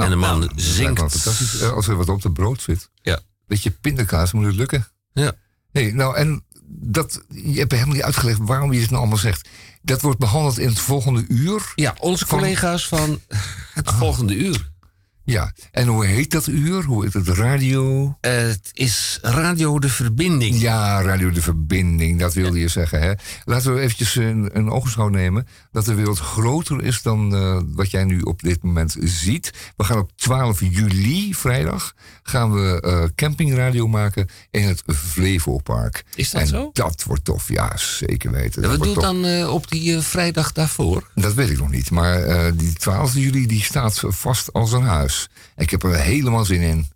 [0.05, 0.99] En de man Nou, zingt.
[0.99, 1.61] fantastisch.
[1.61, 2.91] Eh, Als er wat op de brood zit.
[3.03, 3.21] Ja.
[3.47, 4.89] Beetje pindakaas, moet het lukken.
[5.13, 5.33] Ja.
[5.73, 9.49] Hey, nou, en dat, je hebt helemaal niet uitgelegd waarom je dit nou allemaal zegt.
[9.83, 11.73] Dat wordt behandeld in het volgende uur.
[11.75, 13.21] Ja, onze collega's van
[13.75, 14.73] het volgende uur.
[15.27, 16.85] Ja, en hoe heet dat uur?
[16.85, 17.29] Hoe heet het?
[17.29, 18.17] Radio?
[18.21, 20.61] Het is Radio de Verbinding.
[20.61, 23.01] Ja, Radio de Verbinding, dat wilde je zeggen.
[23.01, 23.13] Hè?
[23.45, 27.91] Laten we eventjes een, een ogenschouw nemen dat de wereld groter is dan eh, wat
[27.91, 29.53] jij nu op dit moment ziet.
[29.77, 36.05] We gaan op 12 juli, vrijdag, gaan we eh, campingradio maken in het Flevopark.
[36.15, 36.71] Is dat en zo?
[36.73, 38.63] dat wordt tof, ja, zeker weten.
[38.63, 39.05] En Dat wat doet tof.
[39.05, 41.11] dan eh, op die vrijdag daarvoor?
[41.15, 45.15] Dat weet ik nog niet, maar die 12 juli die staat vast als een huis.
[45.57, 46.87] Ik heb er helemaal zin in.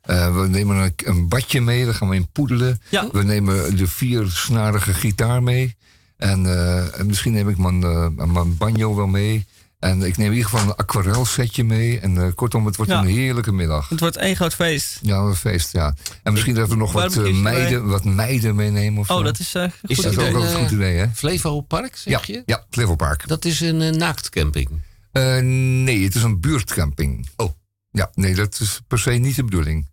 [0.00, 2.80] Eh, we nemen een, een badje mee, daar gaan we in poedelen.
[2.88, 3.08] Ja.
[3.12, 5.76] We nemen de viersnarige gitaar mee.
[6.16, 9.46] En, eh, en misschien neem ik mijn, eh, mijn banjo wel mee.
[9.78, 12.00] En ik neem in ieder geval een aquarelsetje mee.
[12.00, 12.98] En eh, kortom, het wordt Ja.
[13.00, 13.88] een heerlijke middag.
[13.88, 14.98] Het wordt één groot feest.
[15.02, 15.94] Ja, een feest, ja.
[16.22, 19.16] En misschien dat we nog wat, meiden, wat meiden meenemen of zo.
[19.18, 20.04] Oh, dat is eh Is goed.
[20.04, 21.06] dat is ook een, wel een goed idee, hè?
[21.14, 22.42] Flevo Park, zeg Ja, je?
[22.46, 23.28] ja, Flevopark.
[23.28, 24.68] Dat is een naaktcamping.
[25.12, 25.38] Eh,
[25.84, 27.28] nee, het is een buurtcamping.
[27.36, 27.50] Oh.
[27.90, 29.88] Ja, nee, dat is per se niet de bedoeling.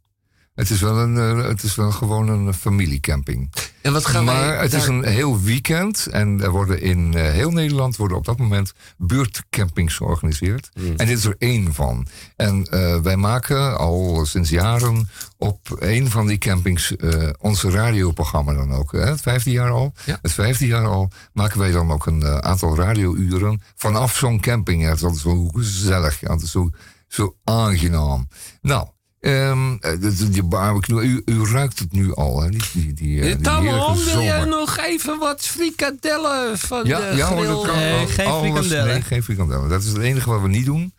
[0.54, 3.50] Het is wel, een, eh, het is wel gewoon een familiecamping.
[3.88, 7.32] En wat gaan maar wij het is een heel weekend en er worden in eh,
[7.32, 10.70] heel Nederland worden op dat moment buurtcampings georganiseerd.
[10.74, 10.94] Hmm.
[10.98, 12.08] En dit is er één van.
[12.36, 18.54] En eh, wij maken al sinds jaren op een van die campings eh, onze radioprogramma
[18.54, 18.92] dan ook.
[18.92, 19.06] Hè?
[19.06, 19.94] Het vijfde jaar al.
[20.06, 20.20] Ja.
[20.22, 24.82] Het vijfde jaar al maken wij dan ook een aantal radiouren vanaf zo'n camping.
[24.82, 26.20] Ja, dat is zo gezellig.
[26.20, 26.70] Ja, dat is zo,
[27.08, 28.28] zo aangenaam.
[28.62, 28.88] Nou.
[29.20, 32.50] ehm, eh, die- die barbecue, u, u ruikt het nu al, hè?
[32.50, 37.10] Die, die, die, eh, die Tamon, heerlijke wil jij nog even wat frikadellen van Ja,
[37.10, 37.56] de ja hoor, grill?
[37.56, 37.76] dat kan.
[37.76, 38.88] Nee, Al- geen alles- frikandellen.
[38.94, 39.70] Nee, geen frikandellen.
[39.70, 40.94] Dat is het enige wat we niet doen.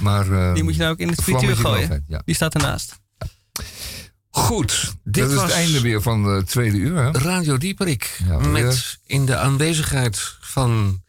[0.00, 2.04] Maar, eh, Die moet je nou ook in het frituur gooien.
[2.08, 2.22] Ja.
[2.24, 3.00] Die staat ernaast.
[4.30, 6.96] Goed, Dit dat is was- het einde weer van de tweede uur.
[6.96, 7.10] Hè?
[7.10, 8.20] Radio Dieperik.
[8.26, 11.02] Ja, met in de aanwezigheid van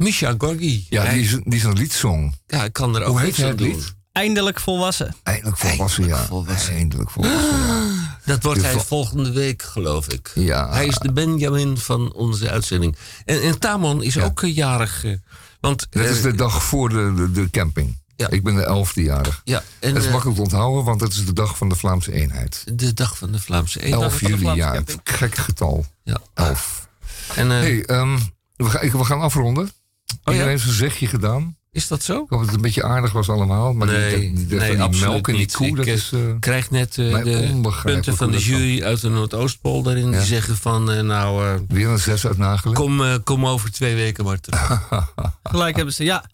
[0.00, 0.86] Misha Gorgi.
[0.88, 2.34] Ja, Hij- die is, die is een liedzong.
[2.46, 3.68] ja, ik kan er ook Hoe heet het doen.
[3.68, 3.94] lied?
[4.12, 5.14] Eindelijk volwassen.
[5.22, 6.24] Eindelijk volwassen, ja.
[6.24, 6.74] volwassen.
[6.74, 8.18] Eindelijk volwassen, ja.
[8.24, 10.30] Dat wordt hij vo- volgende week, geloof ik.
[10.34, 10.70] Ja.
[10.70, 12.96] Hij is de Benjamin van onze uitzending.
[13.24, 14.24] En, en Tamon is Ja.
[14.24, 15.04] ook eh, jarig.
[15.04, 15.12] eh,
[15.60, 17.98] want, Dat eh, is de dag voor de, de, de camping.
[18.16, 18.28] Ja.
[18.30, 19.40] Ik ben de elfde jarig.
[19.44, 21.74] ja, en, Dat is eh, makkelijk te onthouden, want het is de dag van de
[21.76, 22.64] Vlaamse eenheid.
[22.74, 24.02] de dag van de Vlaamse Eenheid.
[24.02, 24.82] 11 van de juli, ja.
[25.04, 25.86] Gek getal.
[26.02, 26.18] Ja.
[26.34, 26.88] 11.
[27.34, 28.18] En, eh, hey, ehm,
[28.56, 29.70] we, gaan, we gaan afronden.
[30.12, 30.30] Oh ja?
[30.32, 31.58] Iedereen heeft zijn zegje gedaan.
[31.72, 32.12] Is dat zo?
[32.12, 33.72] Ik hoop dat het een beetje aardig was allemaal.
[33.74, 35.56] Maar Nee, die, die, die, nee, melk en die niet.
[35.56, 36.12] koe, Ik, dat eh, is...
[36.12, 40.10] eh, krijg net eh, de punten van de jury uit de Noordoostpolder in.
[40.10, 40.16] Ja.
[40.16, 42.74] Die zeggen van, eh, nou, eh, weer een zes uit Nagelen.
[42.74, 44.88] kom, eh, kom over twee weken maar terug.
[45.42, 46.04] Gelijk hebben ze.
[46.04, 46.24] Ja,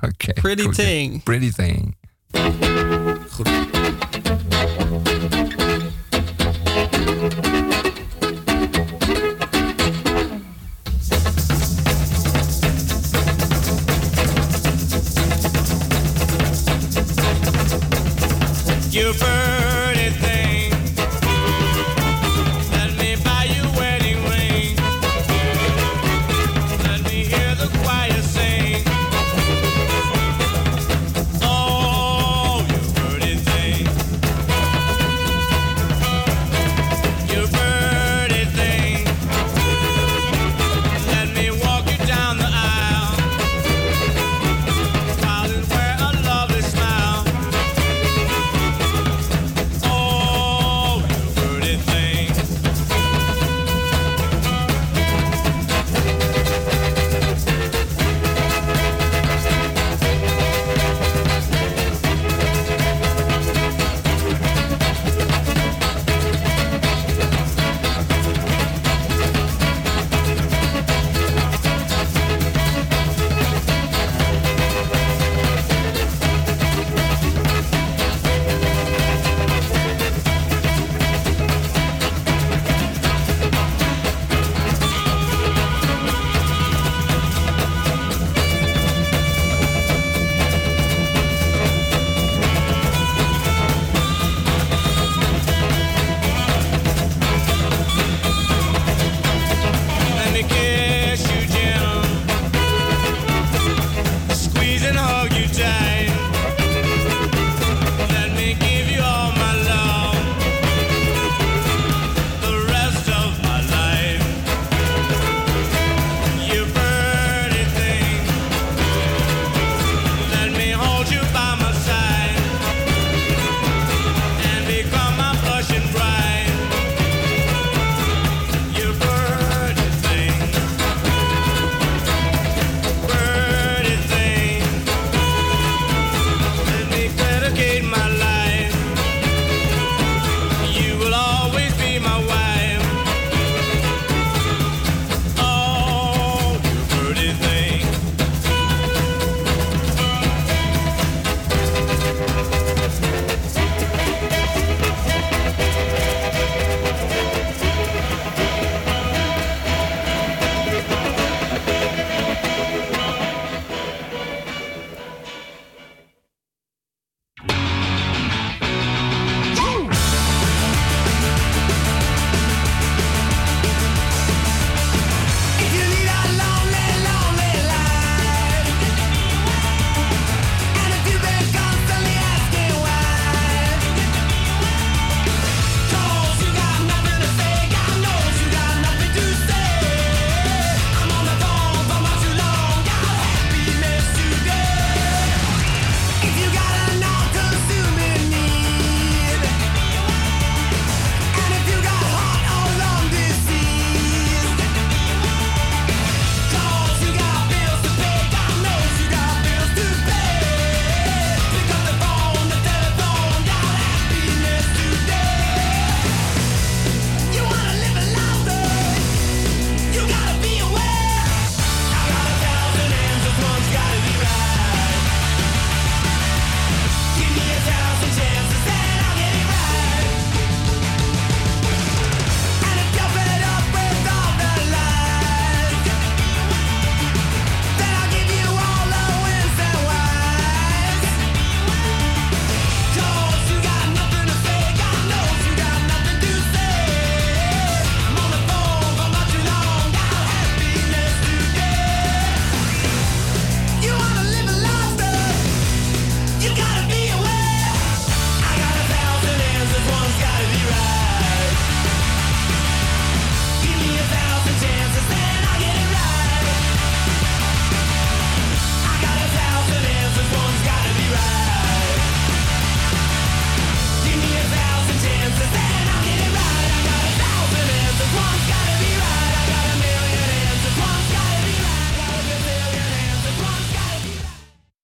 [0.00, 0.74] Oké, pretty goed.
[0.74, 1.22] thing.
[1.22, 1.96] Pretty thing.
[3.30, 3.48] Goed.